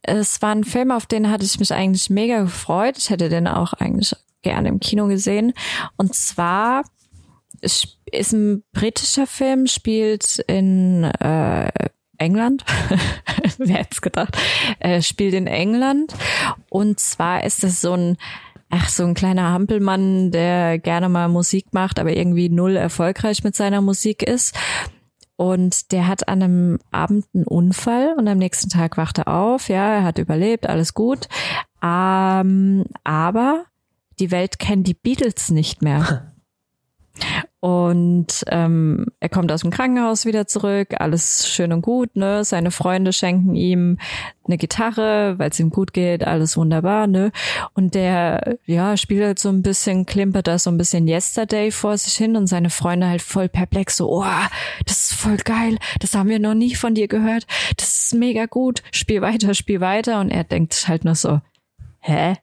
Es 0.02 0.42
war 0.42 0.54
ein 0.54 0.64
Film, 0.64 0.90
auf 0.90 1.06
den 1.06 1.30
hatte 1.30 1.44
ich 1.46 1.58
mich 1.58 1.72
eigentlich 1.72 2.10
mega 2.10 2.42
gefreut. 2.42 2.98
Ich 2.98 3.08
hätte 3.08 3.30
den 3.30 3.48
auch 3.48 3.72
eigentlich 3.72 4.14
gerne 4.42 4.68
im 4.68 4.80
Kino 4.80 5.06
gesehen. 5.06 5.54
Und 5.96 6.14
zwar 6.14 6.84
ist 7.60 8.32
ein 8.32 8.62
britischer 8.72 9.26
Film, 9.26 9.66
spielt 9.66 10.38
in 10.46 11.04
äh, 11.04 11.70
England. 12.18 12.64
Wer 13.58 13.76
hätte 13.76 13.88
es 13.92 14.02
gedacht? 14.02 14.36
Äh, 14.78 15.00
spielt 15.00 15.32
in 15.32 15.46
England. 15.46 16.14
Und 16.68 17.00
zwar 17.00 17.44
ist 17.44 17.64
es 17.64 17.80
so 17.80 17.94
ein 17.94 18.18
Ach, 18.70 18.88
so 18.88 19.04
ein 19.04 19.14
kleiner 19.14 19.50
Hampelmann, 19.50 20.30
der 20.30 20.78
gerne 20.78 21.08
mal 21.08 21.28
Musik 21.28 21.66
macht, 21.72 21.98
aber 21.98 22.16
irgendwie 22.16 22.48
null 22.48 22.76
erfolgreich 22.76 23.44
mit 23.44 23.54
seiner 23.54 23.80
Musik 23.80 24.22
ist. 24.22 24.56
Und 25.36 25.92
der 25.92 26.06
hat 26.06 26.28
an 26.28 26.42
einem 26.42 26.78
Abend 26.92 27.26
einen 27.34 27.44
Unfall 27.44 28.14
und 28.16 28.28
am 28.28 28.38
nächsten 28.38 28.68
Tag 28.70 28.96
wacht 28.96 29.18
er 29.18 29.28
auf. 29.28 29.68
Ja, 29.68 29.94
er 29.94 30.04
hat 30.04 30.18
überlebt, 30.18 30.68
alles 30.68 30.94
gut. 30.94 31.28
Ähm, 31.82 32.84
aber 33.02 33.64
die 34.20 34.30
Welt 34.30 34.58
kennt 34.58 34.86
die 34.86 34.94
Beatles 34.94 35.50
nicht 35.50 35.82
mehr. 35.82 36.30
Und 37.60 38.44
ähm, 38.48 39.06
er 39.20 39.28
kommt 39.30 39.50
aus 39.50 39.62
dem 39.62 39.70
Krankenhaus 39.70 40.26
wieder 40.26 40.46
zurück, 40.46 40.88
alles 40.98 41.48
schön 41.48 41.72
und 41.72 41.80
gut, 41.80 42.14
ne? 42.14 42.44
Seine 42.44 42.70
Freunde 42.70 43.12
schenken 43.12 43.54
ihm 43.54 43.98
eine 44.46 44.58
Gitarre, 44.58 45.38
weil 45.38 45.48
es 45.48 45.60
ihm 45.60 45.70
gut 45.70 45.94
geht, 45.94 46.26
alles 46.26 46.56
wunderbar, 46.56 47.06
ne? 47.06 47.32
Und 47.72 47.94
der, 47.94 48.58
ja, 48.66 48.96
spielt 48.98 49.24
halt 49.24 49.38
so 49.38 49.48
ein 49.48 49.62
bisschen, 49.62 50.04
klimpert 50.04 50.46
da 50.46 50.58
so 50.58 50.70
ein 50.70 50.76
bisschen 50.76 51.08
Yesterday 51.08 51.70
vor 51.70 51.96
sich 51.96 52.14
hin 52.14 52.36
und 52.36 52.48
seine 52.48 52.68
Freunde 52.68 53.08
halt 53.08 53.22
voll 53.22 53.48
perplex, 53.48 53.96
so, 53.96 54.10
oh, 54.10 54.24
das 54.84 55.10
ist 55.10 55.14
voll 55.14 55.38
geil, 55.38 55.78
das 56.00 56.14
haben 56.14 56.28
wir 56.28 56.40
noch 56.40 56.54
nie 56.54 56.74
von 56.74 56.94
dir 56.94 57.08
gehört, 57.08 57.46
das 57.78 58.04
ist 58.04 58.14
mega 58.14 58.44
gut, 58.44 58.82
spiel 58.92 59.22
weiter, 59.22 59.54
spiel 59.54 59.80
weiter. 59.80 60.20
Und 60.20 60.30
er 60.30 60.44
denkt 60.44 60.86
halt 60.86 61.04
nur 61.04 61.14
so, 61.14 61.40
hä? 62.00 62.34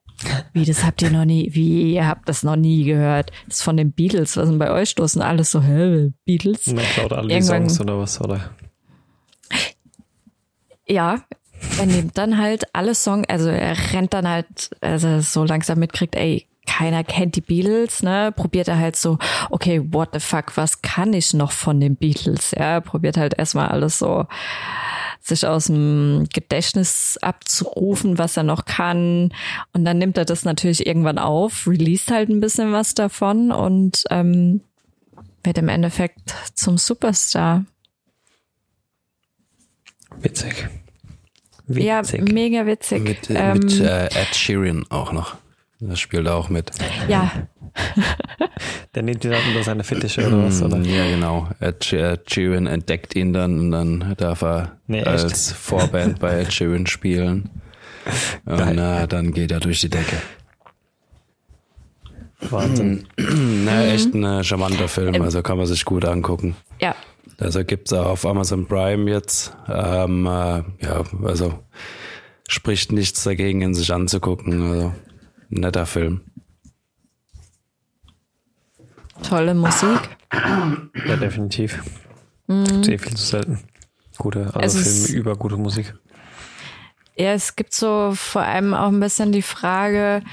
Wie, 0.54 0.66
das 0.66 0.84
habt 0.84 1.02
ihr 1.02 1.10
noch 1.12 1.26
nie, 1.26 1.50
wie, 1.54 1.94
ihr 1.94 2.08
habt 2.08 2.28
das 2.30 2.44
noch 2.44 2.56
nie 2.56 2.84
gehört. 2.84 3.32
Das 3.48 3.58
ist 3.58 3.64
von 3.64 3.78
den 3.78 3.92
Beatles, 3.92 4.38
was 4.38 4.48
sind 4.48 4.60
bei 4.60 4.72
euch 4.72 4.90
stoßen 4.90 5.22
alles 5.22 5.52
so, 5.52 5.62
hä, 5.62 6.12
Beatles? 6.26 6.68
Man 6.68 6.84
klaut 6.86 7.14
alle 7.14 7.28
die 7.30 7.34
Irgendwann- 7.36 7.70
Songs 7.70 7.82
oder 7.82 7.98
was, 8.00 8.20
oder? 8.22 8.52
Ja, 10.88 11.24
er 11.80 11.86
nimmt 11.86 12.18
dann 12.18 12.38
halt 12.38 12.64
alle 12.74 12.96
Songs, 12.96 13.28
also 13.30 13.50
er 13.50 13.76
rennt 13.94 14.14
dann 14.14 14.28
halt, 14.28 14.72
also 14.82 15.08
er 15.08 15.22
so 15.22 15.44
langsam 15.46 15.80
mitkriegt, 15.80 16.16
ey, 16.16 16.48
keiner 16.68 17.04
kennt 17.04 17.36
die 17.36 17.42
Beatles, 17.42 18.04
ne? 18.04 18.32
Probiert 18.36 18.68
er 18.68 18.78
halt 18.78 18.96
so, 18.96 19.18
okay, 19.50 19.82
what 19.92 20.10
the 20.14 20.20
fuck, 20.20 20.56
was 20.58 20.82
kann 20.82 21.14
ich 21.14 21.34
noch 21.34 21.52
von 21.52 21.80
den 21.80 21.96
Beatles? 21.96 22.52
Ja, 22.52 22.82
probiert 22.82 23.18
halt 23.18 23.38
erstmal 23.38 23.70
alles 23.70 24.00
so 24.00 24.26
sich 25.24 25.46
aus 25.46 25.68
dem 25.68 26.28
Gedächtnis 26.34 27.18
abzurufen, 27.22 28.18
was 28.18 28.38
er 28.38 28.44
noch 28.44 28.66
kann. 28.66 29.32
Und 29.74 29.86
dann 29.86 29.98
nimmt 30.00 30.18
er 30.18 30.26
das 30.26 30.46
natürlich 30.46 30.86
irgendwann 30.86 31.20
auf, 31.20 31.68
released 31.68 32.12
halt 32.12 32.30
ein 32.30 32.40
bisschen 32.40 32.72
was 32.72 32.96
davon 32.96 33.52
und 33.52 34.04
ähm, 34.10 34.62
wird 35.44 35.58
im 35.58 35.70
Endeffekt 35.70 36.34
zum 36.56 36.78
Superstar. 36.78 37.66
Witzig. 40.18 40.70
Ja, 41.68 42.00
Witzig. 42.00 42.32
mega 42.32 42.66
witzig. 42.66 43.04
Mit, 43.04 43.30
ähm, 43.30 43.60
mit 43.60 43.80
äh, 43.80 44.06
Ed 44.08 44.36
Sheeran 44.36 44.86
auch 44.90 45.12
noch. 45.12 45.36
Das 45.84 46.00
spielt 46.00 46.28
auch 46.28 46.50
mit. 46.50 46.72
ja, 47.08 47.32
Der 48.96 49.02
nimmt 49.04 49.24
ihn 49.26 49.32
dann 49.32 49.42
unter 49.48 49.64
seine 49.64 49.84
Fittiche 49.84 50.28
oder 50.28 50.46
was, 50.46 50.62
oder? 50.62 50.78
Mm, 50.78 50.84
Ja, 50.84 51.10
genau. 51.10 51.48
Ed 51.60 51.84
She- 51.86 51.98
Ed 51.98 52.30
Sheeran 52.32 52.68
entdeckt 52.68 53.16
ihn 53.16 53.34
dann 53.34 53.60
und 53.60 53.72
dann 53.72 54.14
darf 54.18 54.42
er 54.44 54.78
Nee, 54.88 55.04
als 55.04 55.52
Vorband 55.52 56.20
bei 56.20 56.42
Ed 56.42 56.54
Sheeran 56.54 56.86
spielen. 56.88 57.50
Und 58.46 58.58
Geil. 58.58 58.78
äh, 59.04 59.08
dann 59.08 59.32
geht 59.32 59.52
er 59.52 59.60
durch 59.60 59.80
die 59.82 59.90
Decke. 59.90 60.18
Wahnsinn. 62.50 63.08
Na, 63.18 63.86
echt 63.86 64.14
ein 64.16 64.24
äh, 64.24 64.44
charmanter 64.44 64.88
Film, 64.88 65.22
also 65.22 65.42
kann 65.44 65.58
man 65.58 65.68
sich 65.68 65.86
gut 65.86 66.06
angucken. 66.06 66.56
ja. 66.80 66.96
Also 67.40 67.64
gibt's 67.64 67.92
auch 67.92 68.06
auf 68.06 68.26
Amazon 68.26 68.68
Prime 68.68 69.10
jetzt. 69.10 69.56
Ähm, 69.68 70.26
äh, 70.28 70.64
ja, 70.84 71.04
also 71.24 71.58
spricht 72.48 72.92
nichts 72.92 73.24
dagegen, 73.24 73.62
ihn 73.62 73.74
sich 73.74 73.92
anzugucken. 73.92 74.62
Also 74.72 74.94
netter 75.60 75.86
Film. 75.86 76.22
Tolle 79.24 79.54
Musik. 79.54 80.00
Ja, 81.06 81.16
definitiv. 81.18 81.82
Gibt 82.48 82.86
sehr 82.86 83.00
viel 83.00 83.16
zu 83.16 83.26
selten. 83.26 83.60
Gute, 84.18 84.54
also 84.56 84.80
Filme 84.80 85.20
über 85.20 85.36
gute 85.36 85.58
Musik. 85.58 85.94
Ja, 87.16 87.34
es 87.34 87.56
gibt 87.56 87.74
so 87.74 88.14
vor 88.16 88.42
allem 88.42 88.74
auch 88.74 88.88
ein 88.88 89.00
bisschen 89.00 89.32
die 89.32 89.42
Frage, 89.42 90.24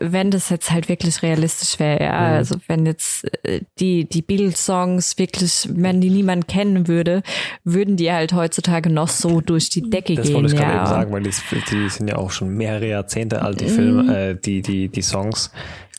wenn 0.00 0.30
das 0.30 0.50
jetzt 0.50 0.70
halt 0.70 0.88
wirklich 0.88 1.22
realistisch 1.22 1.78
wäre, 1.78 2.02
ja, 2.02 2.18
also 2.34 2.56
wenn 2.66 2.84
jetzt 2.84 3.24
äh, 3.44 3.62
die, 3.78 4.04
die 4.04 4.22
Beatles-Songs 4.22 5.18
wirklich, 5.18 5.68
wenn 5.72 6.00
die 6.00 6.10
niemand 6.10 6.48
kennen 6.48 6.88
würde, 6.88 7.22
würden 7.64 7.96
die 7.96 8.12
halt 8.12 8.32
heutzutage 8.32 8.90
noch 8.90 9.08
so 9.08 9.40
durch 9.40 9.70
die 9.70 9.88
Decke 9.88 10.14
Das 10.14 10.26
gehen, 10.26 10.34
wollte 10.34 10.54
ich 10.54 10.60
gerade 10.60 10.72
ja. 10.72 10.78
eben 10.80 10.86
sagen, 10.86 11.12
weil 11.12 11.22
die, 11.22 11.30
die 11.70 11.88
sind 11.88 12.08
ja 12.08 12.16
auch 12.16 12.30
schon 12.30 12.48
mehrere 12.48 12.88
Jahrzehnte 12.88 13.42
alt, 13.42 13.60
die 13.60 13.68
Filme, 13.68 14.16
äh, 14.16 14.34
die, 14.34 14.62
die, 14.62 14.88
die 14.88 15.02
Songs. 15.02 15.50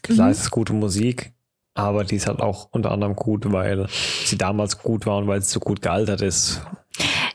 Klar 0.04 0.30
ist 0.30 0.42
es 0.42 0.52
gute 0.52 0.74
Musik, 0.74 1.34
aber 1.74 2.04
die 2.04 2.16
ist 2.16 2.28
halt 2.28 2.42
auch 2.42 2.70
unter 2.72 2.92
anderem 2.92 3.16
gut, 3.16 3.52
weil 3.52 3.88
sie 4.24 4.38
damals 4.38 4.80
gut 4.80 5.06
waren, 5.06 5.28
weil 5.28 5.42
sie 5.42 5.52
so 5.52 5.60
gut 5.60 5.82
gealtert 5.82 6.22
ist. 6.22 6.62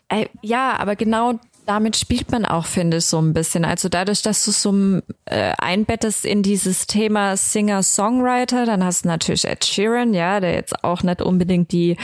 Äh, 0.08 0.26
ja, 0.42 0.76
aber 0.78 0.94
genau 0.96 1.38
damit 1.66 1.96
spielt 1.96 2.30
man 2.30 2.44
auch, 2.44 2.66
finde 2.66 2.98
ich, 2.98 3.06
so 3.06 3.18
ein 3.20 3.32
bisschen. 3.32 3.64
Also 3.64 3.88
dadurch, 3.88 4.22
dass 4.22 4.44
du 4.44 4.50
so 4.50 5.00
äh, 5.26 5.52
einbettest 5.58 6.24
in 6.24 6.42
dieses 6.42 6.86
Thema 6.86 7.36
Singer-Songwriter, 7.36 8.66
dann 8.66 8.84
hast 8.84 9.04
du 9.04 9.08
natürlich 9.08 9.46
Ed 9.46 9.64
Sheeran, 9.64 10.14
ja, 10.14 10.40
der 10.40 10.54
jetzt 10.54 10.84
auch 10.84 11.02
nicht 11.02 11.22
unbedingt 11.22 11.72
die 11.72 11.96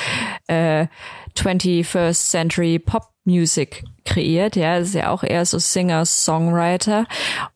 äh, 0.46 0.86
21st 1.34 2.30
Century 2.30 2.78
Pop 2.78 3.08
Music 3.24 3.84
kreiert, 4.04 4.56
ja, 4.56 4.78
ist 4.78 4.94
ja 4.94 5.10
auch 5.10 5.22
eher 5.22 5.44
so 5.44 5.58
Singer-Songwriter. 5.58 7.06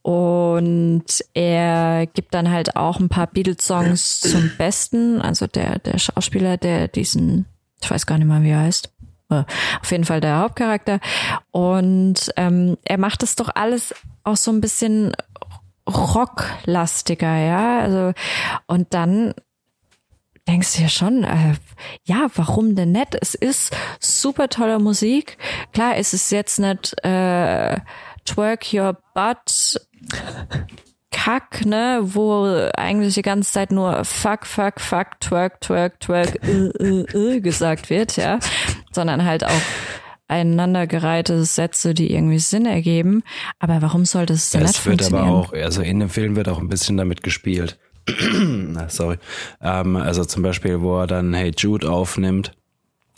Und 0.03 1.05
er 1.34 2.07
gibt 2.12 2.34
dann 2.34 2.50
halt 2.50 2.76
auch 2.76 3.00
ein 3.00 3.09
paar 3.09 3.26
Beatles-Songs 3.26 4.20
zum 4.20 4.50
Besten, 4.59 5.20
also 5.22 5.46
der, 5.46 5.78
der 5.78 5.98
Schauspieler, 5.98 6.59
der 6.59 6.88
diesen, 6.88 7.46
ich 7.82 7.90
weiß 7.90 8.07
gar 8.07 8.18
nicht 8.18 8.28
mal, 8.28 8.42
wie 8.42 8.50
er 8.50 8.61
heißt, 8.61 8.92
auf 9.33 9.91
jeden 9.91 10.05
Fall 10.05 10.20
der 10.20 10.39
Hauptcharakter. 10.39 11.01
Und 11.51 12.33
ähm, 12.37 12.76
er 12.85 12.99
macht 12.99 13.22
es 13.22 13.37
doch 13.37 13.51
alles 13.55 13.95
auch 14.24 14.37
so 14.37 14.51
ein 14.51 14.61
bisschen 14.61 15.12
rocklastiger, 15.89 17.37
ja. 17.37 17.80
Also 17.80 18.12
und 18.66 18.95
dann 18.95 19.35
denkst 20.49 20.76
du 20.76 20.83
ja 20.83 20.89
schon, 20.89 21.24
äh, 21.24 21.55
ja, 22.05 22.26
warum 22.35 22.74
denn 22.74 22.93
nicht? 22.93 23.16
Es 23.20 23.35
ist 23.35 23.74
super 24.01 24.49
tolle 24.49 24.78
Musik. 24.78 25.39
Klar, 25.72 25.97
es 25.97 26.12
ist 26.14 26.30
jetzt 26.33 26.59
nicht 26.59 26.95
äh, 27.05 27.78
Twerk 28.24 28.72
Your 28.72 28.99
Butt 29.14 29.80
Kack, 31.12 31.64
ne, 31.66 32.01
wo 32.03 32.68
eigentlich 32.76 33.14
die 33.14 33.22
ganze 33.22 33.53
Zeit 33.53 33.70
nur 33.70 34.05
fuck, 34.05 34.47
fuck, 34.47 34.80
fuck, 34.80 35.20
twerk, 35.20 35.61
twerk, 35.61 36.01
twerk, 36.01 36.43
äh, 36.43 36.68
äh, 36.68 37.37
äh, 37.37 37.41
gesagt 37.41 37.91
wird, 37.91 38.16
ja, 38.16 38.39
sondern 38.93 39.24
halt 39.24 39.45
auch 39.45 39.62
einandergereihte 40.28 41.45
Sätze, 41.45 41.95
die 41.95 42.12
irgendwie 42.12 42.38
Sinn 42.38 42.66
ergeben. 42.66 43.22
Aber 43.59 43.82
warum 43.82 44.05
sollte 44.05 44.32
es 44.32 44.51
denn 44.51 44.62
ja, 44.62 44.66
nicht 44.68 44.78
Es 44.78 44.86
wird 44.86 45.03
aber 45.12 45.24
auch, 45.24 45.53
also 45.53 45.82
in 45.82 46.01
dem 46.01 46.09
Film 46.09 46.36
wird 46.36 46.49
auch 46.49 46.59
ein 46.59 46.68
bisschen 46.68 46.97
damit 46.97 47.22
gespielt. 47.22 47.78
Sorry. 48.88 49.18
Ähm, 49.61 49.97
also 49.97 50.24
zum 50.24 50.43
Beispiel, 50.43 50.80
wo 50.80 51.01
er 51.01 51.07
dann 51.07 51.34
Hey 51.34 51.53
Jude 51.57 51.90
aufnimmt, 51.90 52.53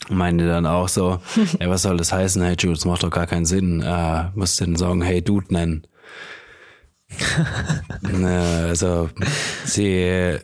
meinte 0.09 0.45
dann 0.47 0.65
auch 0.65 0.89
so, 0.89 1.19
ey, 1.59 1.69
was 1.69 1.83
soll 1.83 1.97
das 1.97 2.11
heißen, 2.11 2.43
Hey 2.43 2.55
Jude, 2.59 2.75
das 2.75 2.85
macht 2.85 3.03
doch 3.03 3.09
gar 3.09 3.27
keinen 3.27 3.45
Sinn. 3.45 3.81
Äh, 3.81 4.25
musst 4.35 4.59
den 4.59 4.75
Song 4.75 5.01
Hey 5.01 5.21
Dude 5.21 5.53
nennen. 5.53 5.87
also 8.67 9.09
sie, 9.63 10.37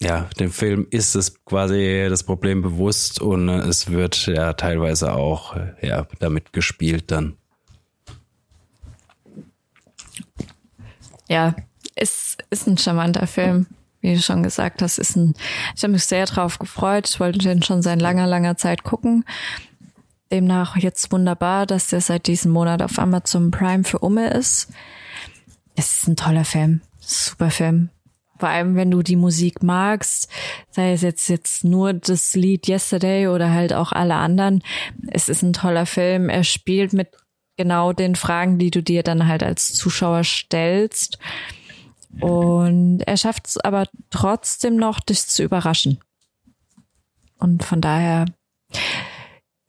ja, 0.00 0.28
dem 0.38 0.52
Film 0.52 0.86
ist 0.90 1.16
es 1.16 1.44
quasi 1.44 2.06
das 2.08 2.22
Problem 2.22 2.62
bewusst 2.62 3.20
und 3.20 3.48
es 3.48 3.90
wird 3.90 4.26
ja 4.26 4.52
teilweise 4.52 5.12
auch 5.14 5.56
ja 5.82 6.06
damit 6.20 6.52
gespielt 6.52 7.10
dann. 7.10 7.36
Ja, 11.28 11.54
es 11.94 12.36
ist 12.50 12.66
ein 12.66 12.78
charmanter 12.78 13.26
Film. 13.26 13.66
Wie 14.00 14.14
du 14.14 14.20
schon 14.20 14.44
gesagt 14.44 14.80
hast, 14.80 14.98
ist 14.98 15.16
ein, 15.16 15.34
ich 15.74 15.82
habe 15.82 15.92
mich 15.92 16.04
sehr 16.04 16.24
drauf 16.26 16.60
gefreut. 16.60 17.08
Ich 17.08 17.18
wollte 17.18 17.40
den 17.40 17.64
schon 17.64 17.82
seit 17.82 18.00
langer, 18.00 18.28
langer 18.28 18.56
Zeit 18.56 18.84
gucken. 18.84 19.24
Demnach 20.30 20.76
jetzt 20.76 21.10
wunderbar, 21.10 21.66
dass 21.66 21.88
der 21.88 22.00
seit 22.00 22.28
diesem 22.28 22.52
Monat 22.52 22.82
auf 22.82 22.98
Amazon 22.98 23.50
Prime 23.50 23.82
für 23.82 23.98
Umme 23.98 24.30
ist. 24.30 24.70
Es 25.74 25.98
ist 25.98 26.08
ein 26.08 26.16
toller 26.16 26.44
Film. 26.44 26.82
Super 27.00 27.50
Film. 27.50 27.90
Vor 28.38 28.48
allem, 28.48 28.76
wenn 28.76 28.90
du 28.90 29.02
die 29.02 29.16
Musik 29.16 29.62
magst, 29.62 30.30
sei 30.70 30.92
es 30.92 31.02
jetzt, 31.02 31.28
jetzt 31.28 31.64
nur 31.64 31.92
das 31.92 32.34
Lied 32.34 32.68
Yesterday 32.68 33.28
oder 33.28 33.52
halt 33.52 33.72
auch 33.72 33.92
alle 33.92 34.14
anderen. 34.14 34.62
Es 35.08 35.28
ist 35.28 35.42
ein 35.42 35.52
toller 35.52 35.86
Film. 35.86 36.28
Er 36.28 36.44
spielt 36.44 36.92
mit 36.92 37.08
genau 37.56 37.92
den 37.92 38.14
Fragen, 38.14 38.58
die 38.58 38.70
du 38.70 38.82
dir 38.82 39.02
dann 39.02 39.26
halt 39.26 39.42
als 39.42 39.74
Zuschauer 39.74 40.24
stellst. 40.24 41.18
Und 42.20 43.00
er 43.00 43.16
schafft 43.16 43.48
es 43.48 43.58
aber 43.58 43.86
trotzdem 44.10 44.76
noch, 44.76 45.00
dich 45.00 45.26
zu 45.26 45.42
überraschen. 45.42 45.98
Und 47.38 47.64
von 47.64 47.80
daher, 47.80 48.24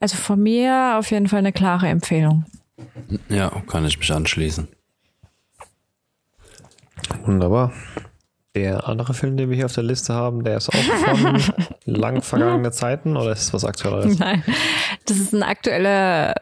also 0.00 0.16
von 0.16 0.42
mir 0.42 0.96
auf 0.98 1.10
jeden 1.10 1.28
Fall 1.28 1.40
eine 1.40 1.52
klare 1.52 1.88
Empfehlung. 1.88 2.44
Ja, 3.28 3.50
kann 3.66 3.84
ich 3.84 3.98
mich 3.98 4.12
anschließen. 4.12 4.68
Wunderbar. 7.24 7.72
Der 8.54 8.88
andere 8.88 9.14
Film, 9.14 9.36
den 9.36 9.48
wir 9.48 9.56
hier 9.56 9.66
auf 9.66 9.74
der 9.74 9.84
Liste 9.84 10.12
haben, 10.12 10.42
der 10.42 10.56
ist 10.56 10.68
auch 10.70 10.74
von 10.74 11.40
lang 11.84 12.22
vergangenen 12.22 12.72
Zeiten 12.72 13.16
oder 13.16 13.32
ist 13.32 13.42
es 13.42 13.54
was 13.54 13.64
Aktuelles? 13.64 14.18
Nein, 14.18 14.42
das 15.06 15.18
ist 15.18 15.32
ein 15.32 15.44
aktueller, 15.44 16.34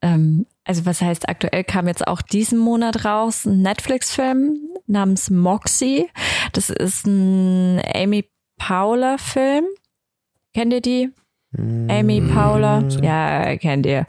ähm, 0.00 0.46
also 0.64 0.84
was 0.84 1.00
heißt 1.00 1.28
aktuell, 1.28 1.62
kam 1.62 1.86
jetzt 1.86 2.06
auch 2.06 2.22
diesen 2.22 2.58
Monat 2.58 3.04
raus, 3.04 3.44
ein 3.44 3.62
Netflix-Film 3.62 4.58
namens 4.88 5.30
Moxie. 5.30 6.08
Das 6.52 6.70
ist 6.70 7.06
ein 7.06 7.80
Amy 7.94 8.28
Paula-Film. 8.58 9.64
Kennt 10.54 10.72
ihr 10.72 10.80
die? 10.80 11.10
Amy 11.56 12.20
Paula, 12.22 12.82
ja, 13.02 13.56
kennt 13.58 13.84
ihr. 13.86 14.06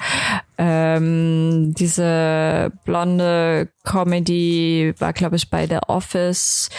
Ähm, 0.57 1.73
diese 1.73 2.71
blonde 2.85 3.69
Comedy 3.83 4.93
war, 4.99 5.13
glaube 5.13 5.35
ich, 5.35 5.49
bei 5.49 5.65
The 5.67 5.79
Office, 5.87 6.69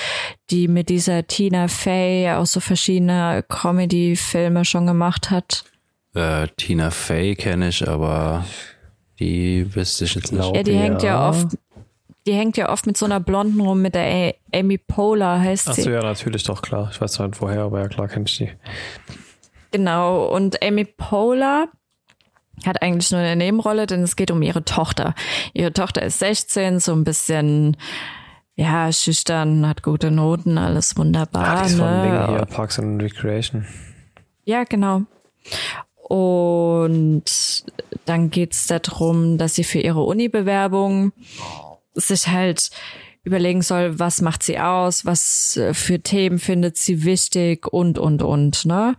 die 0.51 0.69
mit 0.69 0.89
dieser 0.89 1.27
Tina 1.27 1.69
Fey 1.69 2.31
auch 2.31 2.47
so 2.47 2.61
verschiedene 2.61 3.45
Comedy-Filme 3.49 4.65
schon 4.65 4.87
gemacht 4.87 5.31
hat. 5.31 5.65
Äh, 6.15 6.47
Tina 6.57 6.91
Fey 6.91 7.35
kenne 7.35 7.69
ich, 7.69 7.89
aber 7.89 8.45
die 9.19 9.75
wüsste 9.75 10.05
ich 10.05 10.15
jetzt 10.15 10.33
nicht. 10.33 10.55
Ja, 10.55 10.63
die 10.63 10.77
hängt 10.77 11.03
ja 11.03 11.29
oft, 11.29 11.59
die 12.27 12.33
hängt 12.33 12.57
ja 12.57 12.71
oft 12.71 12.87
mit 12.87 12.97
so 12.97 13.05
einer 13.07 13.21
Blonden 13.21 13.61
rum, 13.61 13.83
mit 13.83 13.97
der 13.97 14.35
Amy 14.55 14.79
Poehler 14.79 15.41
heißt 15.41 15.69
Ach 15.69 15.75
sie. 15.75 15.83
Achso, 15.83 15.91
ja, 15.91 16.03
natürlich 16.03 16.45
doch, 16.45 16.63
klar. 16.63 16.89
Ich 16.93 17.01
weiß 17.01 17.19
nicht 17.19 17.41
woher, 17.41 17.63
aber 17.63 17.81
ja, 17.81 17.89
klar 17.89 18.07
kenne 18.07 18.27
ich 18.29 18.39
die. 18.39 18.51
Genau, 19.73 20.27
und 20.27 20.63
Amy 20.63 20.85
Poehler 20.85 21.67
hat 22.67 22.83
eigentlich 22.83 23.11
nur 23.11 23.21
eine 23.21 23.37
Nebenrolle, 23.37 23.87
denn 23.87 24.03
es 24.03 24.17
geht 24.17 24.31
um 24.31 24.43
ihre 24.43 24.65
Tochter. 24.65 25.15
Ihre 25.53 25.73
Tochter 25.73 26.03
ist 26.03 26.19
16, 26.19 26.81
so 26.81 26.93
ein 26.93 27.05
bisschen 27.05 27.77
ja, 28.57 28.93
schüchtern, 28.93 29.67
hat 29.67 29.83
gute 29.83 30.11
Noten, 30.11 30.59
alles 30.59 30.97
wunderbar. 30.97 31.59
Ach, 31.59 31.67
ist 31.67 31.77
von 31.77 31.87
ne? 31.87 32.27
hier, 32.29 32.47
Parks 32.47 32.79
and 32.79 33.03
Recreation. 33.03 33.67
Ja, 34.45 34.65
genau. 34.65 35.03
Und 36.09 37.25
dann 38.05 38.31
geht's 38.31 38.67
darum, 38.67 39.39
dass 39.39 39.55
sie 39.55 39.65
für 39.65 39.81
ihre 39.81 40.03
Uni-Bewerbung 40.03 41.13
sich 41.95 42.29
halt 42.29 42.71
überlegen 43.25 43.63
soll, 43.63 43.99
was 43.99 44.21
macht 44.21 44.43
sie 44.43 44.59
aus, 44.59 45.07
was 45.07 45.59
für 45.73 46.01
Themen 46.01 46.39
findet 46.39 46.77
sie 46.77 47.05
wichtig 47.05 47.67
und, 47.67 47.99
und, 47.99 48.23
und, 48.23 48.67
ne? 48.67 48.97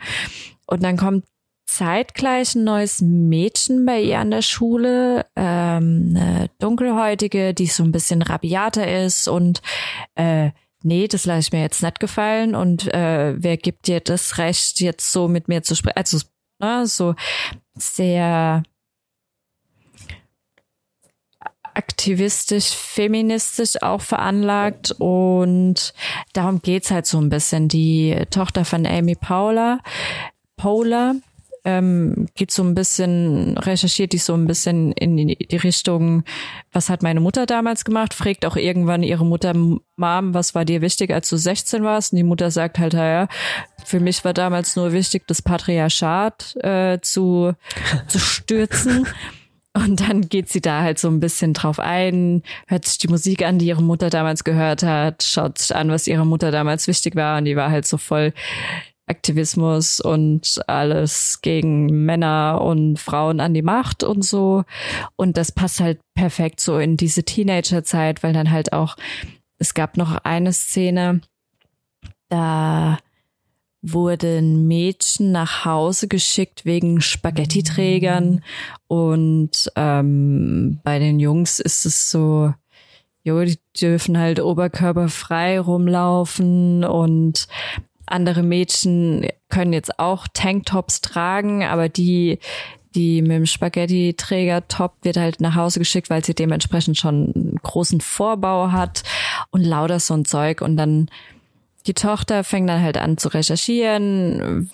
Und 0.65 0.81
dann 0.83 0.97
kommt 0.97 1.25
zeitgleich 1.65 2.55
ein 2.55 2.63
neues 2.63 3.01
Mädchen 3.01 3.85
bei 3.85 4.01
ihr 4.01 4.19
an 4.19 4.31
der 4.31 4.41
Schule, 4.41 5.25
ähm, 5.35 6.15
eine 6.15 6.49
dunkelhäutige, 6.59 7.53
die 7.53 7.67
so 7.67 7.83
ein 7.83 7.91
bisschen 7.91 8.21
rabiater 8.21 9.03
ist 9.03 9.27
und 9.27 9.61
äh, 10.15 10.51
nee, 10.83 11.07
das 11.07 11.25
lasse 11.25 11.39
ich 11.39 11.51
mir 11.51 11.61
jetzt 11.61 11.81
nicht 11.81 11.99
gefallen 11.99 12.55
und 12.55 12.93
äh, 12.93 13.35
wer 13.37 13.57
gibt 13.57 13.87
dir 13.87 13.99
das 13.99 14.37
Recht, 14.37 14.79
jetzt 14.79 15.11
so 15.11 15.27
mit 15.27 15.47
mir 15.47 15.63
zu 15.63 15.75
sprechen? 15.75 15.97
Also 15.97 16.19
ne, 16.59 16.87
so 16.87 17.15
sehr 17.77 18.63
aktivistisch, 21.73 22.69
feministisch 22.69 23.81
auch 23.81 24.01
veranlagt 24.01 24.91
und 24.97 25.93
darum 26.33 26.61
geht's 26.61 26.89
halt 26.89 27.05
so 27.05 27.19
ein 27.19 27.29
bisschen. 27.29 27.67
Die 27.67 28.15
Tochter 28.29 28.63
von 28.65 28.85
Amy 28.85 29.15
Paula 29.15 29.79
Polar 30.57 31.15
ähm, 31.65 32.27
geht 32.35 32.51
so 32.51 32.63
ein 32.63 32.75
bisschen, 32.75 33.57
recherchiert 33.57 34.13
die 34.13 34.19
so 34.19 34.35
ein 34.35 34.45
bisschen 34.45 34.91
in 34.93 35.17
die 35.17 35.57
Richtung, 35.57 36.23
was 36.71 36.89
hat 36.89 37.03
meine 37.03 37.19
Mutter 37.19 37.45
damals 37.45 37.83
gemacht, 37.83 38.13
fragt 38.13 38.45
auch 38.45 38.55
irgendwann 38.55 39.03
ihre 39.03 39.25
Mutter, 39.25 39.53
Mom, 39.53 40.33
was 40.33 40.55
war 40.55 40.63
dir 40.63 40.81
wichtig, 40.81 41.11
als 41.11 41.29
du 41.29 41.37
16 41.37 41.83
warst? 41.83 42.13
Und 42.13 42.17
die 42.17 42.23
Mutter 42.23 42.51
sagt 42.51 42.77
halt, 42.77 42.93
ja, 42.93 43.27
für 43.83 43.99
mich 43.99 44.23
war 44.23 44.33
damals 44.33 44.75
nur 44.75 44.93
wichtig, 44.93 45.23
das 45.27 45.41
Patriarchat 45.41 46.55
äh, 46.63 46.99
zu, 47.01 47.53
zu 48.07 48.19
stürzen. 48.19 49.07
Und 49.75 49.99
dann 49.99 50.21
geht 50.29 50.47
sie 50.47 50.61
da 50.61 50.83
halt 50.83 50.99
so 50.99 51.09
ein 51.09 51.19
bisschen 51.19 51.51
drauf 51.53 51.81
ein, 51.81 52.43
hört 52.67 52.85
sich 52.85 52.97
die 52.97 53.09
Musik 53.09 53.43
an, 53.43 53.59
die 53.59 53.65
ihre 53.65 53.83
Mutter 53.83 54.09
damals 54.09 54.45
gehört 54.45 54.83
hat, 54.83 55.21
schaut 55.21 55.57
sich 55.57 55.75
an, 55.75 55.89
was 55.89 56.07
ihrer 56.07 56.23
Mutter 56.23 56.49
damals 56.49 56.87
wichtig 56.87 57.17
war. 57.17 57.37
Und 57.37 57.43
die 57.43 57.57
war 57.57 57.71
halt 57.71 57.85
so 57.85 57.97
voll 57.97 58.31
Aktivismus 59.07 60.01
und 60.01 60.61
alles 60.67 61.41
gegen 61.41 62.05
Männer 62.05 62.61
und 62.61 62.99
Frauen 62.99 63.39
an 63.39 63.53
die 63.53 63.61
Macht 63.61 64.03
und 64.03 64.23
so. 64.23 64.63
Und 65.15 65.37
das 65.37 65.51
passt 65.51 65.79
halt 65.79 65.99
perfekt 66.15 66.59
so 66.59 66.77
in 66.77 66.97
diese 66.97 67.23
Teenagerzeit, 67.23 68.23
weil 68.23 68.33
dann 68.33 68.51
halt 68.51 68.73
auch, 68.73 68.95
es 69.57 69.73
gab 69.73 69.97
noch 69.97 70.15
eine 70.23 70.53
Szene, 70.53 71.21
da 72.29 72.97
wurde 73.81 74.39
ein 74.39 74.67
Mädchen 74.67 75.31
nach 75.31 75.65
Hause 75.65 76.07
geschickt 76.07 76.65
wegen 76.65 77.01
Spaghetti-Trägern 77.01 78.43
und 78.87 79.71
ähm, 79.75 80.79
bei 80.83 80.97
den 80.97 81.19
Jungs 81.19 81.59
ist 81.59 81.85
es 81.85 82.09
so, 82.09 82.53
jo, 83.23 83.43
die 83.43 83.59
dürfen 83.79 84.17
halt 84.17 84.39
oberkörperfrei 84.39 85.59
rumlaufen 85.59 86.83
und 86.83 87.47
andere 88.07 88.43
Mädchen 88.43 89.27
können 89.49 89.73
jetzt 89.73 89.99
auch 89.99 90.27
Tanktops 90.33 91.01
tragen, 91.01 91.63
aber 91.63 91.89
die, 91.89 92.39
die 92.95 93.21
mit 93.21 93.31
dem 93.31 93.45
Spaghetti-Träger-Top 93.45 94.93
wird 95.03 95.17
halt 95.17 95.41
nach 95.41 95.55
Hause 95.55 95.79
geschickt, 95.79 96.09
weil 96.09 96.23
sie 96.23 96.33
dementsprechend 96.33 96.97
schon 96.97 97.33
einen 97.35 97.59
großen 97.61 98.01
Vorbau 98.01 98.71
hat 98.71 99.03
und 99.51 99.63
lauter 99.63 99.99
so 99.99 100.13
ein 100.13 100.25
Zeug. 100.25 100.61
Und 100.61 100.77
dann 100.77 101.09
die 101.87 101.93
Tochter 101.93 102.43
fängt 102.43 102.69
dann 102.69 102.81
halt 102.81 102.97
an 102.97 103.17
zu 103.17 103.29
recherchieren, 103.29 104.71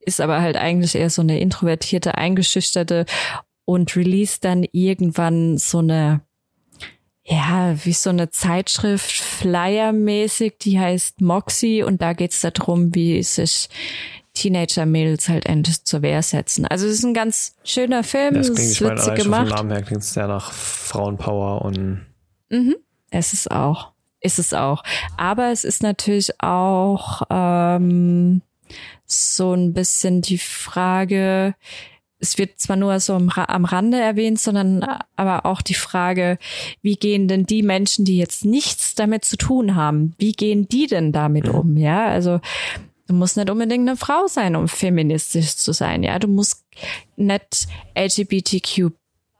ist 0.00 0.20
aber 0.20 0.40
halt 0.40 0.56
eigentlich 0.56 0.94
eher 0.94 1.10
so 1.10 1.22
eine 1.22 1.40
introvertierte, 1.40 2.16
eingeschüchterte 2.16 3.06
und 3.64 3.96
release 3.96 4.38
dann 4.40 4.64
irgendwann 4.72 5.58
so 5.58 5.78
eine 5.78 6.20
ja, 7.28 7.74
wie 7.84 7.92
so 7.92 8.10
eine 8.10 8.30
Zeitschrift, 8.30 9.10
Flyer-mäßig, 9.10 10.54
die 10.60 10.78
heißt 10.78 11.20
Moxie 11.20 11.82
und 11.82 12.00
da 12.00 12.12
geht's 12.12 12.40
darum, 12.40 12.94
wie 12.94 13.22
sich 13.22 13.68
Teenager-Mädels 14.34 15.28
halt 15.28 15.46
endlich 15.46 15.84
zur 15.84 16.02
Wehr 16.02 16.22
setzen. 16.22 16.66
Also 16.66 16.86
es 16.86 16.94
ist 16.94 17.04
ein 17.04 17.14
ganz 17.14 17.56
schöner 17.64 18.04
Film, 18.04 18.34
Das 18.34 18.48
es 18.48 18.54
klingt, 18.54 18.70
ist 18.70 18.80
meine, 18.80 18.96
witzig 18.96 19.06
vom 19.08 19.16
gemacht. 19.16 19.48
Namen 19.48 19.70
her 19.72 19.82
klingt 19.82 20.02
es 20.02 20.12
sehr 20.12 20.28
nach 20.28 20.52
Frauenpower 20.52 21.62
und 21.62 22.06
Mhm. 22.48 22.76
Es 23.10 23.32
ist 23.32 23.50
auch. 23.50 23.92
Ist 24.20 24.38
es 24.38 24.54
auch. 24.54 24.82
Aber 25.16 25.50
es 25.52 25.64
ist 25.64 25.82
natürlich 25.82 26.40
auch 26.40 27.22
ähm, 27.30 28.42
so 29.04 29.52
ein 29.52 29.72
bisschen 29.72 30.22
die 30.22 30.38
Frage, 30.38 31.54
es 32.18 32.38
wird 32.38 32.58
zwar 32.58 32.76
nur 32.76 32.98
so 33.00 33.14
am, 33.14 33.28
Ra- 33.28 33.48
am 33.48 33.64
Rande 33.64 34.00
erwähnt, 34.00 34.40
sondern 34.40 34.84
aber 35.16 35.46
auch 35.46 35.62
die 35.62 35.74
Frage, 35.74 36.38
wie 36.82 36.96
gehen 36.96 37.28
denn 37.28 37.44
die 37.44 37.62
Menschen, 37.62 38.04
die 38.04 38.16
jetzt 38.16 38.44
nichts 38.44 38.94
damit 38.94 39.24
zu 39.24 39.36
tun 39.36 39.74
haben, 39.74 40.14
wie 40.18 40.32
gehen 40.32 40.68
die 40.68 40.86
denn 40.86 41.12
damit 41.12 41.48
um? 41.48 41.76
Ja, 41.76 42.06
also 42.06 42.40
du 43.06 43.14
musst 43.14 43.36
nicht 43.36 43.50
unbedingt 43.50 43.88
eine 43.88 43.96
Frau 43.96 44.26
sein, 44.26 44.56
um 44.56 44.66
feministisch 44.68 45.56
zu 45.56 45.72
sein. 45.72 46.02
Ja, 46.02 46.18
du 46.18 46.28
musst 46.28 46.64
nicht 47.16 47.66
LGBTQ 47.96 48.92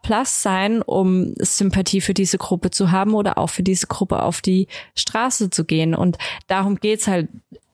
Plus 0.02 0.40
sein, 0.40 0.82
um 0.82 1.34
Sympathie 1.40 2.00
für 2.00 2.14
diese 2.14 2.38
Gruppe 2.38 2.70
zu 2.70 2.92
haben 2.92 3.12
oder 3.14 3.38
auch 3.38 3.50
für 3.50 3.64
diese 3.64 3.88
Gruppe 3.88 4.22
auf 4.22 4.40
die 4.40 4.68
Straße 4.94 5.50
zu 5.50 5.64
gehen. 5.64 5.96
Und 5.96 6.16
darum 6.46 6.76
geht's 6.76 7.08
halt 7.08 7.28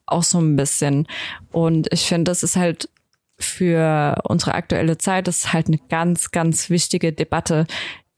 auch 0.07 0.23
so 0.23 0.39
ein 0.39 0.55
bisschen. 0.55 1.07
Und 1.51 1.93
ich 1.93 2.07
finde, 2.07 2.31
das 2.31 2.41
ist 2.41 2.55
halt 2.55 2.89
für 3.43 4.21
unsere 4.23 4.55
aktuelle 4.55 4.97
Zeit, 4.97 5.27
ist 5.27 5.53
halt 5.53 5.67
eine 5.67 5.79
ganz, 5.89 6.31
ganz 6.31 6.69
wichtige 6.69 7.13
Debatte. 7.13 7.65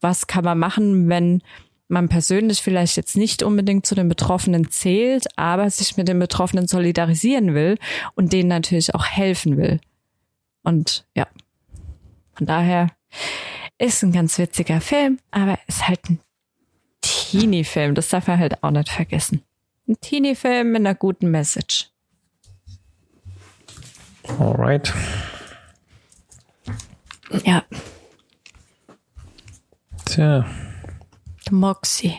Was 0.01 0.28
kann 0.28 0.45
man 0.45 0.59
machen, 0.59 1.09
wenn 1.09 1.41
man 1.88 2.09
persönlich 2.09 2.61
vielleicht 2.61 2.97
jetzt 2.97 3.15
nicht 3.15 3.43
unbedingt 3.43 3.86
zu 3.86 3.95
den 3.95 4.09
Betroffenen 4.09 4.69
zählt, 4.69 5.26
aber 5.38 5.69
sich 5.69 5.97
mit 5.97 6.07
den 6.07 6.19
Betroffenen 6.19 6.67
solidarisieren 6.67 7.53
will 7.53 7.78
und 8.15 8.34
denen 8.34 8.49
natürlich 8.49 8.95
auch 8.95 9.05
helfen 9.05 9.57
will. 9.57 9.80
Und 10.63 11.05
ja, 11.15 11.28
von 12.34 12.47
daher 12.47 12.89
ist 13.78 14.03
ein 14.03 14.11
ganz 14.11 14.38
witziger 14.39 14.82
Film, 14.82 15.19
aber 15.32 15.59
ist 15.67 15.88
halt 15.88 16.09
ein 16.09 16.19
Teenie-Film. 17.01 17.93
Das 17.93 18.09
darf 18.09 18.28
man 18.28 18.39
halt 18.39 18.63
auch 18.63 18.71
nicht 18.71 18.89
vergessen. 18.89 19.43
Ein 19.88 19.99
Teenie-Film 20.01 20.71
mit 20.71 20.80
einer 20.80 20.95
guten 20.95 21.30
Message. 21.30 21.91
Alright. 24.39 24.93
Ja, 27.43 27.63
Tja, 30.05 30.45
Moxie. 31.51 32.13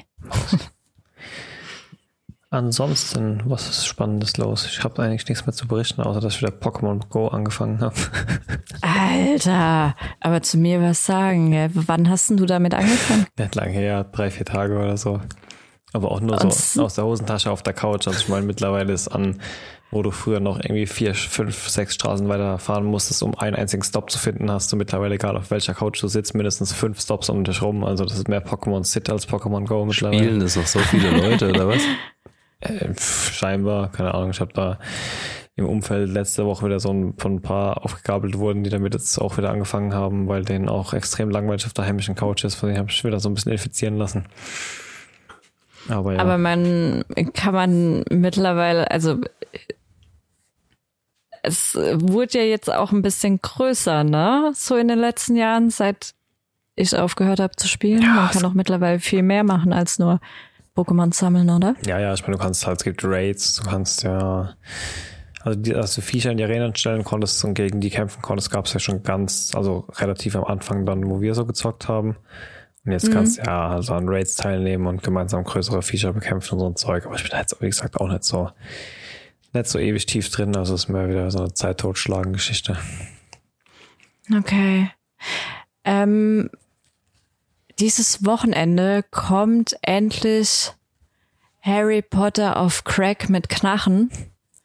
ansonsten, 2.50 3.40
was 3.46 3.68
ist 3.68 3.86
Spannendes 3.86 4.36
los? 4.36 4.66
Ich 4.66 4.82
habe 4.84 5.02
eigentlich 5.02 5.26
nichts 5.28 5.46
mehr 5.46 5.54
zu 5.54 5.66
berichten, 5.68 6.02
außer 6.02 6.20
dass 6.20 6.34
ich 6.34 6.42
wieder 6.42 6.52
Pokémon 6.52 7.08
Go 7.08 7.28
angefangen 7.28 7.80
habe. 7.80 7.94
Alter, 8.82 9.94
aber 10.20 10.42
zu 10.42 10.58
mir 10.58 10.82
was 10.82 11.06
sagen. 11.06 11.50
gell? 11.52 11.70
Wann 11.74 12.10
hast 12.10 12.30
du 12.30 12.44
damit 12.46 12.74
angefangen? 12.74 13.26
Nicht 13.38 13.54
lange 13.54 13.72
her, 13.72 14.04
drei, 14.04 14.30
vier 14.30 14.44
Tage 14.46 14.78
oder 14.78 14.96
so. 14.96 15.20
Aber 15.92 16.10
auch 16.10 16.20
nur 16.20 16.40
Und 16.42 16.52
so 16.52 16.84
aus 16.84 16.94
der 16.94 17.04
Hosentasche 17.04 17.50
auf 17.50 17.62
der 17.62 17.72
Couch. 17.72 18.06
Also 18.06 18.18
ich 18.18 18.28
meine, 18.28 18.44
mittlerweile 18.44 18.92
ist 18.92 19.08
an, 19.08 19.40
wo 19.90 20.02
du 20.02 20.10
früher 20.10 20.40
noch 20.40 20.58
irgendwie 20.58 20.86
vier, 20.86 21.14
fünf, 21.14 21.68
sechs 21.68 21.94
Straßen 21.94 22.28
weiter 22.28 22.58
fahren 22.58 22.84
musstest, 22.84 23.22
um 23.22 23.34
einen 23.36 23.56
einzigen 23.56 23.82
Stop 23.82 24.10
zu 24.10 24.18
finden, 24.18 24.50
hast 24.50 24.72
du 24.72 24.76
mittlerweile, 24.76 25.14
egal 25.14 25.36
auf 25.36 25.50
welcher 25.50 25.74
Couch 25.74 26.02
du 26.02 26.08
sitzt, 26.08 26.34
mindestens 26.34 26.72
fünf 26.72 27.00
Stops 27.00 27.30
um 27.30 27.44
dich 27.44 27.62
rum. 27.62 27.84
Also 27.84 28.04
das 28.04 28.18
ist 28.18 28.28
mehr 28.28 28.44
Pokémon 28.44 28.84
Sit 28.84 29.08
als 29.10 29.28
Pokémon 29.28 29.66
Go 29.66 29.84
mittlerweile. 29.84 30.18
Spielen 30.18 30.40
das 30.40 30.56
noch 30.56 30.66
so 30.66 30.80
viele 30.80 31.10
Leute, 31.10 31.50
oder 31.50 31.68
was? 31.68 31.82
Äh, 32.60 32.94
pf, 32.94 33.34
scheinbar, 33.34 33.92
keine 33.92 34.14
Ahnung. 34.14 34.30
Ich 34.30 34.40
habe 34.40 34.54
da 34.54 34.78
im 35.56 35.66
Umfeld 35.66 36.08
letzte 36.08 36.46
Woche 36.46 36.64
wieder 36.64 36.80
so 36.80 36.90
ein, 36.90 37.14
von 37.18 37.36
ein 37.36 37.42
paar 37.42 37.84
aufgegabelt 37.84 38.38
wurden, 38.38 38.64
die 38.64 38.70
damit 38.70 38.94
jetzt 38.94 39.18
auch 39.18 39.36
wieder 39.36 39.50
angefangen 39.50 39.94
haben, 39.94 40.26
weil 40.26 40.42
denen 40.42 40.70
auch 40.70 40.94
extrem 40.94 41.30
langweilig 41.30 41.66
auf 41.66 41.74
der 41.74 41.84
heimischen 41.84 42.14
Couch 42.14 42.44
ist. 42.44 42.54
Von 42.54 42.68
denen 42.68 42.78
habe 42.78 42.90
ich 42.90 43.04
wieder 43.04 43.20
so 43.20 43.28
ein 43.28 43.34
bisschen 43.34 43.52
infizieren 43.52 43.96
lassen. 43.96 44.24
Aber 45.88 46.14
ja. 46.14 46.20
Aber 46.20 46.38
man 46.38 47.04
kann 47.32 47.54
man 47.54 48.04
mittlerweile, 48.10 48.90
also 48.90 49.18
es 51.46 51.76
wurde 51.76 52.38
ja 52.38 52.44
jetzt 52.44 52.72
auch 52.72 52.90
ein 52.90 53.02
bisschen 53.02 53.40
größer, 53.40 54.02
ne? 54.02 54.50
So 54.54 54.76
in 54.76 54.88
den 54.88 54.98
letzten 54.98 55.36
Jahren, 55.36 55.70
seit 55.70 56.14
ich 56.74 56.96
aufgehört 56.96 57.38
habe 57.38 57.54
zu 57.56 57.68
spielen. 57.68 58.02
Ja, 58.02 58.14
man 58.14 58.30
kann 58.30 58.44
auch 58.44 58.52
mittlerweile 58.52 58.98
viel 58.98 59.22
mehr 59.22 59.44
machen 59.44 59.72
als 59.72 59.98
nur 59.98 60.20
Pokémon 60.76 61.14
sammeln, 61.14 61.48
oder? 61.48 61.76
Ja, 61.86 62.00
ja, 62.00 62.12
ich 62.12 62.22
meine, 62.22 62.36
du 62.36 62.42
kannst 62.42 62.66
halt, 62.66 62.80
es 62.80 62.84
gibt 62.84 63.04
Raids, 63.04 63.54
du 63.54 63.62
kannst 63.62 64.02
ja, 64.02 64.54
also 65.42 65.58
die, 65.58 65.70
dass 65.70 65.94
du 65.94 66.02
Viecher 66.02 66.32
in 66.32 66.36
die 66.36 66.44
Arenen 66.44 66.74
stellen 66.74 67.04
konntest 67.04 67.42
und 67.44 67.54
gegen 67.54 67.80
die 67.80 67.90
kämpfen 67.90 68.22
konntest, 68.22 68.50
gab 68.50 68.66
es 68.66 68.72
ja 68.72 68.80
schon 68.80 69.04
ganz, 69.04 69.52
also 69.54 69.86
relativ 69.94 70.34
am 70.34 70.44
Anfang 70.44 70.84
dann, 70.84 71.08
wo 71.08 71.20
wir 71.20 71.34
so 71.34 71.46
gezockt 71.46 71.86
haben. 71.86 72.16
Und 72.84 72.92
jetzt 72.92 73.10
kannst 73.10 73.38
du 73.38 73.42
ja 73.42 73.68
also 73.68 73.94
an 73.94 74.08
Raids 74.08 74.34
teilnehmen 74.34 74.86
und 74.86 75.02
gemeinsam 75.02 75.44
größere 75.44 75.82
Viecher 75.82 76.12
bekämpfen 76.12 76.54
und 76.54 76.60
so 76.60 76.66
ein 76.66 76.76
Zeug. 76.76 77.06
Aber 77.06 77.16
ich 77.16 77.22
bin 77.22 77.30
da 77.30 77.38
jetzt, 77.38 77.60
wie 77.60 77.66
gesagt, 77.66 78.00
auch 78.00 78.08
nicht 78.08 78.24
so, 78.24 78.50
nicht 79.52 79.66
so 79.66 79.78
ewig 79.78 80.06
tief 80.06 80.30
drin. 80.30 80.56
Also 80.56 80.74
es 80.74 80.84
ist 80.84 80.88
mehr 80.88 81.08
wieder 81.08 81.30
so 81.30 81.38
eine 81.38 81.54
Zeit-Totschlagen-Geschichte. 81.54 82.78
Okay. 84.36 84.90
Ähm, 85.84 86.50
dieses 87.78 88.24
Wochenende 88.24 89.04
kommt 89.10 89.76
endlich 89.82 90.72
Harry 91.60 92.02
Potter 92.02 92.56
auf 92.56 92.84
Crack 92.84 93.28
mit 93.28 93.48
Knachen. 93.48 94.10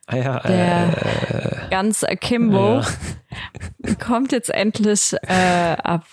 Ah 0.08 0.16
ja, 0.18 0.40
Der 0.40 1.66
äh, 1.68 1.70
ganz 1.70 2.04
Akimbo 2.04 2.82
ja. 2.82 3.96
kommt 4.00 4.32
jetzt 4.32 4.50
endlich 4.50 5.14
äh, 5.24 5.76
ab, 5.84 6.06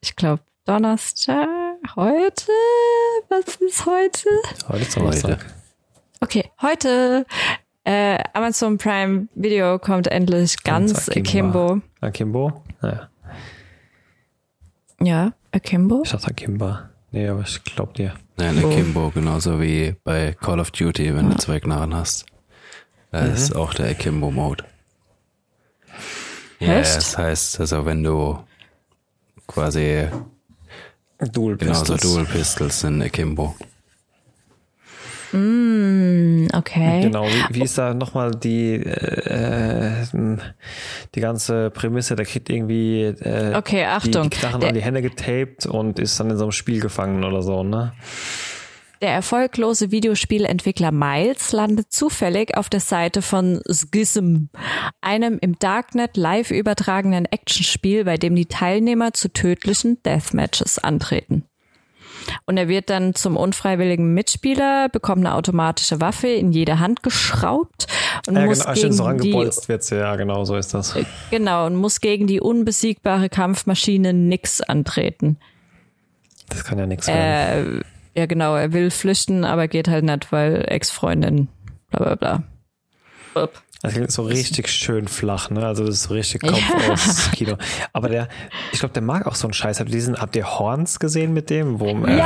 ich 0.00 0.16
glaube, 0.16 0.42
Donnerstag, 0.64 1.48
heute? 1.96 2.52
Was 3.28 3.56
ist 3.56 3.86
heute? 3.86 4.28
heute 4.68 4.82
ist 4.82 4.96
Donnerstag. 4.96 5.46
Okay, 6.20 6.50
heute 6.60 7.24
äh, 7.88 8.18
Amazon 8.34 8.76
Prime 8.78 9.28
Video 9.34 9.78
kommt 9.78 10.06
endlich 10.08 10.62
ganz 10.62 10.92
Ganz 10.92 11.08
Akimbo. 11.08 11.80
Akimbo? 12.00 12.62
Naja, 12.82 13.08
Ja, 15.00 15.32
Akimbo. 15.52 16.02
ich 16.04 16.10
dachte 16.10 16.28
Akimba. 16.28 16.90
Nee, 17.10 17.28
aber 17.28 17.40
ich 17.42 17.62
glaub 17.64 17.94
dir. 17.94 18.14
Nein, 18.36 18.58
Akimbo, 18.64 19.10
genauso 19.10 19.60
wie 19.60 19.96
bei 20.04 20.34
Call 20.40 20.60
of 20.60 20.70
Duty, 20.70 21.14
wenn 21.14 21.30
du 21.30 21.36
zwei 21.38 21.58
Knarren 21.60 21.94
hast. 21.94 22.26
Da 23.10 23.20
ist 23.24 23.56
auch 23.56 23.72
der 23.72 23.88
Akimbo-Mode. 23.90 24.64
Ja, 26.60 26.80
Echt? 26.80 26.96
das 26.96 27.16
heißt, 27.16 27.60
also 27.60 27.86
wenn 27.86 28.02
du 28.04 28.38
quasi 29.46 30.08
Dual 31.32 31.56
genauso 31.56 31.94
Pistols. 31.94 32.02
Dual 32.02 32.24
Pistols 32.26 32.80
sind 32.80 33.00
Akimbo. 33.00 33.54
Mm, 35.32 36.48
okay. 36.54 37.02
Genau, 37.02 37.24
wie, 37.26 37.54
wie 37.56 37.62
ist 37.62 37.76
da 37.78 37.94
nochmal 37.94 38.30
die, 38.32 38.74
äh, 38.74 40.02
äh, 40.02 40.36
die 41.14 41.20
ganze 41.20 41.70
Prämisse? 41.70 42.16
Der 42.16 42.26
kriegt 42.26 42.50
irgendwie 42.50 43.02
äh, 43.02 43.54
Okay, 43.56 43.80
die, 43.80 43.84
Achtung. 43.84 44.22
die 44.30 44.30
Knarren 44.30 44.60
Der- 44.60 44.68
an 44.70 44.74
die 44.74 44.82
Hände 44.82 45.02
getaped 45.02 45.66
und 45.66 45.98
ist 45.98 46.18
dann 46.18 46.30
in 46.30 46.36
so 46.36 46.44
einem 46.44 46.52
Spiel 46.52 46.80
gefangen 46.80 47.24
oder 47.24 47.42
so, 47.42 47.62
ne? 47.62 47.92
Der 49.00 49.10
erfolglose 49.10 49.92
Videospielentwickler 49.92 50.90
Miles 50.90 51.52
landet 51.52 51.92
zufällig 51.92 52.56
auf 52.56 52.68
der 52.68 52.80
Seite 52.80 53.22
von 53.22 53.60
Schism, 53.70 54.46
einem 55.00 55.38
im 55.40 55.56
Darknet 55.60 56.16
live 56.16 56.50
übertragenen 56.50 57.24
Actionspiel, 57.26 58.04
bei 58.04 58.16
dem 58.16 58.34
die 58.34 58.46
Teilnehmer 58.46 59.12
zu 59.12 59.32
tödlichen 59.32 60.02
Deathmatches 60.02 60.80
antreten. 60.80 61.44
Und 62.46 62.56
er 62.56 62.68
wird 62.68 62.90
dann 62.90 63.14
zum 63.14 63.36
unfreiwilligen 63.36 64.14
Mitspieler, 64.14 64.88
bekommt 64.88 65.24
eine 65.24 65.34
automatische 65.34 66.00
Waffe 66.00 66.28
in 66.28 66.52
jede 66.52 66.78
Hand 66.78 67.02
geschraubt 67.02 67.86
und 68.26 68.36
Ja, 68.36 68.46
muss 68.46 68.60
genau, 68.60 68.74
stimmt, 68.74 68.94
so 68.94 69.04
gegen 69.04 69.18
die 69.18 69.32
wird's, 69.34 69.90
ja, 69.90 70.16
genau, 70.16 70.44
so 70.44 70.56
ist 70.56 70.74
das. 70.74 70.96
genau 71.30 71.66
und 71.66 71.76
muss 71.76 72.00
gegen 72.00 72.26
die 72.26 72.40
unbesiegbare 72.40 73.28
Kampfmaschine 73.28 74.12
Nix 74.12 74.60
antreten. 74.60 75.38
Das 76.48 76.64
kann 76.64 76.78
ja 76.78 76.86
nichts 76.86 77.06
werden. 77.06 77.80
Äh, 78.14 78.20
ja 78.20 78.26
genau, 78.26 78.56
er 78.56 78.72
will 78.72 78.90
flüchten, 78.90 79.44
aber 79.44 79.68
geht 79.68 79.88
halt 79.88 80.04
nicht, 80.04 80.32
weil 80.32 80.64
Ex-Freundin, 80.66 81.48
bla 81.90 82.00
bla 82.00 82.14
bla. 82.14 82.42
Upp. 83.42 83.62
Das 83.80 83.92
klingt 83.92 84.10
so 84.10 84.22
richtig 84.22 84.68
schön 84.68 85.06
flach, 85.06 85.50
ne? 85.50 85.64
Also 85.64 85.84
das 85.86 85.96
ist 85.96 86.02
so 86.04 86.14
richtig 86.14 86.42
Kopf 86.42 86.58
Ja. 86.58 86.92
aus 86.92 87.30
Kino. 87.30 87.56
Aber 87.92 88.08
der, 88.08 88.28
ich 88.72 88.80
glaube, 88.80 88.92
der 88.92 89.02
mag 89.02 89.26
auch 89.28 89.36
so 89.36 89.46
einen 89.46 89.54
Scheiß. 89.54 89.78
Habt 89.78 89.90
ihr 89.90 89.94
diesen, 89.94 90.20
habt 90.20 90.34
ihr 90.34 90.58
Horns 90.58 90.98
gesehen 90.98 91.32
mit 91.32 91.48
dem? 91.48 91.78
Wo, 91.78 91.86
äh, 91.90 92.22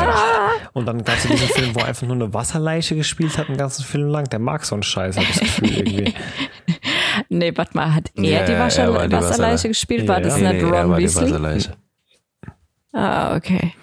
Und 0.73 0.87
dann 0.87 1.05
gab 1.05 1.17
es 1.19 1.27
diesen 1.27 1.49
Film, 1.49 1.75
wo 1.75 1.81
er 1.81 1.87
einfach 1.89 2.07
nur 2.07 2.17
eine 2.17 2.33
Wasserleiche 2.33 2.97
gespielt 2.97 3.37
hat, 3.37 3.49
einen 3.49 3.59
ganzen 3.59 3.85
Film 3.85 4.09
lang. 4.09 4.25
Der 4.31 4.39
mag 4.39 4.65
so 4.65 4.75
einen 4.77 4.83
Scheiß, 4.83 5.17
hab 5.19 5.25
ich 5.25 5.31
das 5.31 5.41
Gefühl 5.41 5.71
irgendwie. 5.79 6.15
Nee, 7.29 7.53
warte 7.55 7.77
mal, 7.77 7.95
hat 7.95 8.11
er 8.17 8.25
Ja, 8.25 8.45
die, 8.47 8.53
ja, 8.53 8.59
Wasser 8.59 8.83
er 8.85 8.95
war 8.95 9.07
die 9.07 9.15
Wasserleiche 9.15 9.55
Wasserle- 9.55 9.69
gespielt? 9.69 10.09
War 10.09 10.19
Ja, 10.19 10.25
das 10.25 10.41
ja. 10.41 10.53
nicht 10.53 10.63
er 10.63 10.71
Ron 10.71 10.91
war 10.91 10.97
die 10.99 11.05
Weasley? 11.05 11.25
Wasserleiche. 11.25 11.73
Ah, 12.93 13.37
okay. 13.37 13.75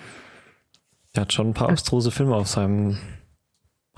Der 1.16 1.22
hat 1.22 1.34
schon 1.34 1.50
ein 1.50 1.54
paar 1.54 1.70
abstruse 1.70 2.10
Filme 2.12 2.36
auf 2.36 2.48
seinem 2.48 2.98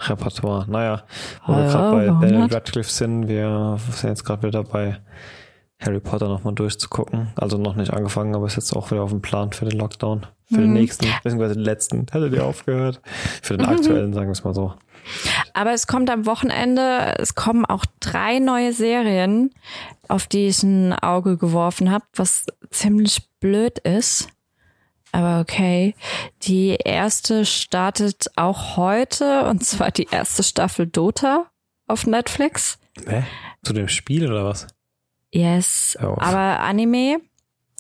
Repertoire. 0.10 0.66
Naja, 0.70 1.04
wo 1.46 1.54
wir 1.54 1.64
Ja, 1.64 1.72
gerade 1.72 1.92
bei 2.20 2.28
Daniel? 2.28 2.54
Radcliffe 2.54 2.92
sind, 2.92 3.28
wir 3.28 3.78
sind 3.92 4.10
jetzt 4.10 4.24
gerade 4.24 4.44
wieder 4.48 4.64
dabei, 4.64 4.98
Harry 5.80 6.00
Potter 6.00 6.28
nochmal 6.28 6.54
durchzugucken. 6.54 7.30
Also 7.36 7.58
noch 7.58 7.76
nicht 7.76 7.92
angefangen, 7.94 8.36
aber 8.36 8.46
ist 8.48 8.56
jetzt 8.56 8.76
auch 8.76 8.92
wieder 8.92 9.02
auf 9.04 9.10
dem 9.12 9.22
Plan 9.22 9.52
für 9.52 9.66
den 9.66 9.80
Lockdown. 9.80 10.26
Für 10.46 10.58
Mhm. 10.58 10.62
den 10.62 10.74
nächsten, 10.74 11.08
beziehungsweise 11.24 11.54
den 11.56 11.64
letzten. 11.64 12.00
Hättet 12.12 12.34
ihr 12.34 12.46
aufgehört? 12.46 13.02
Für 13.42 13.58
den 13.58 13.66
aktuellen, 13.66 14.14
sagen 14.14 14.28
wir 14.28 14.34
es 14.34 14.44
mal 14.44 14.54
so. 14.54 14.74
Aber 15.54 15.72
es 15.74 15.88
kommt 15.88 16.10
am 16.12 16.26
Wochenende, 16.28 17.16
es 17.18 17.34
kommen 17.36 17.66
auch 17.66 17.86
drei 18.00 18.38
neue 18.40 18.74
Serien, 18.74 19.52
auf 20.08 20.28
die 20.28 20.48
ich 20.48 20.62
ein 20.62 20.94
Auge 20.94 21.38
geworfen 21.38 21.90
habe, 21.90 22.04
was 22.16 22.46
ziemlich 22.70 23.28
blöd 23.40 23.80
ist. 23.80 24.28
Aber 25.12 25.42
okay. 25.42 25.96
Die 26.44 26.78
erste 26.84 27.46
startet 27.46 28.32
auch 28.36 28.78
heute, 28.78 29.46
und 29.46 29.64
zwar 29.64 29.92
die 29.92 30.08
erste 30.10 30.44
Staffel 30.44 30.88
Dota 30.88 31.52
auf 31.88 32.08
Netflix. 32.08 32.80
Hä? 33.06 33.24
Zu 33.64 33.74
dem 33.74 33.88
Spiel 33.88 34.32
oder 34.32 34.46
was? 34.46 34.68
Yes. 35.32 35.98
Auf. 36.02 36.22
Aber 36.22 36.60
Anime. 36.62 37.22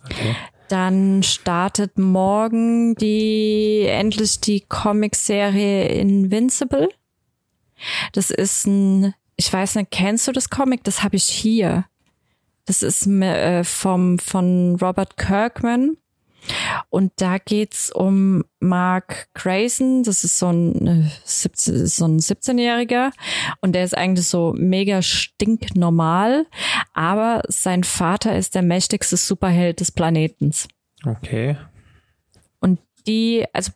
Okay. 0.03 0.35
Dann 0.67 1.21
startet 1.23 1.97
morgen 1.97 2.95
die 2.95 3.85
endlich 3.87 4.39
die 4.39 4.61
Comicserie 4.61 5.87
Invincible. 5.87 6.89
Das 8.13 8.31
ist 8.31 8.67
ein, 8.67 9.13
ich 9.35 9.51
weiß 9.51 9.75
nicht, 9.75 9.91
kennst 9.91 10.27
du 10.27 10.31
das 10.31 10.49
Comic? 10.49 10.83
Das 10.83 11.03
habe 11.03 11.17
ich 11.17 11.25
hier. 11.25 11.85
Das 12.65 12.83
ist 12.83 13.05
äh, 13.07 13.63
vom 13.63 14.17
von 14.17 14.77
Robert 14.81 15.17
Kirkman. 15.17 15.97
Und 16.89 17.11
da 17.17 17.37
geht's 17.37 17.91
um 17.91 18.43
Mark 18.59 19.27
Grayson. 19.33 20.03
Das 20.03 20.23
ist 20.23 20.37
so 20.37 20.47
ein, 20.49 20.87
äh, 20.87 21.09
17, 21.23 21.87
so 21.87 22.05
ein 22.05 22.19
17-Jähriger. 22.19 23.11
Und 23.61 23.73
der 23.73 23.83
ist 23.83 23.95
eigentlich 23.97 24.27
so 24.27 24.53
mega 24.57 25.01
stinknormal. 25.01 26.45
Aber 26.93 27.43
sein 27.47 27.83
Vater 27.83 28.35
ist 28.37 28.55
der 28.55 28.61
mächtigste 28.63 29.17
Superheld 29.17 29.79
des 29.79 29.91
Planetens. 29.91 30.67
Okay. 31.05 31.57
Und 32.59 32.79
die, 33.07 33.45
also 33.53 33.71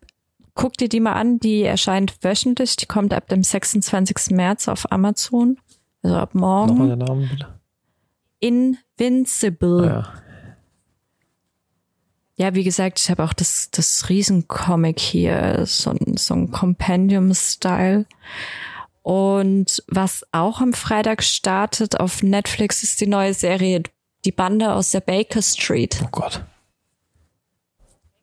guck 0.53 0.74
dir 0.78 0.89
die 0.89 0.99
mal 0.99 1.13
an, 1.13 1.39
die 1.39 1.63
erscheint 1.63 2.16
wöchentlich. 2.22 2.76
Die 2.78 2.86
kommt 2.86 3.13
ab 3.13 3.28
dem 3.28 3.43
26. 3.43 4.32
März 4.32 4.68
auf 4.68 4.91
Amazon. 4.91 5.57
Also 6.01 6.18
ab 6.18 6.36
Nochmal 6.36 6.68
morgen. 6.68 6.89
den 6.89 6.99
Namen 6.99 7.30
bitte. 7.30 7.47
Invincible. 8.39 9.86
Ja. 9.88 10.13
Ja, 12.38 12.53
wie 12.53 12.63
gesagt, 12.65 12.99
ich 12.99 13.09
habe 13.09 13.23
auch 13.23 13.33
das, 13.33 13.69
das 13.71 14.09
Riesencomic 14.09 14.99
hier, 14.99 15.61
so 15.65 15.91
ein, 15.91 16.17
so 16.17 16.33
ein 16.33 16.51
Compendium-Style. 16.51 18.05
Und 19.03 19.83
was 19.88 20.25
auch 20.31 20.59
am 20.59 20.73
Freitag 20.73 21.23
startet 21.23 21.99
auf 21.99 22.23
Netflix 22.23 22.83
ist 22.83 22.99
die 22.99 23.07
neue 23.07 23.33
Serie 23.33 23.83
Die 24.25 24.31
Bande 24.31 24.73
aus 24.73 24.91
der 24.91 25.01
Baker 25.01 25.41
Street. 25.41 26.01
Oh 26.03 26.07
Gott. 26.11 26.43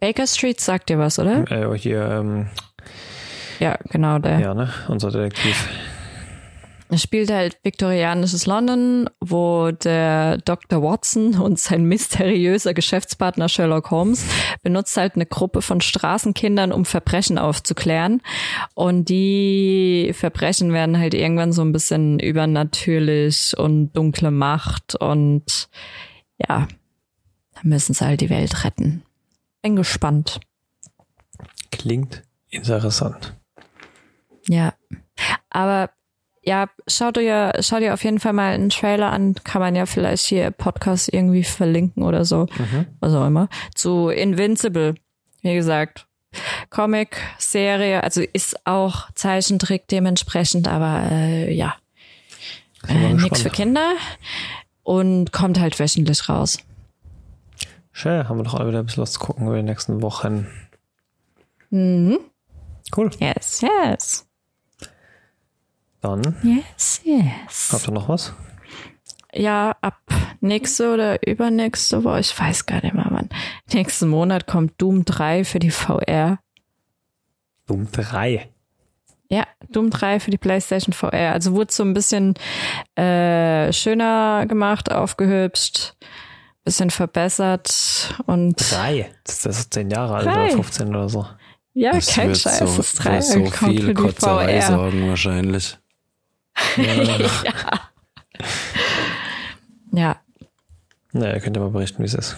Baker 0.00 0.26
Street 0.26 0.60
sagt 0.60 0.88
dir 0.90 0.98
was, 0.98 1.18
oder? 1.18 1.48
Äh, 1.50 1.78
hier, 1.78 2.04
ähm, 2.04 2.50
Ja, 3.60 3.78
genau, 3.90 4.18
der. 4.18 4.40
ja, 4.40 4.52
ne? 4.54 4.68
Unser 4.88 5.10
Detektiv. 5.12 5.68
Es 6.92 7.00
spielt 7.00 7.30
halt 7.30 7.56
viktorianisches 7.62 8.44
London, 8.44 9.08
wo 9.18 9.70
der 9.70 10.36
Dr. 10.36 10.82
Watson 10.82 11.34
und 11.40 11.58
sein 11.58 11.84
mysteriöser 11.84 12.74
Geschäftspartner 12.74 13.48
Sherlock 13.48 13.90
Holmes 13.90 14.26
benutzt 14.62 14.94
halt 14.98 15.14
eine 15.14 15.24
Gruppe 15.24 15.62
von 15.62 15.80
Straßenkindern, 15.80 16.70
um 16.70 16.84
Verbrechen 16.84 17.38
aufzuklären. 17.38 18.20
Und 18.74 19.08
die 19.08 20.12
Verbrechen 20.12 20.74
werden 20.74 20.98
halt 20.98 21.14
irgendwann 21.14 21.54
so 21.54 21.62
ein 21.62 21.72
bisschen 21.72 22.18
übernatürlich 22.18 23.56
und 23.56 23.94
dunkle 23.94 24.30
Macht 24.30 24.94
und 24.94 25.70
ja, 26.36 26.68
da 27.54 27.60
müssen 27.62 27.94
sie 27.94 28.04
halt 28.04 28.20
die 28.20 28.30
Welt 28.30 28.64
retten. 28.64 29.02
Bin 29.62 29.76
gespannt. 29.76 30.40
Klingt 31.70 32.22
interessant. 32.50 33.34
Ja. 34.46 34.74
Aber 35.48 35.90
ja, 36.44 36.68
schaut 36.88 37.16
dir, 37.16 37.52
schaut 37.60 37.82
dir 37.82 37.94
auf 37.94 38.02
jeden 38.04 38.18
Fall 38.18 38.32
mal 38.32 38.52
einen 38.52 38.70
Trailer 38.70 39.10
an. 39.12 39.34
Kann 39.44 39.60
man 39.60 39.76
ja 39.76 39.86
vielleicht 39.86 40.26
hier 40.26 40.50
Podcast 40.50 41.12
irgendwie 41.12 41.44
verlinken 41.44 42.02
oder 42.02 42.24
so. 42.24 42.46
Was 43.00 43.14
auch 43.14 43.26
immer. 43.26 43.48
Zu 43.74 44.08
Invincible. 44.08 44.94
Wie 45.42 45.54
gesagt. 45.54 46.06
Comic, 46.70 47.18
Serie, 47.38 48.02
also 48.02 48.22
ist 48.32 48.66
auch 48.66 49.10
Zeichentrick 49.14 49.86
dementsprechend, 49.88 50.66
aber 50.66 51.10
äh, 51.10 51.52
ja. 51.52 51.74
Äh, 52.88 53.14
nix 53.14 53.42
für 53.42 53.50
Kinder. 53.50 53.94
Und 54.82 55.32
kommt 55.32 55.60
halt 55.60 55.78
wöchentlich 55.78 56.28
raus. 56.28 56.58
Schön, 57.92 58.28
haben 58.28 58.38
wir 58.38 58.44
doch 58.44 58.54
alle 58.54 58.68
wieder 58.68 58.80
ein 58.80 58.86
bisschen 58.86 59.02
was 59.02 59.12
zu 59.12 59.20
gucken 59.20 59.46
über 59.46 59.56
die 59.56 59.62
nächsten 59.62 60.02
Wochen. 60.02 60.48
Mhm. 61.70 62.18
Cool. 62.96 63.10
Yes, 63.20 63.60
yes. 63.60 64.26
Dann 66.02 66.36
Yes, 66.42 67.00
yes. 67.04 67.70
habt 67.72 67.88
ihr 67.88 67.92
noch 67.94 68.08
was? 68.08 68.34
Ja, 69.34 69.76
ab 69.80 69.98
nächste 70.40 70.92
oder 70.92 71.26
übernächste 71.26 72.04
Woche, 72.04 72.20
ich 72.20 72.38
weiß 72.38 72.66
gar 72.66 72.82
nicht 72.82 72.92
mehr 72.94 73.06
wann. 73.08 73.30
Nächsten 73.72 74.08
Monat 74.08 74.46
kommt 74.46 74.74
Doom 74.82 75.04
3 75.06 75.44
für 75.44 75.58
die 75.58 75.70
VR. 75.70 76.38
Doom 77.66 77.90
3. 77.90 78.48
Ja, 79.30 79.44
Doom 79.70 79.88
3 79.88 80.20
für 80.20 80.30
die 80.30 80.36
PlayStation 80.38 80.92
VR. 80.92 81.32
Also 81.32 81.52
wurde 81.54 81.72
so 81.72 81.82
ein 81.82 81.94
bisschen 81.94 82.34
äh, 82.96 83.72
schöner 83.72 84.44
gemacht, 84.46 84.92
aufgehübscht, 84.92 85.94
bisschen 86.64 86.90
verbessert 86.90 88.14
und 88.26 88.56
3? 88.56 89.10
Das, 89.24 89.40
das 89.42 89.60
ist 89.60 89.72
10 89.72 89.90
Jahre 89.90 90.16
alt 90.16 90.26
Drei. 90.26 90.44
oder 90.46 90.52
15 90.56 90.88
oder 90.90 91.08
so. 91.08 91.26
ja, 91.72 91.92
Es 91.92 92.08
kein 92.14 92.34
Scheiß, 92.34 92.58
so, 92.58 92.76
das 92.76 92.92
3 92.96 93.16
für 93.16 93.22
so 93.22 93.38
kommt 93.44 93.54
viel 93.54 93.82
für 93.86 93.94
die 93.94 94.08
VR. 94.10 94.62
sorgen 94.62 95.08
wahrscheinlich. 95.08 95.78
Ja. 99.92 100.16
Naja, 101.14 101.40
könnt 101.40 101.54
ihr 101.58 101.60
mal 101.60 101.68
berichten, 101.68 102.02
wie 102.02 102.06
es 102.06 102.14
ist. 102.14 102.36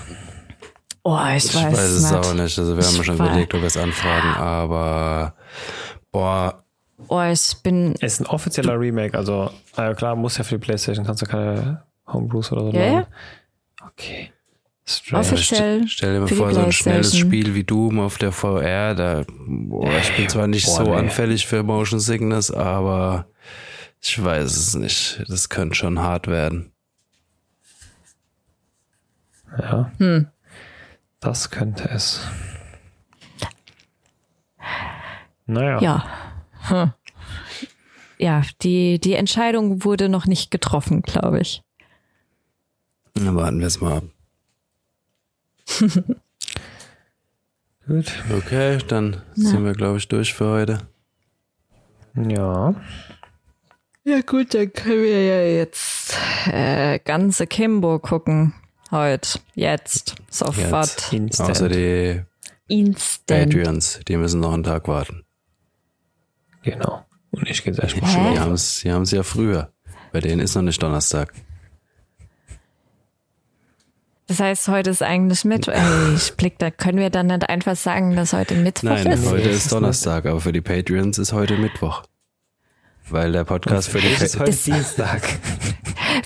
Oh, 1.05 1.17
ich, 1.37 1.45
Ich 1.45 1.55
weiß, 1.55 1.73
weiß 1.73 1.79
es 1.79 2.11
nicht. 2.11 2.27
auch 2.27 2.35
nicht. 2.35 2.59
Also 2.59 2.77
wir 2.77 2.85
haben 2.85 2.97
Ich 2.97 3.05
schon 3.07 3.17
weiß- 3.17 3.27
überlegt, 3.29 3.55
ob 3.55 3.61
wir 3.61 3.67
es 3.69 3.77
anfragen, 3.77 4.35
aber 4.35 5.35
boah, 6.11 6.65
Oh, 7.07 7.21
ich 7.23 7.55
bin 7.63 7.95
Es 8.01 8.15
ist 8.15 8.21
ein 8.23 8.27
offizieller 8.27 8.81
Remake, 8.81 9.17
also 9.17 9.51
äh, 9.77 9.95
klar, 9.95 10.17
muss 10.17 10.39
ja 10.39 10.45
für 10.45 10.57
die 10.57 10.65
Playstation, 10.65 11.05
kannst 11.07 11.23
du 11.23 11.27
keine 11.27 11.85
Homebrews 12.09 12.51
oder 12.51 12.63
so 12.63 12.71
Ja, 12.73 12.81
ja. 12.85 12.93
laden. 12.93 13.07
Okay. 13.93 14.33
Strange. 14.87 15.21
Offiziell. 15.21 15.83
st 15.83 15.91
stell 15.93 16.15
dir 16.15 16.21
mal 16.21 16.29
vor, 16.29 16.53
so 16.53 16.61
ein 16.61 16.73
schnelles. 16.73 17.17
Spiel 17.17 17.55
wie 17.55 17.63
Doom 17.65 18.01
auf 18.01 18.19
der 18.19 18.33
VR, 18.33 18.95
da, 18.97 19.23
boah, 19.47 19.89
ich 20.01 20.17
bin 20.17 20.29
zwar 20.29 20.47
nicht 20.49 20.67
Boah, 20.67 20.77
so 20.77 20.83
nee. 20.85 20.97
anfällig 20.97 21.47
für 21.47 21.63
Motion 21.63 22.01
Sickness, 22.01 22.51
aber 22.51 23.27
ich 24.07 24.23
weiß 24.23 24.55
es 24.57 24.75
nicht. 24.75 25.25
Das 25.29 25.49
könnte 25.49 25.75
schon 25.75 25.99
hart 25.99 26.27
werden. 26.27 26.73
Ja. 29.59 29.91
Hm. 29.99 30.27
Das 31.21 31.51
könnte 31.51 31.89
es. 31.89 32.21
Naja. 35.47 35.81
Ja. 35.81 36.05
Hm. 36.69 36.93
Ja, 38.19 38.43
die, 38.63 38.99
die 39.01 39.15
Entscheidung 39.15 39.85
wurde 39.85 40.11
noch 40.11 40.27
nicht 40.27 40.51
getroffen, 40.51 41.01
glaube 41.03 41.41
ich. 41.41 41.63
Dann 43.15 43.35
warten 43.37 43.61
wir 43.61 43.67
es 43.67 43.81
mal 43.81 43.99
ab. 43.99 44.05
Gut. 47.87 48.25
Okay, 48.31 48.79
dann 48.87 49.23
sind 49.35 49.65
wir, 49.65 49.73
glaube 49.73 49.99
ich, 49.99 50.09
durch 50.09 50.35
für 50.35 50.49
heute. 50.49 50.79
Ja. 52.15 52.75
Ja 54.07 54.21
gut, 54.21 54.53
dann 54.53 54.71
können 54.71 55.03
wir 55.03 55.25
ja 55.25 55.43
jetzt 55.43 56.15
äh, 56.47 56.99
ganze 56.99 57.47
Kimbo 57.47 57.99
gucken. 57.99 58.53
Heute, 58.91 59.41
jetzt, 59.55 60.15
sofort. 60.29 61.11
Jetzt. 61.11 61.13
Instant. 61.13 61.51
Außer 61.51 61.69
die 61.71 62.23
Instant. 62.69 63.51
Patreons, 63.55 64.01
die 64.07 64.19
müssen 64.19 64.41
noch 64.41 64.53
einen 64.53 64.63
Tag 64.63 64.89
warten. 64.89 65.25
Genau. 66.63 67.05
Und 67.31 67.49
ich 67.49 67.65
gehe 67.65 67.75
erstmal? 67.75 68.33
Die 68.33 68.39
haben 68.39 68.53
es 68.53 68.81
die 68.81 68.93
haben's 68.93 69.11
ja 69.11 69.23
früher. 69.23 69.73
Bei 70.13 70.21
denen 70.21 70.41
ist 70.41 70.55
noch 70.55 70.63
nicht 70.63 70.83
Donnerstag. 70.83 71.33
Das 74.27 74.41
heißt, 74.41 74.69
heute 74.69 74.91
ist 74.91 75.03
eigentlich 75.03 75.45
Mittwoch. 75.45 75.73
Ich 76.15 76.35
blick, 76.35 76.59
da 76.59 76.71
können 76.71 76.99
wir 76.99 77.11
dann 77.11 77.27
nicht 77.27 77.49
einfach 77.49 77.77
sagen, 77.77 78.17
dass 78.17 78.33
heute 78.35 78.55
Mittwoch 78.55 78.91
Nein, 78.91 79.07
ist. 79.07 79.31
heute 79.31 79.49
ist 79.49 79.73
Donnerstag, 79.73 80.27
aber 80.27 80.41
für 80.41 80.53
die 80.53 80.61
Patreons 80.61 81.19
ist 81.19 81.33
heute 81.33 81.57
Mittwoch. 81.57 82.05
Weil 83.09 83.33
der 83.33 83.45
Podcast 83.45 83.89
für 83.89 83.99
Es 83.99 84.23
ist 84.23 84.39
heute 84.39 84.57
Dienstag. 84.57 85.23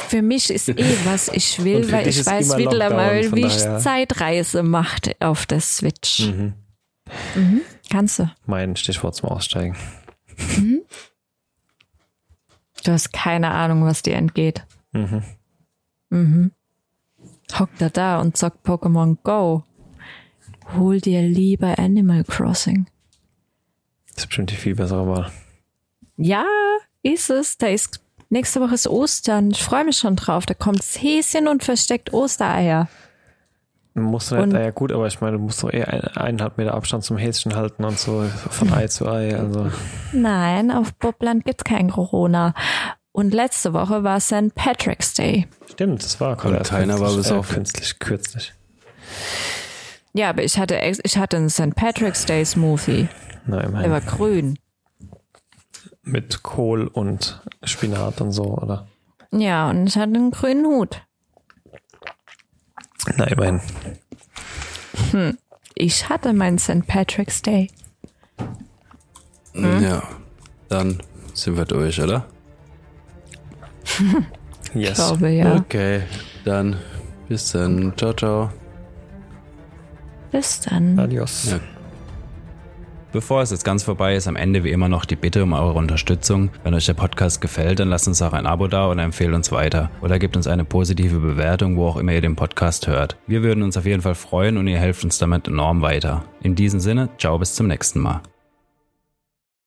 Für 0.08 0.22
mich 0.22 0.50
ist 0.50 0.68
eh, 0.68 0.96
was 1.04 1.28
ich 1.28 1.64
will, 1.64 1.90
weil 1.90 2.04
dich 2.04 2.20
ich 2.20 2.26
weiß 2.26 2.48
von 2.48 2.58
wie 2.58 3.46
ich. 3.46 3.56
Zeitreise 3.56 4.62
macht 4.62 5.20
auf 5.20 5.46
der 5.46 5.60
Switch. 5.60 6.26
Mhm. 6.26 6.54
Mhm. 7.34 7.60
Kannst 7.90 8.18
du. 8.18 8.30
Mein 8.46 8.76
Stichwort 8.76 9.14
zum 9.14 9.30
Aussteigen. 9.30 9.76
Du 12.84 12.92
hast 12.92 13.12
keine 13.12 13.50
Ahnung, 13.50 13.84
was 13.84 14.02
dir 14.02 14.16
entgeht. 14.16 14.64
Mhm. 14.92 15.22
Mhm. 16.10 16.52
Hockt 17.58 17.80
er 17.80 17.90
da 17.90 18.20
und 18.20 18.36
zockt 18.36 18.66
Pokémon 18.66 19.16
Go. 19.22 19.64
Hol 20.76 21.00
dir 21.00 21.22
lieber 21.22 21.78
Animal 21.78 22.24
Crossing. 22.24 22.86
Das 24.14 24.24
ist 24.24 24.26
bestimmt 24.28 24.50
die 24.50 24.56
viel 24.56 24.74
bessere 24.74 25.06
Wahl. 25.06 25.30
Ja, 26.18 26.44
ist 27.02 27.30
es. 27.30 27.56
Da 27.58 27.68
ist 27.68 28.00
nächste 28.28 28.60
Woche 28.60 28.74
ist 28.74 28.88
Ostern. 28.88 29.52
Ich 29.52 29.62
freue 29.62 29.84
mich 29.84 29.96
schon 29.96 30.16
drauf. 30.16 30.46
Da 30.46 30.54
kommt 30.54 30.80
das 30.80 31.00
Häschen 31.00 31.48
und 31.48 31.64
versteckt 31.64 32.12
Ostereier. 32.12 32.88
Man 33.94 34.04
muss 34.04 34.30
nicht, 34.30 34.52
ja 34.52 34.70
gut, 34.70 34.92
aber 34.92 35.06
ich 35.06 35.20
meine, 35.20 35.38
du 35.38 35.42
musst 35.42 35.62
doch 35.62 35.72
eher 35.72 35.88
ein, 35.88 36.02
eineinhalb 36.16 36.58
Meter 36.58 36.74
Abstand 36.74 37.04
zum 37.04 37.16
Häschen 37.16 37.56
halten 37.56 37.84
und 37.84 37.98
so 37.98 38.24
von 38.50 38.72
Ei 38.72 38.86
zu 38.86 39.08
Ei. 39.08 39.36
Also 39.36 39.70
Nein, 40.12 40.70
auf 40.70 40.94
Bobland 40.94 41.44
gibt's 41.44 41.64
kein 41.64 41.90
Corona. 41.90 42.54
Und 43.12 43.34
letzte 43.34 43.72
Woche 43.72 44.04
war 44.04 44.20
St. 44.20 44.54
Patrick's 44.54 45.14
Day. 45.14 45.48
stimmt, 45.72 46.04
das 46.04 46.20
war 46.20 46.44
Und 46.44 46.62
keiner 46.64 47.00
war 47.00 47.14
besoffen. 47.14 47.52
Äh, 47.52 47.58
künstlich, 47.58 47.98
kürzlich. 47.98 48.54
Ja, 50.12 50.30
aber 50.30 50.44
ich 50.44 50.58
hatte, 50.58 50.78
ich 51.02 51.18
hatte 51.18 51.36
einen 51.36 51.50
St. 51.50 51.74
Patrick's 51.74 52.24
Day 52.26 52.44
Smoothie. 52.44 53.08
Der 53.46 53.64
immerhin. 53.64 53.90
war 53.90 54.00
grün. 54.00 54.58
Mit 56.08 56.42
Kohl 56.42 56.86
und 56.86 57.42
Spinat 57.64 58.20
und 58.20 58.32
so, 58.32 58.44
oder? 58.56 58.86
Ja, 59.30 59.68
und 59.70 59.86
ich 59.86 59.96
hatte 59.96 60.14
einen 60.14 60.30
grünen 60.30 60.64
Hut. 60.66 61.02
Na, 63.16 63.24
immerhin. 63.26 63.60
Ich 65.74 66.08
hatte 66.08 66.32
meinen 66.32 66.58
St. 66.58 66.86
Patrick's 66.86 67.42
Day. 67.42 67.70
Hm? 69.52 69.82
Ja, 69.82 70.02
dann 70.68 71.02
sind 71.34 71.56
wir 71.56 71.64
durch, 71.64 72.00
oder? 72.00 72.26
Ich 74.74 74.82
Yes. 74.82 74.96
glaube, 74.96 75.30
ja. 75.30 75.56
Okay, 75.56 76.02
dann 76.44 76.76
bis 77.26 77.52
dann. 77.52 77.94
Ciao, 77.96 78.12
ciao. 78.12 78.50
Bis 80.30 80.60
dann. 80.60 80.98
Adios. 80.98 81.52
Ja. 81.52 81.58
Bevor 83.10 83.40
es 83.40 83.50
jetzt 83.50 83.64
ganz 83.64 83.82
vorbei 83.82 84.16
ist, 84.16 84.28
am 84.28 84.36
Ende 84.36 84.64
wie 84.64 84.70
immer 84.70 84.88
noch 84.88 85.06
die 85.06 85.16
Bitte 85.16 85.42
um 85.42 85.54
eure 85.54 85.78
Unterstützung. 85.78 86.50
Wenn 86.62 86.74
euch 86.74 86.86
der 86.86 86.94
Podcast 86.94 87.40
gefällt, 87.40 87.80
dann 87.80 87.88
lasst 87.88 88.06
uns 88.06 88.20
auch 88.20 88.34
ein 88.34 88.46
Abo 88.46 88.66
da 88.68 88.90
oder 88.90 89.02
empfehlt 89.02 89.34
uns 89.34 89.50
weiter. 89.50 89.90
Oder 90.02 90.18
gebt 90.18 90.36
uns 90.36 90.46
eine 90.46 90.64
positive 90.64 91.18
Bewertung, 91.18 91.76
wo 91.76 91.86
auch 91.86 91.96
immer 91.96 92.12
ihr 92.12 92.20
den 92.20 92.36
Podcast 92.36 92.86
hört. 92.86 93.16
Wir 93.26 93.42
würden 93.42 93.62
uns 93.62 93.76
auf 93.76 93.86
jeden 93.86 94.02
Fall 94.02 94.14
freuen 94.14 94.58
und 94.58 94.66
ihr 94.66 94.78
helft 94.78 95.04
uns 95.04 95.18
damit 95.18 95.48
enorm 95.48 95.80
weiter. 95.80 96.24
In 96.42 96.54
diesem 96.54 96.80
Sinne, 96.80 97.08
ciao 97.18 97.38
bis 97.38 97.54
zum 97.54 97.66
nächsten 97.66 98.00
Mal. 98.00 98.20